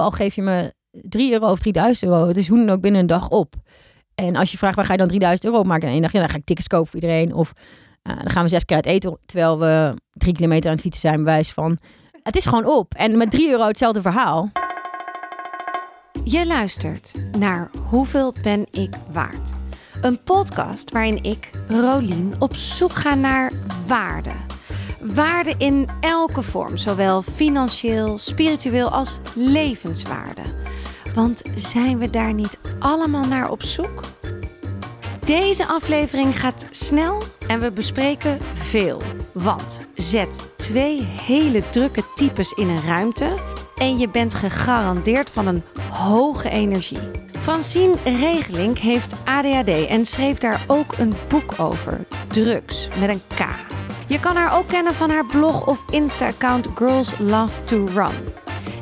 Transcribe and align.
al 0.00 0.10
geef 0.10 0.34
je 0.34 0.42
me 0.42 0.72
3 0.90 1.32
euro 1.32 1.50
of 1.50 1.58
3000 1.58 2.10
euro, 2.10 2.28
het 2.28 2.36
is 2.36 2.48
hoe 2.48 2.58
dan 2.58 2.70
ook 2.70 2.80
binnen 2.80 3.00
een 3.00 3.06
dag 3.06 3.28
op. 3.28 3.54
En 4.14 4.36
als 4.36 4.50
je 4.52 4.58
vraagt 4.58 4.76
waar 4.76 4.84
ga 4.84 4.92
je 4.92 4.98
dan 4.98 5.08
3000 5.08 5.44
euro 5.44 5.58
op 5.58 5.66
maken 5.66 5.86
in 5.86 5.92
één 5.92 6.02
dag, 6.02 6.12
ja, 6.12 6.20
dan 6.20 6.28
ga 6.28 6.36
ik 6.36 6.44
tickets 6.44 6.66
kopen 6.66 6.86
voor 6.86 7.00
iedereen. 7.00 7.34
Of 7.34 7.52
eh, 8.02 8.16
dan 8.16 8.30
gaan 8.30 8.42
we 8.42 8.48
zes 8.48 8.64
keer 8.64 8.76
uit 8.76 8.86
eten 8.86 9.18
terwijl 9.26 9.58
we 9.58 9.94
drie 10.12 10.34
kilometer 10.34 10.66
aan 10.66 10.76
het 10.76 10.84
fietsen 10.84 11.08
zijn, 11.08 11.16
bewijs 11.16 11.52
van. 11.52 11.78
Het 12.22 12.36
is 12.36 12.46
gewoon 12.46 12.66
op. 12.66 12.94
En 12.94 13.16
met 13.16 13.30
3 13.30 13.50
euro 13.50 13.66
hetzelfde 13.66 14.00
verhaal. 14.00 14.50
Je 16.24 16.46
luistert 16.46 17.12
naar 17.38 17.70
Hoeveel 17.88 18.34
ben 18.42 18.66
ik 18.70 18.94
waard? 19.12 19.52
Een 20.02 20.22
podcast 20.22 20.90
waarin 20.90 21.22
ik, 21.22 21.50
Rolien, 21.68 22.34
op 22.38 22.54
zoek 22.54 22.92
ga 22.92 23.14
naar 23.14 23.52
waarde. 23.86 24.30
Waarde 25.04 25.54
in 25.58 25.88
elke 26.00 26.42
vorm, 26.42 26.76
zowel 26.76 27.22
financieel, 27.22 28.18
spiritueel 28.18 28.88
als 28.88 29.18
levenswaarde. 29.34 30.42
Want 31.14 31.42
zijn 31.54 31.98
we 31.98 32.10
daar 32.10 32.32
niet 32.32 32.58
allemaal 32.78 33.24
naar 33.24 33.50
op 33.50 33.62
zoek? 33.62 34.00
Deze 35.24 35.66
aflevering 35.66 36.40
gaat 36.40 36.66
snel 36.70 37.22
en 37.46 37.60
we 37.60 37.70
bespreken 37.70 38.38
veel. 38.54 39.02
Want 39.32 39.80
zet 39.94 40.28
twee 40.56 41.02
hele 41.02 41.62
drukke 41.70 42.02
types 42.14 42.52
in 42.52 42.68
een 42.68 42.84
ruimte 42.86 43.28
en 43.76 43.98
je 43.98 44.08
bent 44.08 44.34
gegarandeerd 44.34 45.30
van 45.30 45.46
een 45.46 45.62
hoge 45.90 46.50
energie. 46.50 47.10
Francine 47.38 47.94
Regeling 48.04 48.78
heeft 48.80 49.14
ADHD 49.24 49.86
en 49.86 50.06
schreef 50.06 50.38
daar 50.38 50.64
ook 50.66 50.94
een 50.98 51.14
boek 51.28 51.54
over. 51.58 52.06
Drugs 52.28 52.88
met 53.00 53.08
een 53.08 53.22
K. 53.34 53.46
Je 54.06 54.20
kan 54.20 54.36
haar 54.36 54.56
ook 54.56 54.68
kennen 54.68 54.94
van 54.94 55.10
haar 55.10 55.26
blog 55.26 55.66
of 55.66 55.84
Insta-account 55.90 56.68
Girls 56.74 57.18
Love 57.18 57.64
to 57.64 57.86
Run. 57.94 58.14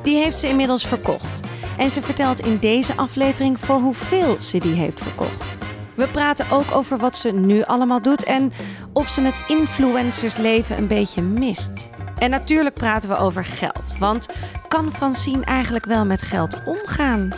Die 0.03 0.17
heeft 0.17 0.39
ze 0.39 0.48
inmiddels 0.48 0.87
verkocht. 0.87 1.41
En 1.77 1.91
ze 1.91 2.03
vertelt 2.03 2.47
in 2.47 2.59
deze 2.59 2.97
aflevering 2.97 3.61
voor 3.61 3.81
hoeveel 3.81 4.37
ze 4.41 4.59
die 4.59 4.75
heeft 4.75 5.01
verkocht. 5.01 5.59
We 5.95 6.06
praten 6.06 6.51
ook 6.51 6.73
over 6.75 6.98
wat 6.98 7.17
ze 7.17 7.33
nu 7.33 7.62
allemaal 7.62 8.03
doet 8.03 8.25
en 8.25 8.53
of 8.92 9.09
ze 9.09 9.20
het 9.20 9.41
influencersleven 9.48 10.79
een 10.79 10.89
beetje 10.89 11.23
mist. 11.23 11.91
En 12.19 12.31
natuurlijk 12.31 12.75
praten 12.75 13.09
we 13.09 13.17
over 13.17 13.45
geld. 13.45 13.98
Want 13.98 14.29
kan 14.69 14.92
Francine 14.92 15.45
eigenlijk 15.45 15.84
wel 15.84 16.05
met 16.05 16.23
geld 16.23 16.62
omgaan? 16.64 17.33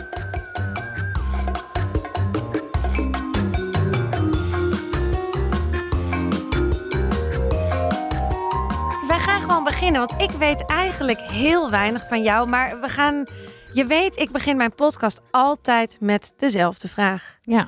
Beginnen, 9.79 10.07
want 10.07 10.21
ik 10.21 10.31
weet 10.31 10.65
eigenlijk 10.65 11.19
heel 11.19 11.69
weinig 11.69 12.07
van 12.07 12.23
jou. 12.23 12.49
Maar 12.49 12.81
we 12.81 12.87
gaan. 12.87 13.25
Je 13.73 13.85
weet, 13.85 14.19
ik 14.19 14.31
begin 14.31 14.57
mijn 14.57 14.75
podcast 14.75 15.21
altijd 15.31 15.97
met 15.99 16.33
dezelfde 16.37 16.87
vraag. 16.87 17.37
Ja. 17.41 17.67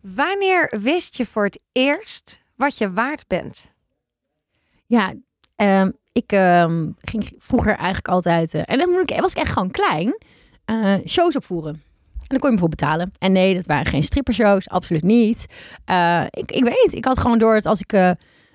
Wanneer 0.00 0.72
wist 0.80 1.16
je 1.16 1.26
voor 1.26 1.44
het 1.44 1.60
eerst 1.72 2.40
wat 2.56 2.78
je 2.78 2.92
waard 2.92 3.26
bent? 3.26 3.72
Ja, 4.86 5.14
ehm, 5.56 5.90
ik 6.12 6.32
ehm, 6.32 6.90
ging 6.98 7.34
vroeger 7.38 7.76
eigenlijk 7.76 8.08
altijd, 8.08 8.54
eh, 8.54 8.62
en 8.64 8.78
dan 8.78 8.90
moet 8.90 9.10
ik, 9.10 9.20
was 9.20 9.32
ik 9.32 9.38
echt 9.38 9.52
gewoon 9.52 9.70
klein, 9.70 10.18
eh, 10.64 10.94
shows 11.06 11.36
opvoeren. 11.36 11.72
En 11.72 12.26
dan 12.26 12.38
kon 12.38 12.48
je 12.48 12.54
me 12.54 12.60
voor 12.60 12.68
betalen. 12.68 13.12
En 13.18 13.32
nee, 13.32 13.54
dat 13.54 13.66
waren 13.66 13.86
geen 13.86 14.02
strippershows, 14.02 14.68
absoluut 14.68 15.02
niet. 15.02 15.46
Eh, 15.84 16.24
ik, 16.30 16.50
ik 16.50 16.64
weet, 16.64 16.90
ik 16.90 17.04
had 17.04 17.18
gewoon 17.18 17.38
door 17.38 17.54
dat 17.54 17.66
als 17.66 17.80
ik 17.80 17.92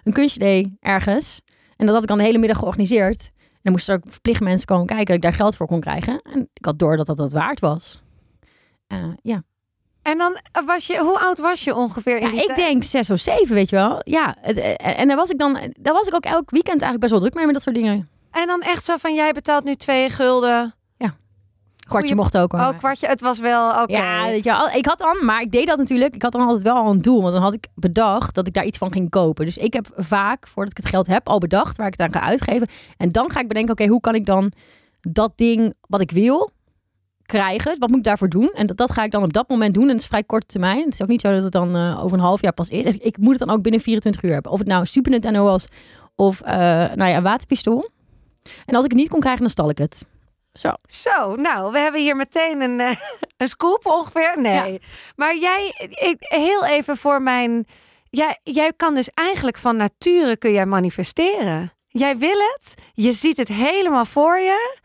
een 0.04 0.14
kunstje 0.14 0.40
deed 0.40 0.68
ergens, 0.80 1.42
en 1.78 1.86
dat 1.86 1.94
had 1.94 2.02
ik 2.04 2.10
dan 2.10 2.18
de 2.18 2.24
hele 2.24 2.38
middag 2.38 2.58
georganiseerd, 2.58 3.32
en 3.38 3.60
dan 3.62 3.72
moesten 3.72 3.94
er 3.94 4.00
ook 4.00 4.12
verplicht 4.12 4.42
mensen 4.42 4.68
komen 4.68 4.86
kijken 4.86 5.06
dat 5.06 5.16
ik 5.16 5.22
daar 5.22 5.34
geld 5.34 5.58
voor 5.58 5.68
kon 5.68 5.80
krijgen. 5.80 6.22
En 6.22 6.50
ik 6.54 6.66
had 6.66 6.80
door 6.80 6.98
dat 6.98 7.06
dat, 7.06 7.18
dat 7.18 7.34
waard 7.34 7.60
was. 7.60 8.02
Eh, 8.88 9.04
ja. 9.22 9.44
En 10.02 10.18
dan 10.18 10.40
was 10.66 10.88
je, 10.88 10.98
hoe 10.98 11.20
oud 11.20 11.40
was 11.40 11.64
je 11.64 11.76
ongeveer? 11.76 12.18
In 12.18 12.36
Ja, 12.36 12.42
ik 12.42 12.56
denk 12.56 12.84
zes 12.84 13.10
of 13.10 13.20
zeven, 13.20 13.56
weet 13.56 13.70
je 13.70 13.76
wel. 13.76 14.02
Ja, 14.04 14.36
het, 14.40 14.58
eh, 14.58 15.00
en 15.00 15.08
daar 15.08 15.18
was 15.18 15.30
ik 15.30 15.40
dan, 15.40 15.74
daar 15.80 15.94
was 15.94 16.08
ik 16.08 16.14
ook 16.16 16.26
elk 16.26 16.50
weekend 16.50 16.82
eigenlijk 16.82 17.00
best 17.00 17.12
wel 17.12 17.20
druk 17.20 17.34
mee 17.34 17.46
met 17.46 17.54
dat 17.54 17.64
soort 17.64 17.76
dingen. 17.76 18.10
En 18.32 18.48
dan 18.48 18.62
echt 18.62 18.84
zo 18.84 18.98
van, 18.98 19.14
jij 19.14 19.32
betaalt 19.32 19.64
nu 19.64 19.76
twee 19.76 20.10
gulden. 20.10 20.76
Kwartje 21.84 22.08
Goeie- 22.08 22.24
mocht 22.24 22.38
ook. 22.38 22.52
hoor. 22.52 22.62
Oh, 22.62 22.78
kwartje, 22.78 23.08
het 23.08 23.22
was 23.22 23.40
wel 23.40 23.70
oké. 23.82 23.94
Ja, 23.94 24.24
weet 24.24 24.44
je 24.44 24.50
wel. 24.50 24.70
Ik 24.70 24.86
had 24.86 25.00
dan, 25.00 25.26
maar 25.26 25.42
ik 25.42 25.52
deed 25.52 25.68
dat 25.68 25.78
natuurlijk. 25.78 26.16
Ik 26.16 26.22
had 26.22 26.32
dan 26.32 26.42
altijd 26.42 26.64
wel 26.64 26.76
al 26.76 26.92
een 26.92 27.02
doel. 27.02 27.22
Want 27.22 27.34
dan 27.34 27.42
had 27.42 27.54
ik 27.54 27.68
bedacht 27.76 28.36
dat 28.36 28.48
ik 28.48 28.54
daar 28.54 28.66
iets 28.66 28.78
van 28.78 28.92
ging 28.92 29.10
kopen. 29.10 29.46
Dus 29.46 29.58
ik 29.58 29.74
heb 29.74 29.88
vaak, 29.96 30.48
voordat 30.48 30.72
ik 30.72 30.84
het 30.84 30.94
geld 30.94 31.08
heb, 31.08 31.28
al 31.30 31.38
bedacht 31.40 31.78
waar 31.78 31.88
ik 31.88 31.94
het 31.98 32.02
aan 32.02 32.22
ga 32.22 32.28
uitgeven. 32.28 32.68
En 32.98 33.10
dan 33.12 33.30
ga 33.30 33.40
ik 33.40 33.48
bedenken, 33.48 33.72
oké, 33.72 33.88
hoe 33.88 34.00
kan 34.02 34.16
ik 34.16 34.26
dan 34.26 34.52
dat 35.02 35.32
ding 35.36 35.74
wat 35.88 36.02
ik 36.02 36.12
wil 36.12 36.50
krijgen? 37.26 37.76
Wat 37.80 37.90
moet 37.90 37.98
ik 37.98 38.04
daarvoor 38.04 38.30
doen? 38.30 38.52
En 38.54 38.68
dat, 38.68 38.78
dat 38.78 38.92
ga 38.92 39.04
ik 39.04 39.12
dan 39.12 39.24
op 39.24 39.34
dat 39.34 39.50
moment 39.50 39.74
doen. 39.74 39.84
En 39.84 39.90
het 39.90 40.00
is 40.00 40.08
vrij 40.08 40.24
korte 40.24 40.46
termijn. 40.48 40.84
Het 40.84 40.94
is 40.94 41.02
ook 41.02 41.08
niet 41.08 41.22
zo 41.22 41.34
dat 41.34 41.44
het 41.44 41.52
dan 41.52 41.76
eh, 41.76 42.04
over 42.04 42.18
een 42.18 42.24
half 42.24 42.42
jaar 42.42 42.54
pas 42.54 42.70
is. 42.70 42.84
Dus 42.84 42.98
ik 42.98 43.18
moet 43.18 43.40
het 43.40 43.48
dan 43.48 43.56
ook 43.58 43.64
binnen 43.64 43.82
24 43.82 44.24
uur 44.24 44.32
hebben. 44.34 44.52
Of 44.52 44.60
het 44.60 44.68
nou 44.68 44.80
een 44.80 44.88
Super 44.88 45.12
Nintendo 45.12 45.44
was 45.44 45.66
of 46.16 46.42
eh, 46.42 46.54
nou 46.96 47.06
ja, 47.06 47.18
een 47.18 47.24
waterpistool. 47.24 47.90
En 48.66 48.76
als 48.76 48.84
ik 48.86 48.92
het 48.92 49.00
niet 49.00 49.10
kon 49.10 49.20
krijgen, 49.20 49.42
dan 49.42 49.50
stal 49.50 49.70
ik 49.70 49.78
het. 49.78 50.06
Zo. 50.54 50.74
Zo, 50.88 51.36
nou, 51.36 51.72
we 51.72 51.78
hebben 51.78 52.02
hier 52.02 52.16
meteen 52.16 52.62
een, 52.62 52.80
eh, 52.80 52.96
een 53.38 53.48
scoop 53.48 53.86
ongeveer. 53.86 54.34
Nee. 54.42 54.82
Maar 55.16 55.38
jij, 55.38 55.74
ik, 55.90 56.16
heel 56.20 56.66
even 56.66 56.98
voor 56.98 57.22
mijn... 57.22 57.68
Jij, 58.10 58.40
jij 58.44 58.74
kan 58.74 58.96
dus 58.96 59.10
eigenlijk 59.10 59.58
van 59.58 59.76
nature 59.76 60.38
kun 60.38 60.52
jij 60.52 60.66
manifesteren. 60.66 61.72
Jij 61.88 62.18
wil 62.18 62.40
het, 62.40 62.74
je 62.94 63.14
ziet 63.14 63.38
het 63.38 63.48
helemaal 63.48 64.06
voor 64.06 64.38
je. 64.38 64.78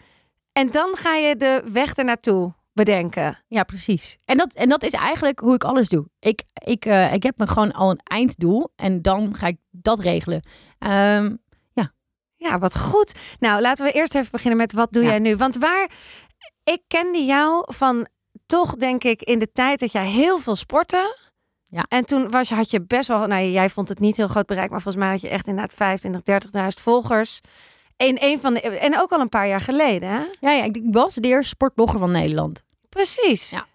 En 0.53 0.71
dan 0.71 0.97
ga 0.97 1.15
je 1.15 1.37
de 1.37 1.63
weg 1.73 1.95
ernaartoe 1.95 2.55
bedenken. 2.73 3.39
Ja, 3.49 3.63
precies. 3.63 4.19
En 4.25 4.37
dat, 4.37 4.53
en 4.53 4.69
dat 4.69 4.83
is 4.83 4.93
eigenlijk 4.93 5.39
hoe 5.39 5.55
ik 5.55 5.65
alles 5.65 5.89
doe. 5.89 6.07
Ik, 6.21 6.43
ik, 6.65 6.85
eh, 6.85 7.13
ik 7.13 7.23
heb 7.23 7.39
me 7.39 7.47
gewoon 7.47 7.73
al 7.73 7.91
een 7.91 8.01
einddoel 8.03 8.73
en 8.77 9.03
dan 9.03 9.35
ga 9.35 9.47
ik 9.47 9.57
dat 9.71 10.01
regelen. 10.01 10.43
Ehm, 10.79 11.35
Ja, 12.41 12.59
wat 12.59 12.79
goed. 12.79 13.15
Nou, 13.39 13.61
laten 13.61 13.85
we 13.85 13.93
eerst 13.93 14.15
even 14.15 14.29
beginnen 14.31 14.59
met 14.59 14.73
wat 14.73 14.93
doe 14.93 15.03
Ja. 15.03 15.09
jij 15.09 15.19
nu? 15.19 15.37
Want 15.37 15.57
waar 15.57 15.91
ik 16.65 16.81
kende 16.87 17.25
jou 17.25 17.65
van 17.75 18.07
toch 18.47 18.75
denk 18.77 19.05
ik 19.05 19.23
in 19.23 19.39
de 19.39 19.53
tijd 19.53 19.81
dat 19.81 19.93
jij 19.93 20.07
heel 20.07 20.39
veel 20.39 20.57
sportte. 20.57 21.17
Ja. 21.67 21.85
En 21.89 22.05
toen 22.05 22.31
was 22.31 22.49
je, 22.49 22.55
had 22.55 22.71
je 22.71 22.83
best 22.83 23.09
wel, 23.09 23.27
nou 23.27 23.45
jij 23.45 23.71
vond 23.71 23.89
het 23.89 23.99
niet 24.01 24.17
heel 24.17 24.29
groot 24.29 24.47
bereik, 24.47 24.71
maar 24.71 24.81
volgens 24.81 25.05
mij 25.05 25.13
had 25.13 25.21
je 25.21 25.29
echt 25.29 25.47
inderdaad 25.47 25.75
25, 25.75 26.21
30.000 26.53 26.83
volgers. 26.83 27.41
In 27.97 28.17
een 28.21 28.41
van 28.41 28.55
de, 28.55 28.61
en 28.61 29.01
ook 29.01 29.11
al 29.13 29.21
een 29.21 29.29
paar 29.29 29.49
jaar 29.49 29.61
geleden, 29.61 30.09
hè? 30.09 30.21
ja, 30.41 30.51
ja, 30.51 30.65
ik 30.65 30.83
was 30.91 31.15
de 31.15 31.29
eerste 31.29 31.49
sportblogger 31.49 31.99
van 31.99 32.11
Nederland. 32.11 32.63
Precies. 32.89 33.51
Ja. 33.51 33.67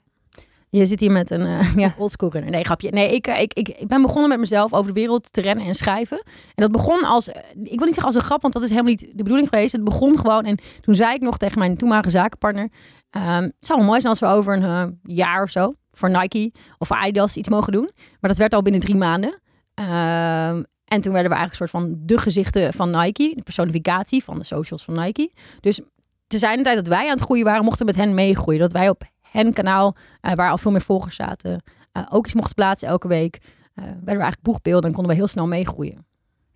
Je 0.80 0.86
zit 0.86 1.00
hier 1.00 1.12
met 1.12 1.32
een 1.32 1.42
uh, 1.42 1.76
ja, 1.76 1.94
oldschool 2.00 2.32
runner. 2.32 2.52
Nee, 2.52 2.66
grapje. 2.66 2.90
Nee, 2.90 3.14
ik, 3.14 3.28
eh, 3.28 3.42
ik, 3.42 3.54
ik, 3.54 3.68
ik 3.68 3.88
ben 3.88 4.02
begonnen 4.02 4.30
met 4.30 4.40
mezelf 4.40 4.74
over 4.74 4.94
de 4.94 5.00
wereld 5.00 5.34
te 5.34 5.42
rennen 5.42 5.66
en 5.66 5.76
schrijven. 5.76 6.18
En 6.26 6.64
dat 6.64 6.72
begon 6.72 7.04
als, 7.04 7.30
eh, 7.30 7.42
ik 7.50 7.78
wil 7.78 7.86
niet 7.86 7.94
zeggen 7.94 8.06
als 8.06 8.16
een 8.16 8.22
grap, 8.22 8.42
want 8.42 8.54
dat 8.54 8.64
is 8.64 8.70
helemaal 8.70 8.92
niet 8.92 9.02
de 9.02 9.24
bedoeling 9.24 9.50
geweest. 9.50 9.72
Het 9.72 9.84
begon 9.84 10.18
gewoon 10.18 10.46
en 10.46 10.58
toen 10.82 10.96
zei 10.96 11.14
ik 11.14 11.22
nog 11.22 11.38
tegen 11.38 11.60
mijn 11.60 11.78
toenmalige 11.78 12.10
zakenpartner, 12.10 12.70
ehm, 13.10 13.42
het 13.42 13.56
zou 13.60 13.80
wel 13.80 13.88
mooi 13.88 14.02
zijn 14.02 14.14
als 14.14 14.22
we 14.22 14.28
over 14.28 14.64
een 14.64 15.00
jaar 15.04 15.44
of 15.44 15.50
zo 15.50 15.74
voor 15.92 16.10
Nike 16.10 16.52
of 16.78 16.88
voor 16.88 16.98
Adidas 16.98 17.38
iets 17.38 17.50
mogen 17.50 17.74
doen. 17.74 17.90
Maar 18.20 18.30
dat 18.30 18.38
werd 18.38 18.54
al 18.54 18.62
binnen 18.62 18.82
drie 18.82 18.96
maanden. 18.96 19.42
Ehm, 19.74 20.64
en 20.86 21.02
toen 21.02 21.14
werden 21.14 21.32
we 21.32 21.38
eigenlijk 21.38 21.52
een 21.52 21.68
soort 21.68 21.70
van 21.70 21.96
de 22.00 22.18
gezichten 22.18 22.74
van 22.74 22.90
Nike, 22.90 23.34
de 23.36 23.44
personificatie 23.44 24.24
van 24.24 24.38
de 24.38 24.46
socials 24.46 24.84
van 24.84 24.94
Nike. 24.94 25.32
Dus 25.60 25.82
te 26.28 26.38
zijn 26.38 26.58
de 26.58 26.64
tijd 26.64 26.76
dat 26.76 26.88
wij 26.88 27.06
aan 27.06 27.16
het 27.16 27.22
groeien 27.22 27.46
waren, 27.46 27.64
mochten 27.64 27.86
we 27.86 27.92
met 27.92 28.02
hen 28.02 28.14
meegroeien. 28.14 28.60
Dat 28.60 28.72
wij 28.72 28.90
op 28.90 29.04
hen 29.34 29.54
kanaal, 29.54 29.96
eh, 30.22 30.34
waar 30.34 30.50
al 30.50 30.58
veel 30.58 30.72
meer 30.72 30.82
volgers 30.82 31.16
zaten, 31.16 31.64
eh, 31.92 32.04
ook 32.10 32.26
iets 32.26 32.34
mochten 32.34 32.56
plaatsen 32.56 32.88
elke 32.88 33.08
week. 33.08 33.36
eh, 33.74 33.84
werden 33.84 34.00
we 34.04 34.10
eigenlijk 34.10 34.42
boegbeelden 34.42 34.90
en 34.90 34.96
konden 34.96 35.12
we 35.12 35.18
heel 35.18 35.28
snel 35.28 35.48
meegroeien. 35.48 36.06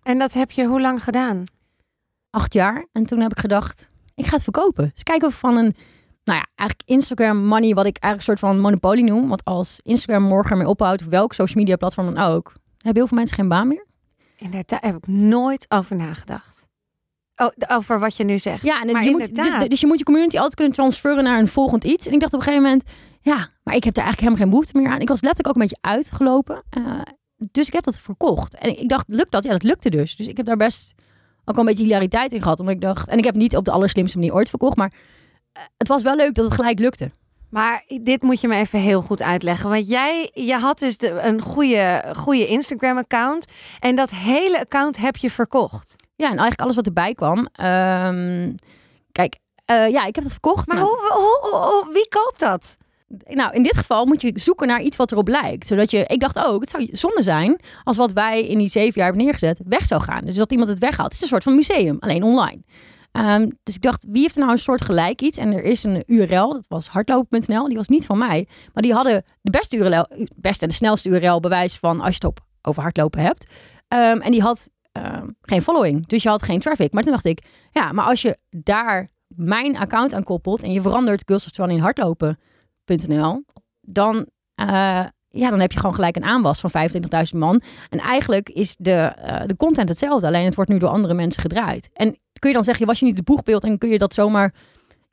En 0.02 0.18
dat 0.18 0.32
heb 0.32 0.50
je 0.50 0.66
hoe 0.66 0.80
lang 0.80 1.04
gedaan? 1.04 1.44
Acht 2.30 2.52
jaar. 2.52 2.86
En 2.92 3.06
toen 3.06 3.20
heb 3.20 3.30
ik 3.30 3.38
gedacht, 3.38 3.88
ik 4.14 4.26
ga 4.26 4.34
het 4.34 4.42
verkopen. 4.42 4.90
Dus 4.94 5.02
kijken 5.02 5.28
of 5.28 5.34
van 5.38 5.56
een, 5.56 5.74
nou 6.24 6.38
ja, 6.38 6.46
eigenlijk 6.54 6.88
Instagram 6.88 7.36
money, 7.44 7.74
wat 7.74 7.86
ik 7.86 7.96
eigenlijk 7.98 8.16
een 8.16 8.22
soort 8.22 8.38
van 8.52 8.60
monopolie 8.60 9.04
noem. 9.04 9.28
Want 9.28 9.44
als 9.44 9.80
Instagram 9.82 10.22
morgen 10.22 10.50
ermee 10.50 10.68
ophoudt, 10.68 11.04
welk 11.08 11.32
social 11.32 11.58
media 11.58 11.76
platform 11.76 12.14
dan 12.14 12.24
ook, 12.24 12.52
hebben 12.76 12.94
heel 12.96 13.06
veel 13.06 13.16
mensen 13.16 13.36
geen 13.36 13.48
baan 13.48 13.68
meer. 13.68 13.86
Inderdaad, 14.36 14.68
daar 14.68 14.92
heb 14.92 14.96
ik 14.96 15.06
nooit 15.06 15.66
over 15.68 15.96
nagedacht. 15.96 16.66
Oh, 17.38 17.76
over 17.76 17.98
wat 17.98 18.16
je 18.16 18.24
nu 18.24 18.38
zegt. 18.38 18.62
Ja, 18.62 18.80
en 18.80 18.92
Maar 18.92 19.04
je 19.04 19.10
moet, 19.10 19.34
dus, 19.34 19.68
dus 19.68 19.80
je 19.80 19.86
moet 19.86 19.98
je 19.98 20.04
community 20.04 20.36
altijd 20.36 20.54
kunnen 20.54 20.74
transferen 20.74 21.24
naar 21.24 21.38
een 21.38 21.48
volgend 21.48 21.84
iets. 21.84 22.06
En 22.06 22.12
ik 22.12 22.20
dacht 22.20 22.32
op 22.32 22.38
een 22.38 22.44
gegeven 22.44 22.64
moment, 22.64 22.88
ja, 23.20 23.48
maar 23.62 23.74
ik 23.74 23.84
heb 23.84 23.94
daar 23.94 24.04
eigenlijk 24.04 24.18
helemaal 24.18 24.36
geen 24.36 24.50
behoefte 24.50 24.78
meer 24.78 24.88
aan. 24.88 25.00
Ik 25.00 25.08
was 25.08 25.20
letterlijk 25.22 25.48
ook 25.48 25.62
een 25.62 25.68
beetje 25.68 25.88
uitgelopen. 25.90 26.62
eh, 26.70 27.00
dus 27.50 27.66
ik 27.66 27.72
heb 27.72 27.84
dat 27.84 27.98
verkocht. 28.00 28.54
En 28.54 28.80
ik 28.80 28.88
dacht, 28.88 29.04
lukt 29.08 29.30
dat? 29.32 29.44
Ja, 29.44 29.50
dat 29.50 29.62
lukte 29.62 29.90
dus. 29.90 30.16
Dus 30.16 30.26
ik 30.26 30.36
heb 30.36 30.46
daar 30.46 30.56
best 30.56 30.94
ook 31.44 31.54
wel 31.54 31.64
een 31.64 31.70
beetje 31.70 31.84
hilariteit 31.84 32.32
in 32.32 32.42
gehad. 32.42 32.60
Omdat 32.60 32.74
ik 32.74 32.80
dacht, 32.80 33.08
en 33.08 33.18
ik 33.18 33.24
heb 33.24 33.34
niet 33.34 33.56
op 33.56 33.64
de 33.64 33.70
allerslimste 33.70 34.18
manier 34.18 34.34
ooit 34.34 34.48
verkocht. 34.48 34.76
Maar 34.76 34.92
eh, 35.52 35.62
het 35.76 35.88
was 35.88 36.02
wel 36.02 36.16
leuk 36.16 36.34
dat 36.34 36.44
het 36.44 36.54
gelijk 36.54 36.78
lukte. 36.78 37.10
Maar 37.50 37.84
dit 38.02 38.22
moet 38.22 38.40
je 38.40 38.48
me 38.48 38.56
even 38.56 38.78
heel 38.78 39.02
goed 39.02 39.22
uitleggen. 39.22 39.70
Want 39.70 39.88
jij 39.88 40.30
je 40.34 40.54
had 40.54 40.78
dus 40.78 40.96
de, 40.96 41.10
een 41.10 41.42
goede, 41.42 42.04
goede 42.16 42.46
Instagram-account. 42.46 43.46
En 43.80 43.96
dat 43.96 44.10
hele 44.10 44.60
account 44.60 44.96
heb 44.96 45.16
je 45.16 45.30
verkocht. 45.30 45.96
Ja, 46.18 46.24
en 46.24 46.30
eigenlijk 46.30 46.60
alles 46.60 46.74
wat 46.74 46.86
erbij 46.86 47.12
kwam. 47.12 47.48
ehm, 47.52 48.52
kijk, 49.12 49.38
Eh, 49.64 49.88
ja, 49.90 50.04
ik 50.04 50.14
heb 50.14 50.24
dat 50.24 50.32
verkocht. 50.32 50.66
Maar 50.66 50.76
Nou, 50.76 50.88
hoe, 50.88 51.10
hoe- 51.12 51.60
hoe- 51.60 51.92
wie 51.92 52.08
koopt 52.08 52.38
dat? 52.40 52.76
Nou, 53.24 53.52
in 53.52 53.62
dit 53.62 53.76
geval 53.76 54.06
moet 54.06 54.20
je 54.22 54.30
zoeken 54.34 54.66
naar 54.66 54.80
iets 54.82 54.96
wat 54.96 55.12
erop 55.12 55.28
lijkt. 55.28 55.66
Zodat 55.66 55.90
je, 55.90 56.04
ik 56.06 56.20
dacht 56.20 56.38
ook, 56.38 56.60
het 56.60 56.70
zou 56.70 56.88
zonde 56.92 57.22
zijn 57.22 57.60
als 57.84 57.96
wat 57.96 58.12
wij 58.12 58.46
in 58.46 58.58
die 58.58 58.68
zeven 58.68 58.92
jaar 58.94 59.04
hebben 59.06 59.22
neergezet 59.24 59.60
weg 59.64 59.86
zou 59.86 60.02
gaan. 60.02 60.24
Dus 60.24 60.36
dat 60.36 60.50
iemand 60.50 60.68
het 60.68 60.78
weghaalt. 60.78 61.04
Het 61.12 61.14
is 61.14 61.20
een 61.20 61.28
soort 61.28 61.42
van 61.42 61.54
museum, 61.54 61.96
alleen 62.00 62.22
online. 62.22 62.62
Ehm, 63.12 63.48
dus 63.62 63.74
ik 63.74 63.82
dacht, 63.82 64.04
wie 64.08 64.22
heeft 64.22 64.34
er 64.34 64.40
nou 64.40 64.52
een 64.52 64.58
soort 64.58 64.84
gelijk 64.84 65.22
iets? 65.22 65.38
En 65.38 65.52
er 65.52 65.62
is 65.64 65.84
een 65.84 66.02
URL, 66.06 66.52
dat 66.52 66.66
was 66.68 66.86
hardlopen.nl. 66.88 67.66
Die 67.68 67.76
was 67.76 67.88
niet 67.88 68.06
van 68.06 68.18
mij. 68.18 68.48
Maar 68.72 68.82
die 68.82 68.92
hadden 68.92 69.24
de 69.40 69.50
beste 69.50 69.76
URL, 69.76 70.06
beste 70.36 70.62
en 70.62 70.68
de 70.68 70.74
snelste 70.74 71.08
URL 71.08 71.40
bewijs 71.40 71.76
van 71.76 71.96
als 72.00 72.08
je 72.08 72.14
het 72.14 72.24
op, 72.24 72.40
over 72.62 72.82
hardlopen 72.82 73.20
hebt. 73.20 73.44
Ehm, 73.88 74.20
en 74.20 74.30
die 74.30 74.42
had 74.42 74.68
ehm, 75.02 75.28
geen 75.42 75.62
following. 75.62 76.06
Dus 76.06 76.22
je 76.22 76.28
had 76.28 76.42
geen 76.42 76.60
traffic. 76.60 76.92
Maar 76.92 77.02
toen 77.02 77.12
dacht 77.12 77.24
ik, 77.24 77.42
ja, 77.70 77.92
maar 77.92 78.04
als 78.04 78.22
je 78.22 78.38
daar 78.50 79.08
mijn 79.28 79.76
account 79.78 80.14
aan 80.14 80.24
koppelt 80.24 80.62
en 80.62 80.72
je 80.72 80.80
verandert 80.80 81.22
Girls 81.26 81.50
of 81.58 81.68
in 81.68 81.78
hardlopen.nl, 81.78 83.44
dan, 83.80 84.26
eh, 84.54 85.04
ja, 85.28 85.50
dan 85.50 85.60
heb 85.60 85.72
je 85.72 85.78
gewoon 85.78 85.94
gelijk 85.94 86.16
een 86.16 86.24
aanwas 86.24 86.60
van 86.60 86.70
25.000 86.70 87.38
man. 87.38 87.60
En 87.88 87.98
eigenlijk 87.98 88.48
is 88.48 88.76
de, 88.78 88.92
eh, 88.92 89.46
de 89.46 89.56
content 89.56 89.88
hetzelfde, 89.88 90.26
alleen 90.26 90.44
het 90.44 90.54
wordt 90.54 90.70
nu 90.70 90.78
door 90.78 90.88
andere 90.88 91.14
mensen 91.14 91.42
gedraaid. 91.42 91.90
En 91.92 92.18
kun 92.38 92.48
je 92.48 92.54
dan 92.54 92.64
zeggen, 92.64 92.86
was 92.86 92.98
je 92.98 93.04
niet 93.04 93.16
het 93.16 93.24
boegbeeld 93.24 93.64
en 93.64 93.78
kun 93.78 93.88
je 93.88 93.98
dat 93.98 94.14
zomaar... 94.14 94.54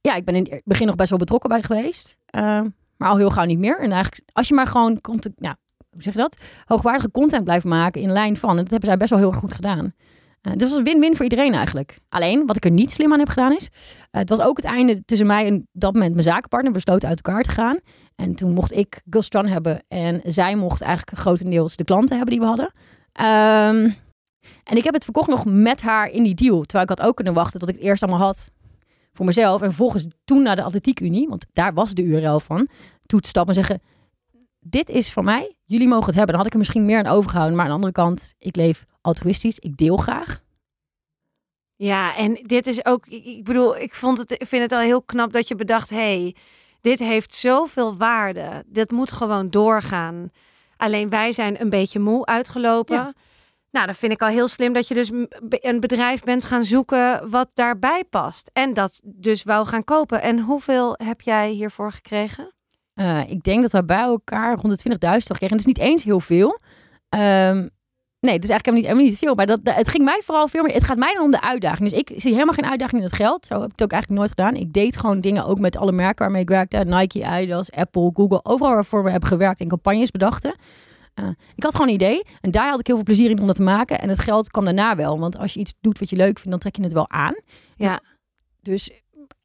Ja, 0.01 0.15
ik 0.15 0.25
ben 0.25 0.35
in 0.35 0.47
het 0.49 0.61
begin 0.65 0.88
nog 0.88 0.95
best 0.95 1.09
wel 1.09 1.19
betrokken 1.19 1.49
bij 1.49 1.61
geweest, 1.61 2.17
eh, 2.25 2.61
maar 2.97 3.09
al 3.09 3.17
heel 3.17 3.29
gauw 3.29 3.45
niet 3.45 3.59
meer. 3.59 3.79
En 3.79 3.91
eigenlijk, 3.91 4.21
als 4.31 4.47
je 4.47 4.53
maar 4.53 4.67
gewoon, 4.67 5.01
komt, 5.01 5.29
ja, 5.38 5.57
hoe 5.95 6.03
zeg 6.03 6.13
je 6.13 6.19
dat? 6.19 6.38
Hoogwaardige 6.65 7.12
content 7.12 7.44
blijft 7.44 7.65
maken 7.65 8.01
in 8.01 8.12
lijn 8.12 8.38
van. 8.38 8.50
En 8.50 8.56
dat 8.56 8.69
hebben 8.69 8.89
zij 8.89 8.97
best 8.97 9.09
wel 9.09 9.19
heel 9.19 9.30
erg 9.30 9.39
goed 9.39 9.53
gedaan. 9.53 9.94
Eh, 10.42 10.51
dus 10.51 10.62
het 10.62 10.71
was 10.71 10.81
win-win 10.81 11.15
voor 11.15 11.24
iedereen 11.24 11.53
eigenlijk. 11.53 11.97
Alleen, 12.09 12.45
wat 12.45 12.56
ik 12.56 12.65
er 12.65 12.71
niet 12.71 12.92
slim 12.92 13.13
aan 13.13 13.19
heb 13.19 13.30
gedaan 13.30 13.56
is... 13.56 13.69
eh, 14.12 14.19
het 14.19 14.30
was 14.30 14.42
ook 14.42 14.57
het 14.57 14.65
einde 14.65 15.06
tussen 15.06 15.27
mij 15.27 15.45
en 15.45 15.68
dat 15.71 15.94
moment 15.94 16.12
mijn 16.12 16.24
zakenpartner. 16.24 16.74
Besloten 16.74 17.09
uit 17.09 17.21
elkaar 17.21 17.44
te 17.44 17.50
gaan. 17.50 17.80
En 18.15 18.36
toen 18.36 18.53
mocht 18.53 18.71
ik 18.71 19.01
Gulstran 19.09 19.45
hebben. 19.45 19.83
En 19.88 20.21
zij 20.24 20.56
mocht 20.56 20.81
eigenlijk 20.81 21.19
grotendeels 21.19 21.75
de 21.75 21.83
klanten 21.83 22.18
hebben 22.18 22.33
die 22.36 22.44
we 22.44 22.50
hadden. 22.50 22.71
Ehm, 23.12 23.89
en 24.63 24.77
ik 24.77 24.83
heb 24.83 24.94
het 24.94 25.03
verkocht 25.03 25.30
nog 25.30 25.45
met 25.45 25.81
haar 25.81 26.09
in 26.09 26.24
die 26.24 26.36
deal. 26.36 26.62
Terwijl 26.62 26.83
ik 26.83 26.98
had 26.98 27.07
ook 27.07 27.15
kunnen 27.15 27.33
wachten 27.33 27.59
tot 27.59 27.69
ik 27.69 27.75
het 27.75 27.83
eerst 27.83 28.03
allemaal 28.03 28.21
had 28.21 28.51
voor 29.13 29.25
mezelf. 29.25 29.62
En 29.62 29.68
vervolgens 29.68 30.07
toen 30.25 30.44
naar 30.44 30.56
de 30.56 30.63
Atletiek 30.63 31.00
Unie. 31.00 31.27
Want 31.27 31.45
daar 31.53 31.74
was 31.74 31.94
de 31.94 32.03
URL 32.03 32.39
van. 32.39 32.68
Toe 33.06 33.19
te 33.19 33.27
stappen 33.27 33.56
en 33.56 33.65
zeggen... 33.65 33.81
Dit 34.67 34.89
is 34.89 35.12
van 35.12 35.23
mij. 35.23 35.56
Jullie 35.63 35.88
mogen 35.88 36.06
het 36.06 36.15
hebben. 36.15 36.27
Dan 36.27 36.38
had 36.38 36.45
ik 36.45 36.53
er 36.53 36.59
misschien 36.59 36.85
meer 36.85 36.97
aan 36.97 37.13
overgehouden. 37.13 37.56
Maar 37.56 37.65
aan 37.65 37.71
de 37.71 37.77
andere 37.77 37.94
kant, 37.94 38.33
ik 38.39 38.56
leef 38.56 38.85
altruïstisch. 39.01 39.59
Ik 39.59 39.77
deel 39.77 39.97
graag. 39.97 40.44
Ja, 41.75 42.15
en 42.15 42.33
dit 42.33 42.67
is 42.67 42.85
ook, 42.85 43.06
ik 43.07 43.44
bedoel, 43.44 43.77
ik, 43.77 43.95
vond 43.95 44.17
het, 44.17 44.31
ik 44.31 44.47
vind 44.47 44.62
het 44.62 44.71
al 44.71 44.79
heel 44.79 45.01
knap 45.01 45.33
dat 45.33 45.47
je 45.47 45.56
bedacht, 45.56 45.89
hey, 45.89 46.35
dit 46.81 47.00
heeft 47.00 47.35
zoveel 47.35 47.95
waarde. 47.97 48.63
Dit 48.67 48.91
moet 48.91 49.12
gewoon 49.12 49.50
doorgaan. 49.50 50.29
Alleen 50.77 51.09
wij 51.09 51.31
zijn 51.31 51.62
een 51.62 51.69
beetje 51.69 52.00
moe 52.00 52.25
uitgelopen. 52.25 52.95
Ja. 52.95 53.13
Nou, 53.71 53.85
dan 53.85 53.95
vind 53.95 54.12
ik 54.12 54.21
al 54.21 54.27
heel 54.27 54.47
slim 54.47 54.73
dat 54.73 54.88
je 54.88 54.94
dus 54.94 55.12
een 55.50 55.79
bedrijf 55.79 56.23
bent 56.23 56.45
gaan 56.45 56.63
zoeken 56.63 57.29
wat 57.29 57.50
daarbij 57.53 58.03
past. 58.09 58.50
En 58.53 58.73
dat 58.73 59.01
dus 59.03 59.44
wou 59.44 59.65
gaan 59.65 59.83
kopen. 59.83 60.21
En 60.21 60.39
hoeveel 60.39 60.95
heb 61.03 61.21
jij 61.21 61.50
hiervoor 61.50 61.91
gekregen? 61.91 62.54
Eh, 62.95 63.30
ik 63.30 63.44
denk 63.44 63.62
dat 63.62 63.71
we 63.71 63.86
bij 63.86 64.01
elkaar 64.01 64.56
rond 64.56 64.69
de 64.69 64.89
20.000 64.89 65.38
kregen. 65.38 65.39
En 65.39 65.47
dat 65.47 65.59
is 65.59 65.65
niet 65.65 65.77
eens 65.77 66.03
heel 66.03 66.19
veel. 66.19 66.59
Ehm, 67.09 67.68
nee, 68.19 68.33
het 68.33 68.44
is 68.44 68.50
eigenlijk 68.50 68.65
helemaal 68.65 68.75
niet, 68.75 68.86
helemaal 68.86 69.06
niet 69.06 69.18
veel. 69.18 69.36
Maar 69.36 69.45
dat, 69.45 69.59
het 69.63 69.88
ging 69.88 70.03
mij 70.03 70.21
vooral 70.24 70.47
veel 70.47 70.63
meer... 70.63 70.74
Het 70.74 70.83
gaat 70.83 70.97
mij 70.97 71.13
dan 71.13 71.24
om 71.24 71.31
de 71.31 71.42
uitdaging. 71.42 71.89
Dus 71.89 72.00
ik 72.00 72.12
zie 72.15 72.33
helemaal 72.33 72.53
geen 72.53 72.65
uitdaging 72.65 73.01
in 73.01 73.07
het 73.07 73.15
geld. 73.15 73.45
Zo 73.45 73.53
heb 73.53 73.63
ik 73.63 73.71
het 73.71 73.83
ook 73.83 73.92
eigenlijk 73.92 74.21
nooit 74.21 74.33
gedaan. 74.33 74.56
Ik 74.56 74.74
deed 74.74 74.97
gewoon 74.97 75.21
dingen 75.21 75.45
ook 75.45 75.59
met 75.59 75.77
alle 75.77 75.92
merken 75.92 76.24
waarmee 76.24 76.42
ik 76.42 76.50
werkte. 76.50 76.77
Nike, 76.77 77.25
Adidas, 77.25 77.71
Apple, 77.71 78.12
Google. 78.13 78.39
Overal 78.44 78.74
waarvoor 78.74 79.03
we 79.03 79.12
hebben 79.12 79.30
gewerkt 79.30 79.59
en 79.59 79.68
campagnes 79.68 80.12
bedachten. 80.12 80.56
Eh, 81.13 81.27
ik 81.56 81.63
had 81.63 81.71
gewoon 81.71 81.88
een 81.88 81.94
idee. 81.94 82.24
En 82.41 82.51
daar 82.51 82.69
had 82.69 82.80
ik 82.80 82.88
heel 82.88 82.95
veel 82.95 83.06
plezier 83.06 83.30
in 83.30 83.39
om 83.39 83.48
dat 83.48 83.56
te 83.56 83.62
maken. 83.62 84.00
En 84.00 84.09
het 84.09 84.19
geld 84.19 84.51
kwam 84.51 84.63
daarna 84.63 84.95
wel. 84.95 85.19
Want 85.19 85.38
als 85.38 85.53
je 85.53 85.59
iets 85.59 85.74
doet 85.81 86.00
wat 86.00 86.09
je 86.09 86.15
leuk 86.15 86.39
vindt, 86.39 86.50
dan 86.50 86.59
trek 86.59 86.75
je 86.75 86.83
het 86.83 86.94
wel 86.94 87.09
aan. 87.09 87.36
Ja. 87.75 88.00
Dus 88.62 88.89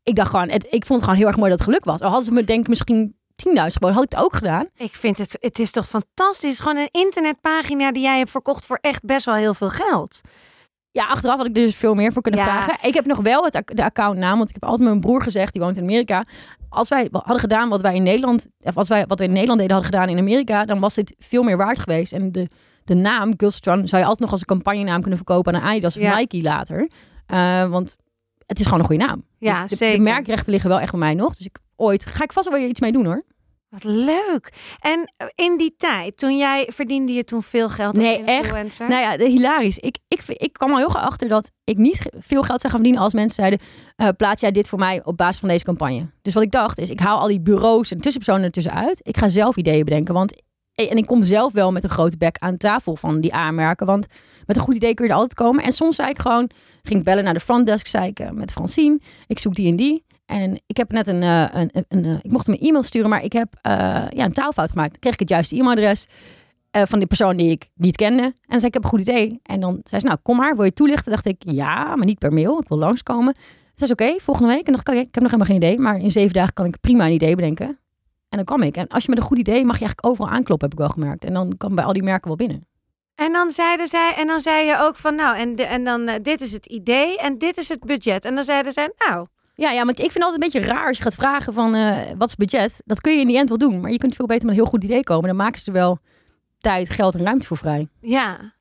ik 0.03 0.15
dacht 0.15 0.31
gewoon... 0.31 0.49
Het, 0.49 0.65
ik 0.65 0.85
vond 0.85 0.89
het 0.89 1.03
gewoon 1.03 1.19
heel 1.19 1.27
erg 1.27 1.37
mooi 1.37 1.51
dat 1.51 1.59
het 1.59 1.69
geluk 1.69 1.85
was. 1.85 2.01
Al 2.01 2.09
hadden 2.09 2.27
ze 2.27 2.33
me 2.33 2.45
denk 2.45 2.61
ik 2.61 2.69
misschien 2.69 3.15
10.000 3.15 3.20
geboden, 3.43 3.95
had 3.95 4.05
ik 4.05 4.11
het 4.13 4.21
ook 4.25 4.35
gedaan. 4.35 4.67
Ik 4.77 4.95
vind 4.95 5.19
het, 5.19 5.37
het 5.41 5.59
is 5.59 5.71
toch 5.71 5.89
fantastisch. 5.89 6.43
Het 6.43 6.51
is 6.51 6.59
gewoon 6.61 6.77
een 6.77 7.01
internetpagina 7.03 7.93
die 7.93 8.03
jij 8.03 8.19
hebt 8.19 8.31
verkocht 8.31 8.67
voor 8.67 8.79
echt 8.81 9.05
best 9.05 9.25
wel 9.25 9.35
heel 9.35 9.55
veel 9.55 9.69
geld. 9.71 10.21
Ja, 10.93 11.07
achteraf 11.07 11.37
had 11.37 11.47
ik 11.47 11.55
dus 11.55 11.77
veel 11.77 11.95
meer 11.95 12.13
voor 12.13 12.23
kunnen 12.23 12.41
Ja. 12.41 12.47
vragen. 12.47 12.89
Ik 12.89 12.95
heb 12.95 13.07
nog 13.07 13.19
wel 13.19 13.45
het, 13.45 13.63
de 13.65 13.85
accountnaam, 13.85 14.37
want 14.37 14.49
ik 14.49 14.55
heb 14.55 14.65
altijd 14.65 14.81
met 14.83 14.89
mijn 14.91 15.01
broer 15.01 15.23
gezegd, 15.23 15.53
die 15.53 15.63
woont 15.63 15.77
in 15.77 15.83
Amerika. 15.83 16.25
Als 16.69 16.89
wij 16.89 17.09
hadden 17.13 17.39
gedaan 17.41 17.69
wat 17.69 17.81
wij 17.81 17.95
in 17.95 18.03
Nederland, 18.03 18.47
of 18.61 18.77
als 18.77 18.89
wij 18.89 19.07
wat 19.07 19.19
we 19.19 19.25
in 19.25 19.33
Nederland 19.33 19.59
deden 19.61 19.75
hadden 19.77 19.93
gedaan 19.95 20.09
in 20.09 20.19
Amerika, 20.19 20.65
dan 20.65 20.81
was 20.81 20.95
dit 20.95 21.15
veel 21.19 21.43
meer 21.43 21.57
waard 21.57 21.79
geweest. 21.79 22.13
En 22.13 22.33
de, 22.33 22.49
de 22.85 22.95
naam 22.95 23.33
Gulstran 23.37 23.89
zou 23.89 23.97
je 24.03 24.09
altijd 24.09 24.19
nog 24.21 24.31
als 24.31 24.41
een 24.41 24.47
campagnenaam 24.47 25.01
kunnen 25.01 25.17
verkopen 25.17 25.55
aan 25.55 25.63
Adidas 25.63 25.97
of 25.97 26.03
Ja. 26.03 26.17
Nike 26.17 26.43
later. 26.43 26.91
Eh, 27.27 27.69
want 27.69 27.97
het 28.47 28.59
is 28.59 28.65
gewoon 28.65 28.81
een 28.81 28.87
goede 28.87 29.05
naam. 29.05 29.25
Ja, 29.39 29.61
Dus 29.63 29.71
de, 29.71 29.77
zeker. 29.77 29.97
de 29.97 30.03
merkrechten 30.03 30.51
liggen 30.53 30.71
wel 30.71 30.81
echt 30.81 30.91
bij 30.91 31.01
mij 31.01 31.15
nog. 31.15 31.37
Dus 31.37 31.47
ik 31.47 31.59
ooit 31.77 32.07
ga 32.07 32.25
ik 32.25 32.33
vast 32.33 32.49
wel 32.49 32.59
weer 32.59 32.69
iets 32.69 32.81
mee 32.81 32.93
doen 32.93 33.05
hoor. 33.05 33.23
Wat 33.71 33.85
leuk. 33.85 34.53
En 34.81 35.13
in 35.35 35.57
die 35.59 35.75
tijd, 35.77 36.17
toen 36.17 36.37
jij 36.37 36.69
verdiende 36.73 37.13
je 37.13 37.25
toen 37.25 37.43
veel 37.43 37.69
geld 37.69 37.95
als 37.99 38.05
Nee, 38.07 38.25
echt. 38.25 38.45
influencer? 38.45 38.89
Nou 38.89 39.01
ja, 39.01 39.17
de- 39.17 39.29
hilarisch. 39.29 39.79
Ik, 39.79 39.99
ik, 40.09 40.23
ik 40.27 40.53
kwam 40.53 40.71
al 40.71 40.77
heel 40.77 40.89
gauw 40.89 41.03
achter 41.03 41.29
dat 41.29 41.51
ik 41.65 41.77
niet 41.77 41.99
veel 42.19 42.43
geld 42.43 42.61
zou 42.61 42.73
gaan 42.73 42.83
verdienen 42.83 43.01
als 43.01 43.13
mensen 43.15 43.35
zeiden: 43.35 43.59
eh, 43.97 44.09
plaats 44.17 44.41
jij 44.41 44.51
dit 44.51 44.69
voor 44.69 44.79
mij 44.79 45.05
op 45.05 45.17
basis 45.17 45.39
van 45.41 45.49
deze 45.49 45.65
campagne. 45.65 46.07
Dus 46.23 46.35
wat 46.35 46.43
ik 46.43 46.51
dacht 46.51 46.79
is: 46.79 46.91
ik 46.91 47.01
haal 47.01 47.19
al 47.19 47.27
die 47.29 47.41
bureaus 47.41 47.91
en 47.91 48.01
tussenpersonen 48.01 48.45
ertussen 48.45 48.75
uit. 48.75 49.01
Ik 49.03 49.17
ga 49.17 49.29
zelf 49.29 49.57
ideeën 49.57 49.85
bedenken. 49.85 50.15
Want, 50.15 50.43
en 50.75 50.97
ik 50.97 51.07
kom 51.07 51.23
zelf 51.23 51.53
wel 51.53 51.73
met 51.73 51.83
een 51.85 51.91
grote 51.91 52.17
bek 52.17 52.37
aan 52.39 52.57
tafel 52.57 52.97
van 52.97 53.21
die 53.21 53.33
aanmerken. 53.35 53.87
Want 53.87 54.07
met 54.47 54.57
een 54.57 54.63
goed 54.63 54.75
idee 54.75 54.95
kun 54.95 55.05
je 55.05 55.11
er 55.11 55.17
altijd 55.17 55.35
komen. 55.35 55.65
En 55.65 55.73
soms 55.73 55.97
zei 55.97 56.09
ik 56.11 56.19
gewoon: 56.19 56.51
ging 56.83 56.99
ik 56.99 57.05
bellen 57.05 57.25
naar 57.25 57.35
de 57.35 57.41
frontdesk, 57.41 57.87
zei 57.87 58.09
ik 58.09 58.19
eh, 58.19 58.31
met 58.31 58.53
Francine: 58.53 59.01
ik 59.27 59.39
zoek 59.39 59.55
die 59.55 59.69
en 59.71 59.77
die. 59.77 60.05
En 60.31 60.61
ik 60.67 60.77
heb 60.77 60.93
net 60.93 61.09
een, 61.09 61.23
eh, 61.23 61.47
een, 61.53 61.71
een, 61.89 62.05
eh, 62.05 62.15
ik 62.23 62.31
mocht 62.31 62.47
hem 62.47 62.55
een 62.55 62.67
e-mail 62.67 62.83
sturen, 62.83 63.11
maar 63.11 63.25
ik 63.25 63.33
heb 63.33 63.49
eh, 63.63 63.73
ja, 64.09 64.25
een 64.25 64.33
taalfout 64.33 64.71
gemaakt. 64.71 64.91
Dan 64.91 65.01
kreeg 65.01 65.13
ik 65.13 65.19
het 65.19 65.29
juiste 65.29 65.57
e-mailadres 65.57 66.07
van 66.71 66.99
die 66.99 67.09
persoon 67.09 67.37
die 67.37 67.51
ik 67.51 67.69
niet 67.75 67.97
kende. 67.97 68.23
En 68.23 68.61
zei 68.61 68.67
ik, 68.67 68.75
heb 68.75 68.83
een 68.83 68.89
goed 68.89 69.01
idee. 69.01 69.41
En 69.43 69.61
dan 69.61 69.81
zei 69.85 70.01
ze, 70.01 70.07
nou, 70.07 70.19
kom 70.23 70.37
maar, 70.37 70.57
wil 70.57 70.65
je 70.65 70.73
toelichten? 70.73 71.13
dacht 71.13 71.27
ik, 71.27 71.37
ja, 71.39 71.97
maar 71.97 72.07
niet 72.07 72.19
per 72.19 72.33
mail. 72.33 72.61
Ik 72.61 72.69
wil 72.69 72.79
langskomen. 72.79 73.35
Ze 73.75 73.87
zei, 73.87 73.91
oké, 73.91 74.21
volgende 74.21 74.53
week. 74.53 74.67
En 74.67 74.73
dacht 74.73 74.89
ik, 74.89 74.95
ik 74.95 75.15
heb 75.15 75.23
nog 75.23 75.31
helemaal 75.31 75.47
geen 75.47 75.57
idee. 75.57 75.79
Maar 75.79 75.97
in 75.97 76.11
zeven 76.11 76.33
dagen 76.33 76.53
kan 76.53 76.67
ik 76.67 76.81
prima 76.81 77.07
een 77.07 77.13
idee 77.13 77.35
bedenken. 77.35 77.67
En 78.29 78.37
dan 78.37 78.45
kwam 78.45 78.63
ik. 78.63 78.77
En 78.77 78.89
als 78.89 79.03
je 79.03 79.09
met 79.11 79.19
een 79.19 79.25
goed 79.25 79.39
idee 79.39 79.65
mag 79.65 79.79
je 79.79 79.85
eigenlijk 79.85 80.07
overal 80.07 80.31
aankloppen, 80.31 80.69
heb 80.69 80.79
ik 80.79 80.85
wel 80.85 80.95
gemerkt. 80.95 81.25
En 81.25 81.33
dan 81.33 81.57
kan 81.57 81.75
bij 81.75 81.85
al 81.85 81.93
die 81.93 82.03
merken 82.03 82.29
wel 82.29 82.37
binnen. 82.37 82.67
En 83.15 83.33
dan 83.33 83.51
zeiden 83.51 83.87
zij, 83.87 84.15
en 84.17 84.27
dan 84.27 84.41
zei 84.41 84.67
je 84.67 84.79
ook 84.79 84.97
van, 84.97 85.15
nou, 85.15 85.37
en, 85.37 85.57
en 85.57 85.85
dan 85.85 86.11
dit 86.23 86.41
is 86.41 86.53
het 86.53 86.67
idee 86.67 87.19
en 87.19 87.39
dit 87.39 87.57
is 87.57 87.69
het 87.69 87.81
budget. 87.81 88.25
En 88.25 88.35
dan 88.35 88.45
zeiden 88.45 88.73
zij, 88.73 88.93
nou, 89.09 89.27
Ja, 89.61 89.71
ja, 89.71 89.85
want 89.85 89.99
ik 89.99 90.13
vind 90.13 90.15
het 90.15 90.23
altijd 90.23 90.43
een 90.43 90.61
beetje 90.61 90.75
raar 90.75 90.87
als 90.87 90.97
je 90.97 91.03
gaat 91.03 91.15
vragen 91.15 91.53
van 91.53 91.75
eh, 91.75 92.11
wat 92.19 92.29
is 92.29 92.37
budget. 92.37 92.83
Dat 92.85 93.01
kun 93.01 93.13
je 93.13 93.21
in 93.21 93.27
die 93.27 93.39
end 93.39 93.49
wel 93.49 93.59
doen. 93.59 93.81
Maar 93.81 93.91
je 93.91 93.99
kunt 93.99 94.15
veel 94.15 94.27
beter 94.27 94.47
met 94.47 94.55
een 94.55 94.61
heel 94.61 94.71
goed 94.71 94.85
idee 94.85 95.03
komen. 95.03 95.29
Dan 95.29 95.37
maken 95.37 95.61
ze 95.61 95.67
er 95.67 95.73
wel 95.73 95.99
tijd, 96.59 96.91
geld 96.91 97.15
en 97.15 97.25
ruimte 97.25 97.47
voor 97.47 97.57
vrij. 97.57 97.89
ja, 98.01 98.55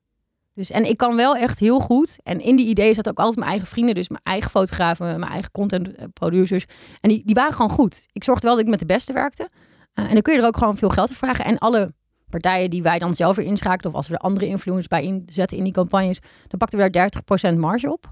Dus, 0.54 0.72
en 0.72 0.86
ik 0.90 0.98
kan 0.98 1.16
wel 1.16 1.36
echt 1.36 1.60
heel 1.60 1.80
goed. 1.80 2.20
En 2.24 2.42
in 2.42 2.56
die 2.56 2.68
ideeën 2.68 2.94
zat 2.94 3.10
ook 3.10 3.18
altijd 3.18 3.38
mijn 3.38 3.50
eigen 3.50 3.68
vrienden. 3.68 3.96
Dus 3.96 4.10
mijn 4.10 4.24
eigen 4.24 4.50
fotografen, 4.50 5.20
mijn 5.20 5.32
eigen 5.32 5.52
content 5.52 5.96
eh, 5.96 6.06
producers. 6.14 6.66
En 7.02 7.10
die, 7.10 7.22
die 7.26 7.36
waren 7.36 7.54
gewoon 7.54 7.72
goed. 7.72 8.06
Ik 8.12 8.24
zorgde 8.24 8.48
wel 8.48 8.56
dat 8.56 8.66
ik 8.66 8.70
met 8.70 8.80
de 8.80 8.86
beste 8.86 9.14
werkte. 9.14 9.50
Eh, 9.94 10.06
en 10.06 10.14
dan 10.14 10.22
kun 10.22 10.34
je 10.34 10.40
er 10.40 10.48
ook 10.48 10.58
gewoon 10.58 10.78
veel 10.78 10.90
geld 10.90 11.08
voor 11.08 11.18
vragen. 11.18 11.46
En 11.46 11.58
alle 11.58 11.94
partijen 12.30 12.70
die 12.70 12.82
wij 12.82 13.00
dan 13.00 13.14
zelf 13.14 13.36
weer 13.36 13.46
inschakelen... 13.46 13.92
of 13.92 13.98
als 13.98 14.08
we 14.08 14.14
er 14.14 14.20
andere 14.20 14.46
influencers 14.46 14.88
bij 14.88 15.04
inzetten 15.04 15.58
in 15.58 15.64
die 15.64 15.74
campagnes... 15.74 16.20
dan 16.48 16.60
pakten 16.60 16.80
we 16.80 16.90
daar 16.90 17.12
30% 17.54 17.58
marge 17.58 17.92
op. 17.92 18.12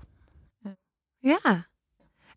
ja. 1.20 1.68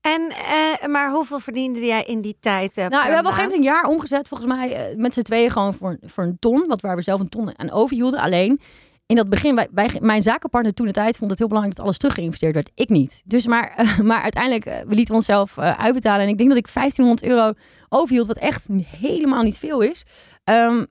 En, 0.00 0.28
eh, 0.30 0.86
maar 0.88 1.10
hoeveel 1.10 1.40
verdiende 1.40 1.80
jij 1.86 2.04
in 2.04 2.20
die 2.20 2.36
tijd? 2.40 2.76
eh, 2.76 2.86
Nou, 2.88 3.08
we 3.08 3.14
hebben 3.14 3.32
op 3.32 3.52
een 3.52 3.62
jaar 3.62 3.84
omgezet, 3.84 4.28
volgens 4.28 4.52
mij, 4.52 4.74
eh, 4.90 4.96
met 4.96 5.14
z'n 5.14 5.22
tweeën 5.22 5.50
gewoon 5.50 5.74
voor, 5.74 5.98
voor 6.02 6.24
een 6.24 6.38
ton. 6.38 6.64
Wat 6.66 6.80
waar 6.80 6.96
we 6.96 7.02
zelf 7.02 7.20
een 7.20 7.28
ton 7.28 7.58
aan 7.58 7.70
overhielden. 7.70 8.20
Alleen 8.20 8.60
in 9.06 9.16
dat 9.16 9.28
begin, 9.28 9.54
wij, 9.54 9.68
wij, 9.70 9.90
mijn 10.00 10.22
zakenpartner 10.22 10.74
toen 10.74 10.86
de 10.86 10.92
tijd 10.92 11.16
vond 11.16 11.30
het 11.30 11.38
heel 11.38 11.48
belangrijk 11.48 11.76
dat 11.78 11.86
alles 11.86 11.98
teruggeïnvesteerd 11.98 12.54
werd. 12.54 12.70
Ik 12.74 12.88
niet. 12.88 13.22
Dus 13.24 13.46
maar, 13.46 13.86
maar 14.02 14.22
uiteindelijk, 14.22 14.64
we 14.64 14.94
lieten 14.94 15.14
onszelf 15.14 15.58
uitbetalen. 15.58 16.22
En 16.24 16.28
ik 16.28 16.36
denk 16.38 16.48
dat 16.48 16.58
ik 16.58 16.72
1500 16.74 17.22
euro 17.32 17.52
overhield, 17.88 18.26
wat 18.26 18.38
echt 18.38 18.68
helemaal 18.98 19.42
niet 19.42 19.58
veel 19.58 19.80
is. 19.80 20.02
Ehm, 20.44 20.84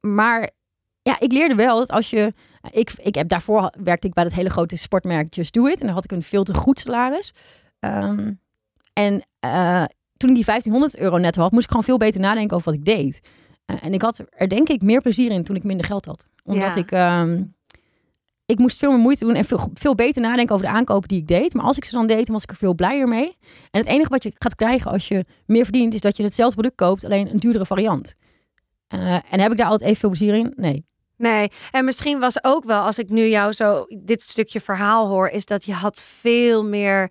maar 0.00 0.50
ja, 1.02 1.20
ik 1.20 1.32
leerde 1.32 1.54
wel 1.54 1.78
dat 1.78 1.90
als 1.90 2.10
je. 2.10 2.32
Ik, 2.70 2.90
ik 2.96 3.14
heb 3.14 3.28
daarvoor 3.28 3.72
werkte 3.82 4.06
ik 4.06 4.12
bij 4.14 4.24
dat 4.24 4.32
hele 4.32 4.50
grote 4.50 4.76
sportmerk 4.76 5.34
Just 5.34 5.52
Do 5.54 5.66
It. 5.66 5.80
En 5.80 5.86
daar 5.86 5.94
had 5.94 6.04
ik 6.04 6.12
een 6.12 6.22
veel 6.22 6.44
te 6.44 6.54
goed 6.54 6.78
salaris. 6.78 7.32
Ehm, 7.80 8.32
en 8.94 9.24
eh, 9.40 9.84
toen 10.16 10.28
ik 10.30 10.34
die 10.34 10.44
1500 10.44 10.98
euro 10.98 11.16
netto 11.18 11.42
had, 11.42 11.50
moest 11.52 11.64
ik 11.64 11.70
gewoon 11.70 11.84
veel 11.84 11.96
beter 11.96 12.20
nadenken 12.20 12.56
over 12.56 12.70
wat 12.70 12.80
ik 12.80 12.84
deed. 12.86 13.20
Eh, 13.66 13.76
en 13.82 13.94
ik 13.94 14.02
had 14.02 14.22
er 14.30 14.48
denk 14.48 14.68
ik 14.68 14.82
meer 14.82 15.00
plezier 15.00 15.30
in 15.30 15.44
toen 15.44 15.56
ik 15.56 15.64
minder 15.64 15.86
geld 15.86 16.04
had. 16.06 16.26
Omdat 16.44 16.74
Ja. 16.74 16.80
ik, 16.80 16.90
ehm, 16.90 17.42
ik 18.46 18.58
moest 18.58 18.78
veel 18.78 18.90
meer 18.90 19.00
moeite 19.00 19.24
doen 19.24 19.34
en 19.34 19.44
veel, 19.44 19.70
veel 19.74 19.94
beter 19.94 20.22
nadenken 20.22 20.54
over 20.54 20.66
de 20.66 20.72
aankopen 20.72 21.08
die 21.08 21.18
ik 21.18 21.26
deed. 21.26 21.54
Maar 21.54 21.64
als 21.64 21.76
ik 21.76 21.84
ze 21.84 21.94
dan 21.94 22.06
deed, 22.06 22.24
dan 22.26 22.34
was 22.34 22.42
ik 22.42 22.50
er 22.50 22.56
veel 22.56 22.74
blijer 22.74 23.08
mee. 23.08 23.36
En 23.70 23.80
het 23.80 23.86
enige 23.88 24.08
wat 24.08 24.22
je 24.22 24.32
gaat 24.38 24.54
krijgen 24.54 24.90
als 24.90 25.08
je 25.08 25.24
meer 25.46 25.64
verdient, 25.64 25.94
is 25.94 26.00
dat 26.00 26.16
je 26.16 26.22
hetzelfde 26.22 26.54
product 26.54 26.76
koopt, 26.76 27.04
alleen 27.04 27.30
een 27.30 27.36
duurdere 27.38 27.66
variant. 27.66 28.14
Uh, 28.94 29.14
en 29.30 29.40
heb 29.40 29.50
ik 29.52 29.58
daar 29.58 29.66
altijd 29.66 29.88
even 29.88 30.00
veel 30.00 30.08
plezier 30.08 30.34
in? 30.34 30.52
Nee. 30.56 30.84
Nee, 31.16 31.48
en 31.70 31.84
misschien 31.84 32.18
was 32.18 32.44
ook 32.44 32.64
wel, 32.64 32.82
als 32.82 32.98
ik 32.98 33.08
nu 33.10 33.26
jou 33.26 33.52
zo 33.52 33.84
dit 34.04 34.22
stukje 34.22 34.60
verhaal 34.60 35.08
hoor, 35.08 35.28
is 35.28 35.44
dat 35.44 35.64
je 35.64 35.72
had 35.72 36.00
veel 36.00 36.64
meer 36.64 37.10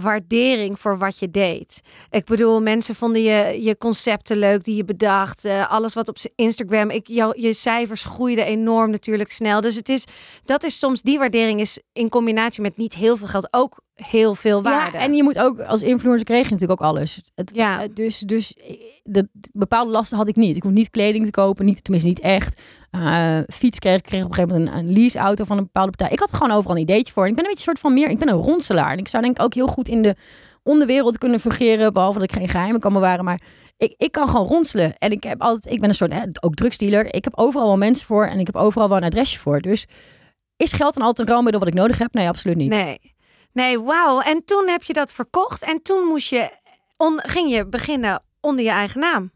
waardering 0.00 0.80
voor 0.80 0.98
wat 0.98 1.18
je 1.18 1.30
deed. 1.30 1.80
Ik 2.10 2.24
bedoel, 2.24 2.60
mensen 2.60 2.94
vonden 2.94 3.22
je, 3.22 3.62
je 3.62 3.76
concepten 3.76 4.36
leuk 4.36 4.64
die 4.64 4.76
je 4.76 4.84
bedacht. 4.84 5.44
Uh, 5.44 5.70
alles 5.70 5.94
wat 5.94 6.08
op 6.08 6.16
Instagram, 6.34 6.90
ik, 6.90 7.06
jou, 7.06 7.40
je 7.40 7.52
cijfers 7.52 8.04
groeiden 8.04 8.44
enorm 8.44 8.90
natuurlijk 8.90 9.30
snel. 9.30 9.60
Dus 9.60 9.74
het 9.74 9.88
is, 9.88 10.04
dat 10.44 10.62
is 10.62 10.78
soms, 10.78 11.02
die 11.02 11.18
waardering 11.18 11.60
is 11.60 11.80
in 11.92 12.08
combinatie 12.08 12.62
met 12.62 12.76
niet 12.76 12.94
heel 12.94 13.16
veel 13.16 13.26
geld 13.26 13.48
ook 13.50 13.80
heel 14.02 14.34
veel 14.34 14.62
waarde. 14.62 14.96
Ja, 14.96 15.02
en 15.02 15.14
je 15.14 15.22
moet 15.22 15.38
ook, 15.38 15.60
als 15.60 15.82
influencer 15.82 16.24
kreeg 16.24 16.44
je 16.44 16.52
natuurlijk 16.52 16.80
ook 16.80 16.88
alles. 16.88 17.22
Het, 17.34 17.50
ja. 17.54 17.82
Eh, 17.82 17.88
dus, 17.94 18.18
dus 18.18 18.54
eh, 18.54 18.76
de, 19.02 19.28
bepaalde 19.52 19.90
lasten 19.90 20.16
had 20.16 20.28
ik 20.28 20.36
niet. 20.36 20.56
Ik 20.56 20.62
hoef 20.62 20.72
niet 20.72 20.90
kleding 20.90 21.24
te 21.24 21.30
kopen, 21.30 21.64
niet, 21.64 21.84
tenminste 21.84 22.10
niet 22.10 22.20
echt. 22.20 22.62
Uh, 22.90 23.38
fiets 23.46 23.78
kreeg, 23.78 24.00
kreeg 24.00 24.24
op 24.24 24.28
een 24.28 24.34
gegeven 24.34 24.58
moment 24.58 24.76
een, 24.76 24.84
een 24.84 24.92
leaseauto 24.92 25.44
van 25.44 25.56
een 25.56 25.64
bepaalde 25.64 25.90
partij. 25.90 26.10
Ik 26.12 26.18
had 26.18 26.30
er 26.30 26.36
gewoon 26.36 26.56
overal 26.56 26.76
een 26.76 26.82
ideetje 26.82 27.12
voor. 27.12 27.22
En 27.22 27.28
ik 27.28 27.34
ben 27.34 27.44
een 27.44 27.50
beetje 27.50 27.70
een 27.70 27.76
soort 27.76 27.92
van 27.92 28.00
meer, 28.00 28.10
ik 28.10 28.18
ben 28.18 28.28
een 28.28 28.42
ronselaar. 28.42 28.92
En 28.92 28.98
ik 28.98 29.08
zou 29.08 29.22
denk 29.22 29.38
ik 29.38 29.44
ook 29.44 29.54
heel 29.54 29.66
goed 29.66 29.88
in 29.88 30.02
de 30.02 30.16
onderwereld 30.62 31.18
kunnen 31.18 31.40
fungeren, 31.40 31.92
behalve 31.92 32.18
dat 32.18 32.28
ik 32.28 32.36
geen 32.36 32.48
geheimen 32.48 32.80
kan 32.80 32.92
bewaren. 32.92 33.24
Maar 33.24 33.40
ik, 33.76 33.94
ik 33.96 34.12
kan 34.12 34.28
gewoon 34.28 34.46
ronselen. 34.46 34.98
En 34.98 35.10
ik 35.10 35.22
heb 35.22 35.42
altijd, 35.42 35.74
ik 35.74 35.80
ben 35.80 35.88
een 35.88 35.94
soort, 35.94 36.42
ook 36.42 36.54
drugsdealer. 36.54 37.14
Ik 37.14 37.24
heb 37.24 37.38
overal 37.38 37.66
wel 37.66 37.76
mensen 37.76 38.06
voor 38.06 38.26
en 38.26 38.38
ik 38.38 38.46
heb 38.46 38.56
overal 38.56 38.88
wel 38.88 38.96
een 38.96 39.04
adresje 39.04 39.38
voor. 39.38 39.60
Dus 39.60 39.86
is 40.56 40.72
geld 40.72 40.94
dan 40.94 41.02
altijd 41.02 41.18
een 41.18 41.32
ruilmiddel 41.32 41.60
wat 41.60 41.72
ik 41.72 41.78
nodig 41.78 41.98
heb? 41.98 42.12
Nee, 42.12 42.28
absoluut 42.28 42.56
niet. 42.56 42.68
Nee. 42.68 43.16
Nee, 43.58 43.80
wauw. 43.80 44.20
En 44.20 44.44
toen 44.44 44.68
heb 44.68 44.82
je 44.82 44.92
dat 44.92 45.12
verkocht 45.12 45.62
en 45.62 45.82
toen 45.82 46.06
moest 46.06 46.28
je, 46.28 46.50
on, 46.96 47.20
ging 47.22 47.50
je 47.50 47.66
beginnen 47.66 48.22
onder 48.40 48.64
je 48.64 48.70
eigen 48.70 49.00
naam. 49.00 49.30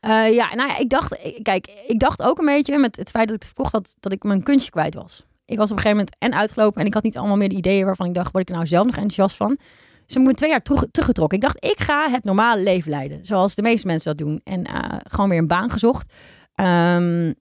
Uh, 0.00 0.34
ja, 0.34 0.54
nou 0.54 0.68
ja, 0.68 0.76
ik 0.76 0.88
dacht, 0.88 1.16
kijk, 1.42 1.70
ik 1.86 2.00
dacht 2.00 2.22
ook 2.22 2.38
een 2.38 2.44
beetje 2.44 2.78
met 2.78 2.96
het 2.96 3.10
feit 3.10 3.26
dat 3.26 3.36
ik 3.36 3.42
het 3.42 3.52
verkocht 3.54 3.72
had, 3.72 3.94
dat 4.00 4.12
ik 4.12 4.22
mijn 4.22 4.42
kunstje 4.42 4.70
kwijt 4.70 4.94
was. 4.94 5.24
Ik 5.44 5.56
was 5.56 5.70
op 5.70 5.76
een 5.76 5.82
gegeven 5.82 5.96
moment 5.96 6.16
en 6.18 6.34
uitgelopen 6.34 6.80
en 6.80 6.86
ik 6.86 6.94
had 6.94 7.02
niet 7.02 7.16
allemaal 7.16 7.36
meer 7.36 7.48
de 7.48 7.54
ideeën 7.54 7.84
waarvan 7.84 8.06
ik 8.06 8.14
dacht, 8.14 8.32
word 8.32 8.48
ik 8.48 8.54
nou 8.54 8.66
zelf 8.66 8.86
nog 8.86 8.94
enthousiast 8.94 9.36
van? 9.36 9.58
Dus 10.06 10.16
ik 10.16 10.24
ben 10.24 10.36
twee 10.36 10.50
jaar 10.50 10.62
terug, 10.62 10.84
teruggetrokken. 10.90 11.38
Ik 11.38 11.44
dacht, 11.44 11.64
ik 11.64 11.80
ga 11.80 12.10
het 12.10 12.24
normale 12.24 12.62
leven 12.62 12.90
leiden, 12.90 13.24
zoals 13.26 13.54
de 13.54 13.62
meeste 13.62 13.86
mensen 13.86 14.16
dat 14.16 14.26
doen. 14.26 14.40
En 14.44 14.68
uh, 14.70 14.98
gewoon 15.08 15.28
weer 15.28 15.38
een 15.38 15.46
baan 15.46 15.70
gezocht. 15.70 16.12
Um, 16.54 17.34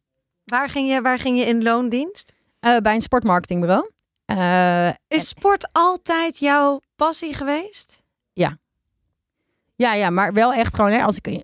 waar, 0.44 0.70
ging 0.70 0.90
je, 0.90 1.02
waar 1.02 1.20
ging 1.20 1.40
je 1.40 1.46
in 1.46 1.64
loondienst? 1.64 2.34
Uh, 2.62 2.78
bij 2.78 2.96
een 2.96 3.02
sportmarketingbureau. 3.02 3.90
Uh, 4.32 4.90
is 5.08 5.28
sport 5.28 5.70
altijd 5.72 6.38
jouw 6.38 6.82
passie 6.96 7.34
geweest? 7.34 8.02
Ja. 8.34 8.58
Ja, 9.76 9.94
ja, 9.94 10.10
maar 10.10 10.34
wel 10.34 10.54
echt 10.54 10.76
gewoon, 10.76 10.92
hè, 10.92 11.04
als 11.04 11.18
ik 11.18 11.28
uh, 11.28 11.38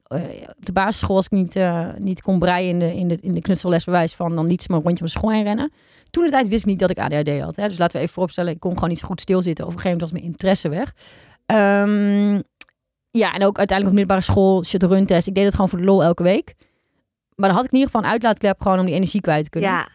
op 0.57 0.65
de 0.65 0.71
basisschool, 0.71 1.15
als 1.15 1.25
ik 1.25 1.31
niet, 1.31 1.55
uh, 1.55 1.87
niet 1.97 2.21
kon 2.21 2.39
breien 2.39 2.69
in 2.69 2.79
de, 2.79 2.95
in 2.95 3.07
de, 3.07 3.17
in 3.21 3.33
de 3.33 3.41
knutsellesbewijs 3.41 4.13
van, 4.13 4.35
dan 4.35 4.45
me 4.45 4.57
een 4.67 4.81
rondje 4.81 5.03
de 5.03 5.09
school 5.09 5.31
heen 5.31 5.43
rennen. 5.43 5.71
Toen 6.09 6.23
de 6.23 6.29
tijd 6.29 6.47
wist 6.47 6.61
ik 6.61 6.69
niet 6.69 6.79
dat 6.79 6.89
ik 6.89 6.99
ADHD 6.99 7.39
had. 7.39 7.55
Hè, 7.55 7.67
dus 7.67 7.77
laten 7.77 7.95
we 7.95 8.01
even 8.01 8.13
vooropstellen, 8.13 8.53
ik 8.53 8.59
kon 8.59 8.73
gewoon 8.73 8.89
niet 8.89 8.99
zo 8.99 9.07
goed 9.07 9.21
stilzitten. 9.21 9.65
Of 9.65 9.71
op 9.71 9.77
een 9.77 9.81
gegeven 9.81 10.07
moment 10.07 10.11
was 10.11 10.21
mijn 10.21 10.33
interesse 10.33 10.69
weg. 10.69 10.93
Um, 11.45 12.43
ja, 13.11 13.33
en 13.33 13.43
ook 13.43 13.57
uiteindelijk 13.57 13.87
op 13.87 13.93
middelbare 13.93 14.21
school, 14.21 14.63
shit 14.63 15.07
test. 15.07 15.27
Ik 15.27 15.35
deed 15.35 15.43
het 15.43 15.53
gewoon 15.53 15.69
voor 15.69 15.79
de 15.79 15.85
lol 15.85 16.03
elke 16.03 16.23
week. 16.23 16.53
Maar 17.35 17.47
dan 17.47 17.57
had 17.57 17.65
ik 17.65 17.71
in 17.71 17.77
ieder 17.77 17.91
geval 17.91 18.05
een 18.05 18.13
uitlaatklep 18.13 18.61
gewoon 18.61 18.79
om 18.79 18.85
die 18.85 18.95
energie 18.95 19.21
kwijt 19.21 19.43
te 19.43 19.49
kunnen. 19.49 19.69
Ja. 19.69 19.87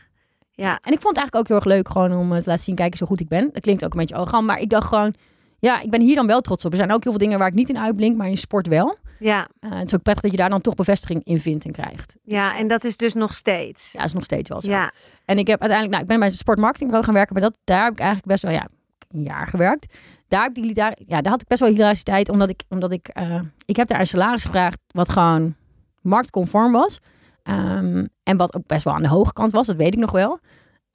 Ja. 0.60 0.78
En 0.82 0.92
ik 0.92 1.00
vond 1.00 1.16
het 1.16 1.16
eigenlijk 1.16 1.36
ook 1.36 1.48
heel 1.48 1.56
erg 1.56 1.64
leuk 1.64 1.88
gewoon 1.88 2.18
om 2.18 2.28
te 2.28 2.48
laten 2.48 2.64
zien, 2.64 2.74
kijken 2.74 2.98
zo 2.98 3.06
goed 3.06 3.20
ik 3.20 3.28
ben. 3.28 3.50
Dat 3.52 3.62
klinkt 3.62 3.84
ook 3.84 3.92
een 3.92 3.98
beetje 3.98 4.14
arrogant, 4.14 4.46
maar 4.46 4.58
ik 4.58 4.70
dacht 4.70 4.88
gewoon, 4.88 5.14
ja, 5.58 5.80
ik 5.80 5.90
ben 5.90 6.00
hier 6.00 6.14
dan 6.14 6.26
wel 6.26 6.40
trots 6.40 6.64
op. 6.64 6.70
Er 6.70 6.76
zijn 6.76 6.92
ook 6.92 7.02
heel 7.02 7.12
veel 7.12 7.20
dingen 7.20 7.38
waar 7.38 7.48
ik 7.48 7.54
niet 7.54 7.68
in 7.68 7.78
uitblink, 7.78 8.16
maar 8.16 8.28
in 8.28 8.36
sport 8.36 8.66
wel. 8.66 8.96
Ja. 9.18 9.48
Uh, 9.60 9.70
het 9.70 9.86
is 9.86 9.94
ook 9.94 10.02
prettig 10.02 10.22
dat 10.22 10.30
je 10.30 10.36
daar 10.36 10.48
dan 10.48 10.60
toch 10.60 10.74
bevestiging 10.74 11.20
in 11.24 11.40
vindt 11.40 11.64
en 11.64 11.72
krijgt. 11.72 12.16
Ja, 12.22 12.56
en 12.56 12.68
dat 12.68 12.84
is 12.84 12.96
dus 12.96 13.14
nog 13.14 13.34
steeds. 13.34 13.92
Ja, 13.92 13.98
dat 13.98 14.08
is 14.08 14.14
nog 14.14 14.24
steeds 14.24 14.48
wel 14.48 14.60
zo. 14.60 14.70
Ja. 14.70 14.92
En 15.24 15.38
ik 15.38 15.46
heb 15.46 15.60
uiteindelijk, 15.60 15.90
nou, 15.90 16.02
ik 16.02 16.08
ben 16.08 16.18
bij 16.18 16.28
het 16.28 16.36
sportmarketingbureau 16.36 17.04
gaan 17.04 17.14
werken, 17.14 17.34
maar 17.34 17.50
dat, 17.50 17.58
daar 17.64 17.84
heb 17.84 17.92
ik 17.92 17.98
eigenlijk 17.98 18.28
best 18.28 18.42
wel, 18.42 18.52
ja, 18.52 18.68
een 19.10 19.22
jaar 19.22 19.46
gewerkt. 19.46 19.94
Daar, 20.28 20.42
heb 20.42 20.56
ik, 20.56 20.74
daar, 20.74 20.96
ja, 21.06 21.20
daar 21.20 21.32
had 21.32 21.42
ik 21.42 21.48
best 21.48 21.60
wel 21.60 21.70
hilariteit, 21.70 22.28
omdat 22.28 22.48
ik, 22.48 22.62
omdat 22.68 22.92
ik, 22.92 23.10
uh, 23.18 23.40
ik 23.64 23.76
heb 23.76 23.88
daar 23.88 24.00
een 24.00 24.06
salaris 24.06 24.44
gevraagd 24.44 24.78
wat 24.90 25.08
gewoon 25.08 25.54
marktconform 26.00 26.72
was. 26.72 27.00
Um, 27.42 28.08
en 28.22 28.36
wat 28.36 28.54
ook 28.54 28.66
best 28.66 28.84
wel 28.84 28.94
aan 28.94 29.02
de 29.02 29.08
hoge 29.08 29.32
kant 29.32 29.52
was, 29.52 29.66
dat 29.66 29.76
weet 29.76 29.92
ik 29.92 29.98
nog 29.98 30.10
wel. 30.10 30.38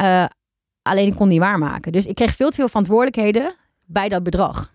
Uh, 0.02 0.26
alleen 0.82 1.08
ik 1.08 1.16
kon 1.16 1.28
niet 1.28 1.40
waarmaken. 1.40 1.92
Dus 1.92 2.06
ik 2.06 2.16
kreeg 2.16 2.36
veel 2.36 2.50
te 2.50 2.56
veel 2.56 2.68
verantwoordelijkheden 2.68 3.56
bij 3.86 4.10
dat 4.10 4.24
bedrag. 4.24 4.72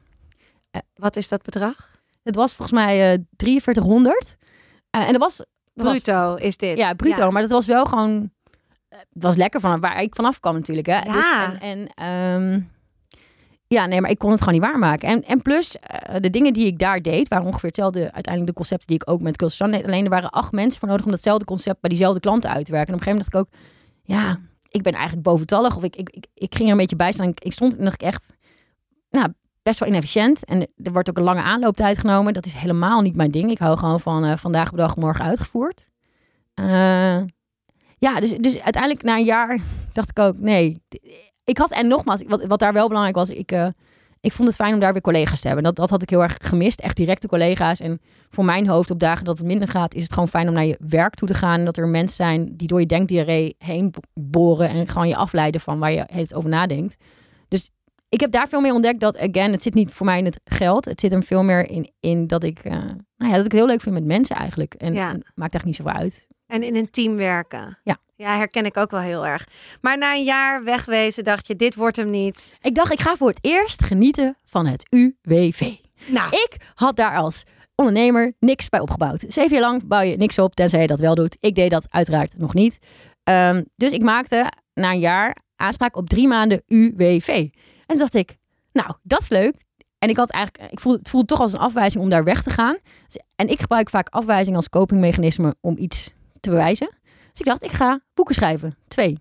Uh, 0.73 0.81
Wat 0.95 1.17
is 1.17 1.29
dat 1.29 1.43
bedrag? 1.43 1.99
Het 2.23 2.35
was 2.35 2.55
volgens 2.55 2.79
mij 2.79 3.13
uh, 3.13 3.25
4300. 3.37 4.37
en 4.91 5.13
dat 5.13 5.21
was... 5.21 5.45
Bruto 5.73 6.35
is 6.35 6.57
dit? 6.57 6.79
Ja, 6.79 6.95
bruto. 6.95 7.25
Ja. 7.25 7.31
Maar 7.31 7.43
dat 7.43 7.51
was 7.51 7.67
wel 7.67 7.87
gewoon... 7.87 8.31
Het 8.89 9.23
was 9.23 9.37
lekker 9.37 9.61
van 9.61 9.81
waar 9.81 10.03
ik 10.03 10.15
vanaf 10.15 10.41
kwam 10.41 10.55
natuurlijk. 10.55 10.87
Hè? 10.87 10.99
Ja. 10.99 11.47
Dus, 11.47 11.59
en, 11.61 11.89
en 11.95 12.43
um, 12.43 12.71
ja, 13.75 13.87
nee, 13.87 14.01
maar 14.01 14.11
ik 14.11 14.19
kon 14.19 14.31
het 14.31 14.39
gewoon 14.39 14.55
niet 14.55 14.65
waarmaken. 14.65 15.09
En, 15.09 15.25
en 15.25 15.43
plus, 15.43 15.77
uh, 15.77 16.21
de 16.21 16.31
dingen 16.31 16.53
die 16.53 16.67
ik 16.67 16.79
daar 16.79 17.03
deed, 17.03 17.29
waren 17.29 17.47
ongeveer 17.47 17.69
hetzelfde. 17.69 18.01
Uiteindelijk 18.01 18.47
de 18.47 18.53
concepten 18.53 18.87
die 18.87 18.97
ik 18.97 19.11
ook 19.11 19.21
met 19.21 19.37
Culture 19.37 19.71
deed. 19.71 19.85
Alleen 19.85 20.05
er 20.05 20.11
waren 20.11 20.31
acht 20.31 20.53
mensen 20.53 20.81
voor 20.81 20.89
nodig 20.89 21.05
om 21.05 21.11
datzelfde 21.11 21.45
concept 21.45 21.81
bij 21.81 21.91
diezelfde 21.91 22.21
klanten 22.21 22.51
uit 22.51 22.67
te 22.67 22.73
werken. 22.73 22.95
En 22.95 23.01
op 23.01 23.07
een 23.07 23.13
gegeven 23.13 23.33
moment 23.33 23.55
dacht 23.55 23.65
ik 23.65 23.71
ook, 23.71 24.17
ja, 24.17 24.39
ik 24.71 24.83
ben 24.83 24.93
eigenlijk 24.93 25.23
boventallig. 25.23 25.77
Of 25.77 25.83
ik, 25.83 25.97
ik, 25.97 26.27
ik, 26.35 26.55
ging 26.55 26.65
er 26.65 26.71
een 26.71 26.81
beetje 26.81 26.97
bij 26.97 27.13
staan. 27.13 27.33
Ik, 27.35 27.53
stond 27.53 27.77
en 27.77 27.87
ik 27.87 28.03
echt, 28.03 28.33
nou, 29.11 29.29
best 29.63 29.79
wel 29.79 29.89
inefficiënt. 29.89 30.45
En 30.45 30.61
er 30.77 30.93
wordt 30.93 31.09
ook 31.11 31.17
een 31.17 31.23
lange 31.23 31.43
aanlooptijd 31.43 31.99
genomen. 31.99 32.33
Dat 32.33 32.47
is 32.47 32.53
helemaal 32.53 33.01
niet 33.01 33.17
mijn 33.17 33.31
ding. 33.31 33.51
Ik 33.51 33.59
hou 33.59 33.79
gewoon 33.79 34.01
van 34.01 34.25
uh, 34.25 34.37
vandaag 34.37 34.71
op 34.71 34.77
dag, 34.77 34.97
morgen 34.97 35.25
uitgevoerd. 35.25 35.89
Uh, 36.55 37.21
ja, 37.99 38.21
dus, 38.21 38.31
dus 38.31 38.61
uiteindelijk 38.61 39.03
na 39.03 39.17
een 39.17 39.25
jaar 39.25 39.59
dacht 39.93 40.11
ik 40.11 40.19
ook, 40.19 40.39
nee. 40.39 40.83
Ik 41.45 41.59
had, 41.59 41.71
en 41.71 41.89
nogmaals, 41.89 42.23
wat, 42.27 42.45
wat 42.45 42.59
daar 42.59 42.73
wel 42.73 42.87
belangrijk 42.87 43.17
was, 43.17 43.31
ik, 43.31 43.53
uh, 43.53 43.67
ik 44.21 44.33
vond 44.33 44.49
het 44.49 44.57
fijn 44.57 44.75
om 44.75 44.81
daar 44.81 44.93
weer 44.93 45.01
collega's 45.03 45.41
te 45.41 45.47
hebben. 45.47 45.65
Dat, 45.65 45.77
dat 45.77 45.91
had 45.91 46.03
ik 46.03 46.11
heel 46.11 46.23
erg 46.23 46.37
gemist, 46.43 46.81
echt 46.81 46.97
directe 46.97 47.29
collega's. 47.29 47.81
En 47.81 48.01
voor 48.31 48.45
mijn 48.45 48.69
hoofd 48.69 48.91
op 48.91 48.99
dagen 48.99 49.25
dat 49.25 49.39
het 49.39 49.47
minder 49.47 49.69
gaat, 49.69 49.95
is 49.95 50.03
het 50.03 50.13
gewoon 50.13 50.29
fijn 50.29 50.49
om 50.49 50.55
naar 50.55 50.65
je 50.65 50.79
werk 50.89 51.15
toe 51.15 51.29
te 51.29 51.35
gaan. 51.35 51.59
En 51.59 51.65
dat 51.65 51.77
er 51.77 51.89
mensen 51.89 52.17
zijn 52.17 52.57
die 52.57 52.69
door 52.69 52.81
je 52.81 52.87
denkdiarree 52.87 53.55
heen 53.59 53.95
boren 54.15 54.69
en 54.69 54.89
gewoon 54.89 55.09
je 55.09 55.17
afleiden 55.17 55.61
van 55.61 55.79
waar 55.79 55.93
je 55.93 56.05
het 56.13 56.35
over 56.35 56.51
nadenkt. 56.51 56.97
Dus 57.49 57.71
ik 58.09 58.21
heb 58.21 58.31
daar 58.31 58.49
veel 58.49 58.61
meer 58.61 58.75
ontdekt 58.75 59.01
dat, 59.01 59.19
again, 59.19 59.53
het 59.53 59.63
zit 59.63 59.75
niet 59.75 59.91
voor 59.91 60.07
mij 60.07 60.19
in 60.19 60.25
het 60.25 60.41
geld. 60.45 60.85
Het 60.85 61.01
zit 61.01 61.11
hem 61.11 61.23
veel 61.23 61.43
meer 61.43 61.69
in, 61.71 61.91
in 62.01 62.27
dat 62.27 62.43
ik, 62.45 62.65
uh, 62.65 62.73
nou 62.73 62.95
ja, 63.17 63.29
dat 63.31 63.37
ik 63.39 63.43
het 63.43 63.53
heel 63.53 63.67
leuk 63.67 63.81
vind 63.81 63.95
met 63.95 64.05
mensen 64.05 64.37
eigenlijk. 64.37 64.75
En, 64.75 64.95
Ja. 64.95 65.11
en 65.11 65.23
maakt 65.35 65.55
echt 65.55 65.65
niet 65.65 65.77
zoveel 65.77 65.93
uit. 65.93 66.27
En 66.51 66.63
in 66.63 66.77
een 66.77 66.91
team 66.91 67.17
werken. 67.17 67.79
Ja. 67.85 67.99
Ja, 68.17 68.37
herken 68.37 68.65
ik 68.65 68.77
ook 68.77 68.91
wel 68.91 69.01
heel 69.01 69.27
erg. 69.27 69.47
Maar 69.81 69.99
na 69.99 70.15
een 70.15 70.25
jaar 70.25 70.65
wegwezen 70.65 71.25
dacht 71.25 71.47
je, 71.47 71.57
dit 71.57 71.75
wordt 71.75 71.97
hem 71.97 72.11
niet. 72.11 72.57
Ik 72.61 72.75
dacht, 72.75 72.93
ik 72.93 73.01
ga 73.01 73.17
voor 73.17 73.29
het 73.29 73.39
eerst 73.41 73.83
genieten 73.83 74.37
van 74.45 74.67
het 74.67 74.87
UWV. 74.91 75.75
Nou, 76.07 76.31
Ik 76.31 76.57
had 76.75 76.97
daar 76.97 77.17
als 77.17 77.43
ondernemer 77.75 78.33
niks 78.39 78.69
bij 78.69 78.81
opgebouwd. 78.81 79.25
Zeven 79.29 79.53
jaar 79.53 79.61
lang 79.61 79.87
bouw 79.87 80.01
je 80.01 80.17
niks 80.17 80.39
op, 80.39 80.55
tenzij 80.55 80.81
je 80.81 80.87
dat 80.87 81.01
wel 81.01 81.15
doet. 81.15 81.37
Ik 81.41 81.55
deed 81.55 81.71
dat 81.71 81.87
uiteraard 81.91 82.39
nog 82.39 82.55
niet. 82.55 82.79
Um, 83.25 83.65
dus 83.77 83.91
ik 83.91 84.03
maakte 84.03 84.53
na 84.75 84.91
een 84.91 84.99
jaar 84.99 85.37
aanspraak 85.57 85.97
op 85.97 86.09
drie 86.09 86.29
maanden 86.29 86.63
UWV. 86.67 87.29
En 87.29 87.51
toen 87.87 87.99
dacht 87.99 88.15
ik, 88.15 88.37
nou, 88.73 88.93
dat 89.03 89.21
is 89.21 89.29
leuk. 89.29 89.55
En 89.99 90.09
ik 90.09 90.17
had 90.17 90.31
eigenlijk, 90.31 90.73
ik 90.73 90.81
voelde, 90.81 90.99
het 90.99 91.09
voelde 91.09 91.27
toch 91.27 91.41
als 91.41 91.53
een 91.53 91.59
afwijzing 91.59 92.03
om 92.03 92.11
daar 92.11 92.25
weg 92.25 92.43
te 92.43 92.51
gaan. 92.51 92.77
En 93.37 93.49
ik 93.49 93.61
gebruik 93.61 93.91
vaak 93.91 94.09
afwijzing 94.09 94.57
als 94.57 94.69
copingmechanisme 94.69 95.55
om 95.61 95.77
iets 95.79 96.11
te 96.41 96.51
bewijzen. 96.51 96.91
Dus 97.31 97.41
ik 97.41 97.45
dacht, 97.45 97.63
ik 97.65 97.71
ga 97.73 98.01
boeken 98.15 98.35
schrijven. 98.35 98.77
Twee. 98.89 99.19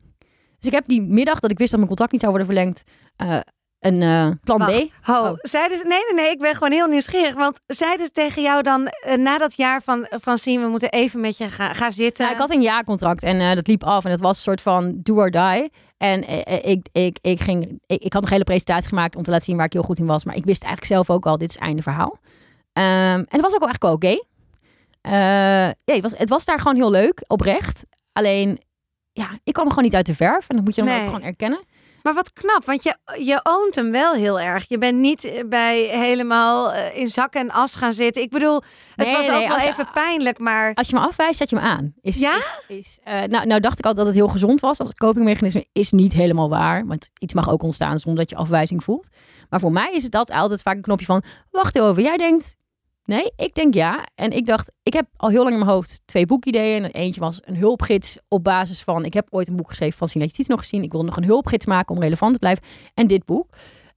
Dus 0.58 0.68
ik 0.68 0.74
heb 0.74 0.88
die 0.88 1.02
middag 1.02 1.40
dat 1.40 1.52
ik 1.52 1.58
wist 1.58 1.70
dat 1.70 1.78
mijn 1.80 1.88
contract 1.88 2.12
niet 2.12 2.22
zou 2.22 2.34
worden 2.34 2.54
verlengd, 2.54 2.84
uh, 3.18 3.40
een 3.80 4.02
uh, 4.02 4.30
plan 4.44 4.60
wacht. 4.60 4.88
B. 4.88 4.92
Ho, 5.02 5.14
Oh. 5.14 5.34
zeiden 5.38 5.78
ze, 5.78 5.84
nee, 5.88 6.00
nee, 6.06 6.24
nee, 6.24 6.32
ik 6.32 6.40
ben 6.40 6.54
gewoon 6.54 6.72
heel 6.72 6.88
nieuwsgierig. 6.88 7.34
Want 7.34 7.60
zeiden 7.68 8.06
ze 8.06 8.12
tegen 8.12 8.42
jou 8.42 8.64
dan 8.64 8.92
uh, 9.08 9.16
na 9.16 9.38
dat 9.38 9.56
jaar 9.56 9.82
van, 9.82 10.08
van 10.10 10.38
zien, 10.38 10.62
we 10.62 10.68
moeten 10.68 10.90
even 10.90 11.20
met 11.20 11.38
je 11.38 11.50
gaan, 11.50 11.76
gaan 11.76 11.92
zitten. 11.92 12.24
Nou, 12.24 12.36
ik 12.36 12.42
had 12.42 12.54
een 12.54 12.62
jaarcontract 12.62 13.24
en 13.24 13.36
uh, 13.36 13.54
dat 13.54 13.68
liep 13.68 13.84
af 13.84 14.06
en 14.06 14.12
het 14.12 14.22
was 14.22 14.38
een 14.38 14.44
soort 14.44 14.62
van 14.62 15.00
do 15.04 15.16
or 15.16 15.32
die. 15.32 15.72
En 15.98 16.28
ik, 16.66 16.88
ik, 16.92 17.18
ik, 17.22 17.40
ging, 17.40 17.80
ik, 17.86 18.04
ik 18.04 18.14
had 18.14 18.22
nog 18.22 18.24
een 18.24 18.32
hele 18.32 18.44
presentatie 18.44 18.90
gemaakt 18.90 19.16
om 19.16 19.24
te 19.24 19.30
laten 19.30 19.46
zien 19.46 19.56
waar 19.56 19.66
ik 19.66 19.74
heel 19.74 19.82
goed 19.82 20.00
in 20.00 20.06
was. 20.06 20.24
Maar 20.24 20.36
ik 20.36 20.46
wist 20.46 20.64
eigenlijk 20.64 20.94
zelf 20.94 21.10
ook 21.10 21.26
al, 21.26 21.38
dit 21.38 21.50
is 21.50 21.58
einde 21.58 21.82
verhaal. 21.82 22.20
Um, 22.74 22.84
en 22.84 23.26
het 23.30 23.42
was 23.42 23.54
ook 23.54 23.60
wel 23.60 23.70
eigenlijk 23.70 23.82
wel 23.82 23.94
oké. 23.94 24.06
Okay. 24.06 24.24
Ja, 25.02 25.74
het, 25.86 26.02
was, 26.02 26.18
het 26.18 26.30
was 26.30 26.46
daar 26.46 26.60
gewoon 26.60 26.76
heel 26.76 26.92
leuk, 26.92 27.24
oprecht. 27.28 27.84
Alleen, 28.14 28.60
ja, 29.12 29.30
ik 29.44 29.54
kwam 29.54 29.70
gewoon 29.70 29.84
niet 29.84 29.96
uit 29.96 30.06
de 30.06 30.16
verf. 30.16 30.50
En 30.50 30.56
dat 30.56 30.66
moet 30.66 30.76
je 30.76 30.82
dan 30.84 30.90
Nee. 30.92 31.00
ook 31.00 31.06
gewoon 31.14 31.22
erkennen. 31.24 31.64
Maar 32.04 32.14
wat 32.14 32.34
knap, 32.34 32.66
want 32.66 32.84
je, 32.84 32.98
je 33.18 33.40
oont 33.44 33.76
hem 33.76 33.92
wel 33.92 34.14
heel 34.14 34.40
erg. 34.40 34.66
Je 34.68 34.78
bent 34.78 34.98
niet 35.00 35.24
eh, 35.24 35.44
bij 35.48 35.80
helemaal 35.82 36.74
eh, 36.74 36.98
in 36.98 37.08
zak 37.08 37.34
en 37.34 37.52
as 37.52 37.76
gaan 37.76 37.94
zitten. 37.94 38.22
Ik 38.22 38.30
bedoel, 38.30 38.56
het 38.96 39.06
Nee, 39.08 39.16
was 39.16 39.28
nee, 39.28 39.42
ook 39.42 39.48
wel 39.48 39.60
je- 39.60 39.68
even 39.68 39.90
pijnlijk, 39.94 40.38
maar 40.40 40.74
Als 40.74 40.90
je 40.90 40.96
me 40.96 41.02
afwijst, 41.02 41.38
zet 41.38 41.50
je 41.50 41.56
me 41.56 41.62
aan. 41.62 41.94
Is, 42.02 42.20
Ja? 42.20 42.36
Is, 42.68 42.78
is, 42.78 43.00
eh, 43.04 43.24
nou, 43.24 43.46
nou 43.48 43.60
dacht 43.60 43.80
ik 43.80 43.86
al 43.86 43.94
dat 43.94 44.06
het 44.06 44.16
heel 44.16 44.28
gezond 44.28 44.60
was 44.60 44.80
als 44.80 44.94
copingmechanisme. 44.94 45.66
Is 45.72 45.92
niet 45.92 46.14
helemaal 46.14 46.50
waar. 46.50 46.86
Want 46.86 47.10
iets 47.20 47.34
mag 47.34 47.50
ook 47.50 47.64
ontstaan 47.64 48.00
zonder 48.00 48.20
dat 48.22 48.30
je 48.30 48.36
afwijzing 48.36 48.84
voelt. 48.84 49.08
Maar 49.50 49.60
voor 49.60 49.72
mij 49.72 49.94
is 49.94 50.04
het 50.04 50.12
dat 50.12 50.32
altijd 50.32 50.62
vaak 50.62 50.76
een 50.76 50.82
knopje 50.82 51.06
van... 51.06 51.24
Wacht 51.52 51.76
even, 51.76 52.04
jij 52.04 52.18
denkt... 52.18 52.56
Nee, 53.10 53.32
ik 53.36 53.56
denk 53.56 53.74
ja. 53.74 54.06
En 54.16 54.32
ik 54.32 54.46
dacht, 54.46 54.72
ik 54.84 54.94
heb 54.94 55.06
al 55.16 55.30
heel 55.30 55.42
lang 55.42 55.54
in 55.54 55.60
mijn 55.60 55.72
hoofd 55.72 56.02
twee 56.06 56.26
boekideeën. 56.26 56.84
En 56.84 56.92
eentje 56.92 57.20
was 57.20 57.40
een 57.44 57.56
hulpgids 57.56 58.18
op 58.28 58.44
basis 58.44 58.82
van... 58.82 59.06
Ik 59.06 59.14
heb 59.14 59.28
ooit 59.30 59.48
een 59.48 59.56
boek 59.56 59.70
geschreven 59.70 59.98
van 59.98 60.08
je 60.14 60.32
het 60.36 60.48
nog 60.48 60.60
gezien. 60.60 60.84
Ik 60.84 60.92
wil 60.92 61.04
nog 61.04 61.18
een 61.18 61.24
hulpgids 61.24 61.66
maken 61.66 61.96
om 61.96 62.02
relevant 62.02 62.34
te 62.34 62.40
blijven. 62.40 62.64
En 62.94 63.08
dit 63.08 63.26
boek. 63.26 63.48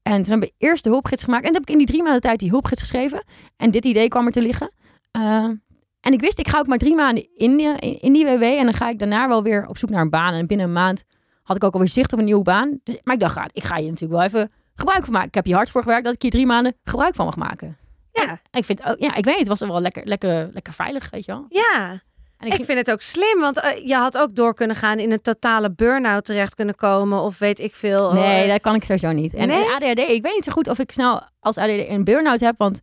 En 0.03 0.23
toen 0.23 0.33
heb 0.33 0.43
ik 0.43 0.53
eerst 0.59 0.85
de 0.85 0.91
hulpgids 0.91 1.25
gemaakt. 1.25 1.43
En 1.43 1.53
toen 1.53 1.61
heb 1.61 1.69
ik 1.69 1.73
in 1.73 1.79
die 1.79 1.87
drie 1.87 2.03
maanden 2.03 2.21
tijd 2.21 2.39
die 2.39 2.51
hulpgids 2.51 2.81
geschreven. 2.81 3.25
En 3.57 3.71
dit 3.71 3.85
idee 3.85 4.09
kwam 4.09 4.27
er 4.27 4.33
te 4.33 4.43
liggen. 4.43 4.73
Eh, 5.11 5.45
en 6.01 6.13
ik 6.13 6.21
wist, 6.21 6.39
ik 6.39 6.49
ga 6.49 6.59
ook 6.59 6.67
maar 6.67 6.79
drie 6.79 6.95
maanden 6.95 7.29
in 7.37 7.57
die, 7.57 7.77
in, 7.79 8.01
in 8.01 8.13
die 8.13 8.25
WW. 8.25 8.43
En 8.43 8.65
dan 8.65 8.75
ga 8.75 8.89
ik 8.89 8.99
daarna 8.99 9.29
wel 9.29 9.43
weer 9.43 9.67
op 9.69 9.79
zoek 9.79 9.91
naar 9.91 10.01
een 10.01 10.11
baan. 10.11 10.35
En 10.35 10.47
binnen 10.47 10.67
een 10.67 10.73
maand 10.73 11.05
had 11.43 11.57
ik 11.57 11.65
ook 11.65 11.73
alweer 11.73 11.89
zicht 11.89 12.13
op 12.13 12.19
een 12.19 12.25
nieuwe 12.25 12.43
baan. 12.43 12.81
Dus, 12.85 12.99
maar 13.03 13.15
ik 13.15 13.21
dacht, 13.21 13.37
ah, 13.37 13.45
ik 13.53 13.65
ga 13.65 13.77
hier 13.77 13.91
natuurlijk 13.91 14.21
wel 14.21 14.23
even 14.23 14.53
gebruik 14.75 15.05
van 15.05 15.13
maken. 15.13 15.29
Ik 15.29 15.35
heb 15.35 15.45
hier 15.45 15.55
hard 15.55 15.71
voor 15.71 15.83
gewerkt 15.83 16.05
dat 16.05 16.15
ik 16.15 16.23
hier 16.23 16.31
drie 16.31 16.47
maanden 16.47 16.75
gebruik 16.85 17.15
van 17.15 17.25
mag 17.25 17.37
maken. 17.37 17.77
Ja, 18.13 18.29
En 18.29 18.59
ik 18.59 18.65
vind, 18.65 18.85
ook- 18.87 18.99
ja, 18.99 19.15
ik 19.15 19.25
weet 19.25 19.39
het 19.39 19.49
was 19.49 19.61
wel 19.61 19.81
lekker, 19.81 20.07
lekker, 20.07 20.49
lekker 20.53 20.73
veilig, 20.73 21.11
weet 21.11 21.25
je 21.25 21.33
wel. 21.33 21.47
ja. 21.49 22.01
En 22.39 22.49
ik, 22.49 22.65
vind 22.65 22.79
het 22.79 22.91
ook 22.91 23.03
slim, 23.03 23.41
want 23.41 23.61
eh, 23.61 23.87
je 23.87 23.95
had 23.95 24.19
ook 24.19 24.35
door 24.35 24.55
kunnen 24.55 24.77
gaan 24.77 24.99
in 24.99 25.13
een 25.13 25.21
totale 25.21 25.71
burn-out 25.73 26.25
terecht 26.25 26.55
kunnen 26.55 26.75
komen. 26.75 27.21
Of 27.21 27.39
weet 27.39 27.59
ik 27.61 27.75
veel. 27.75 28.13
nee, 28.13 28.49
dat 28.49 28.61
kan 28.61 28.75
ik 28.75 28.85
sowieso 28.85 29.11
niet. 29.13 29.35
En, 29.35 29.49
Nee? 29.49 29.65
en 29.65 29.71
ADHD, 29.75 29.99
ik 29.99 30.23
weet 30.23 30.35
niet 30.35 30.45
zo 30.45 30.53
goed 30.53 30.69
of 30.69 30.79
ik 30.79 30.93
snel 30.93 31.23
als 31.41 31.57
ADHD 31.59 31.89
een 31.89 32.05
burn-out 32.05 32.41
heb, 32.41 32.55
want 32.59 32.81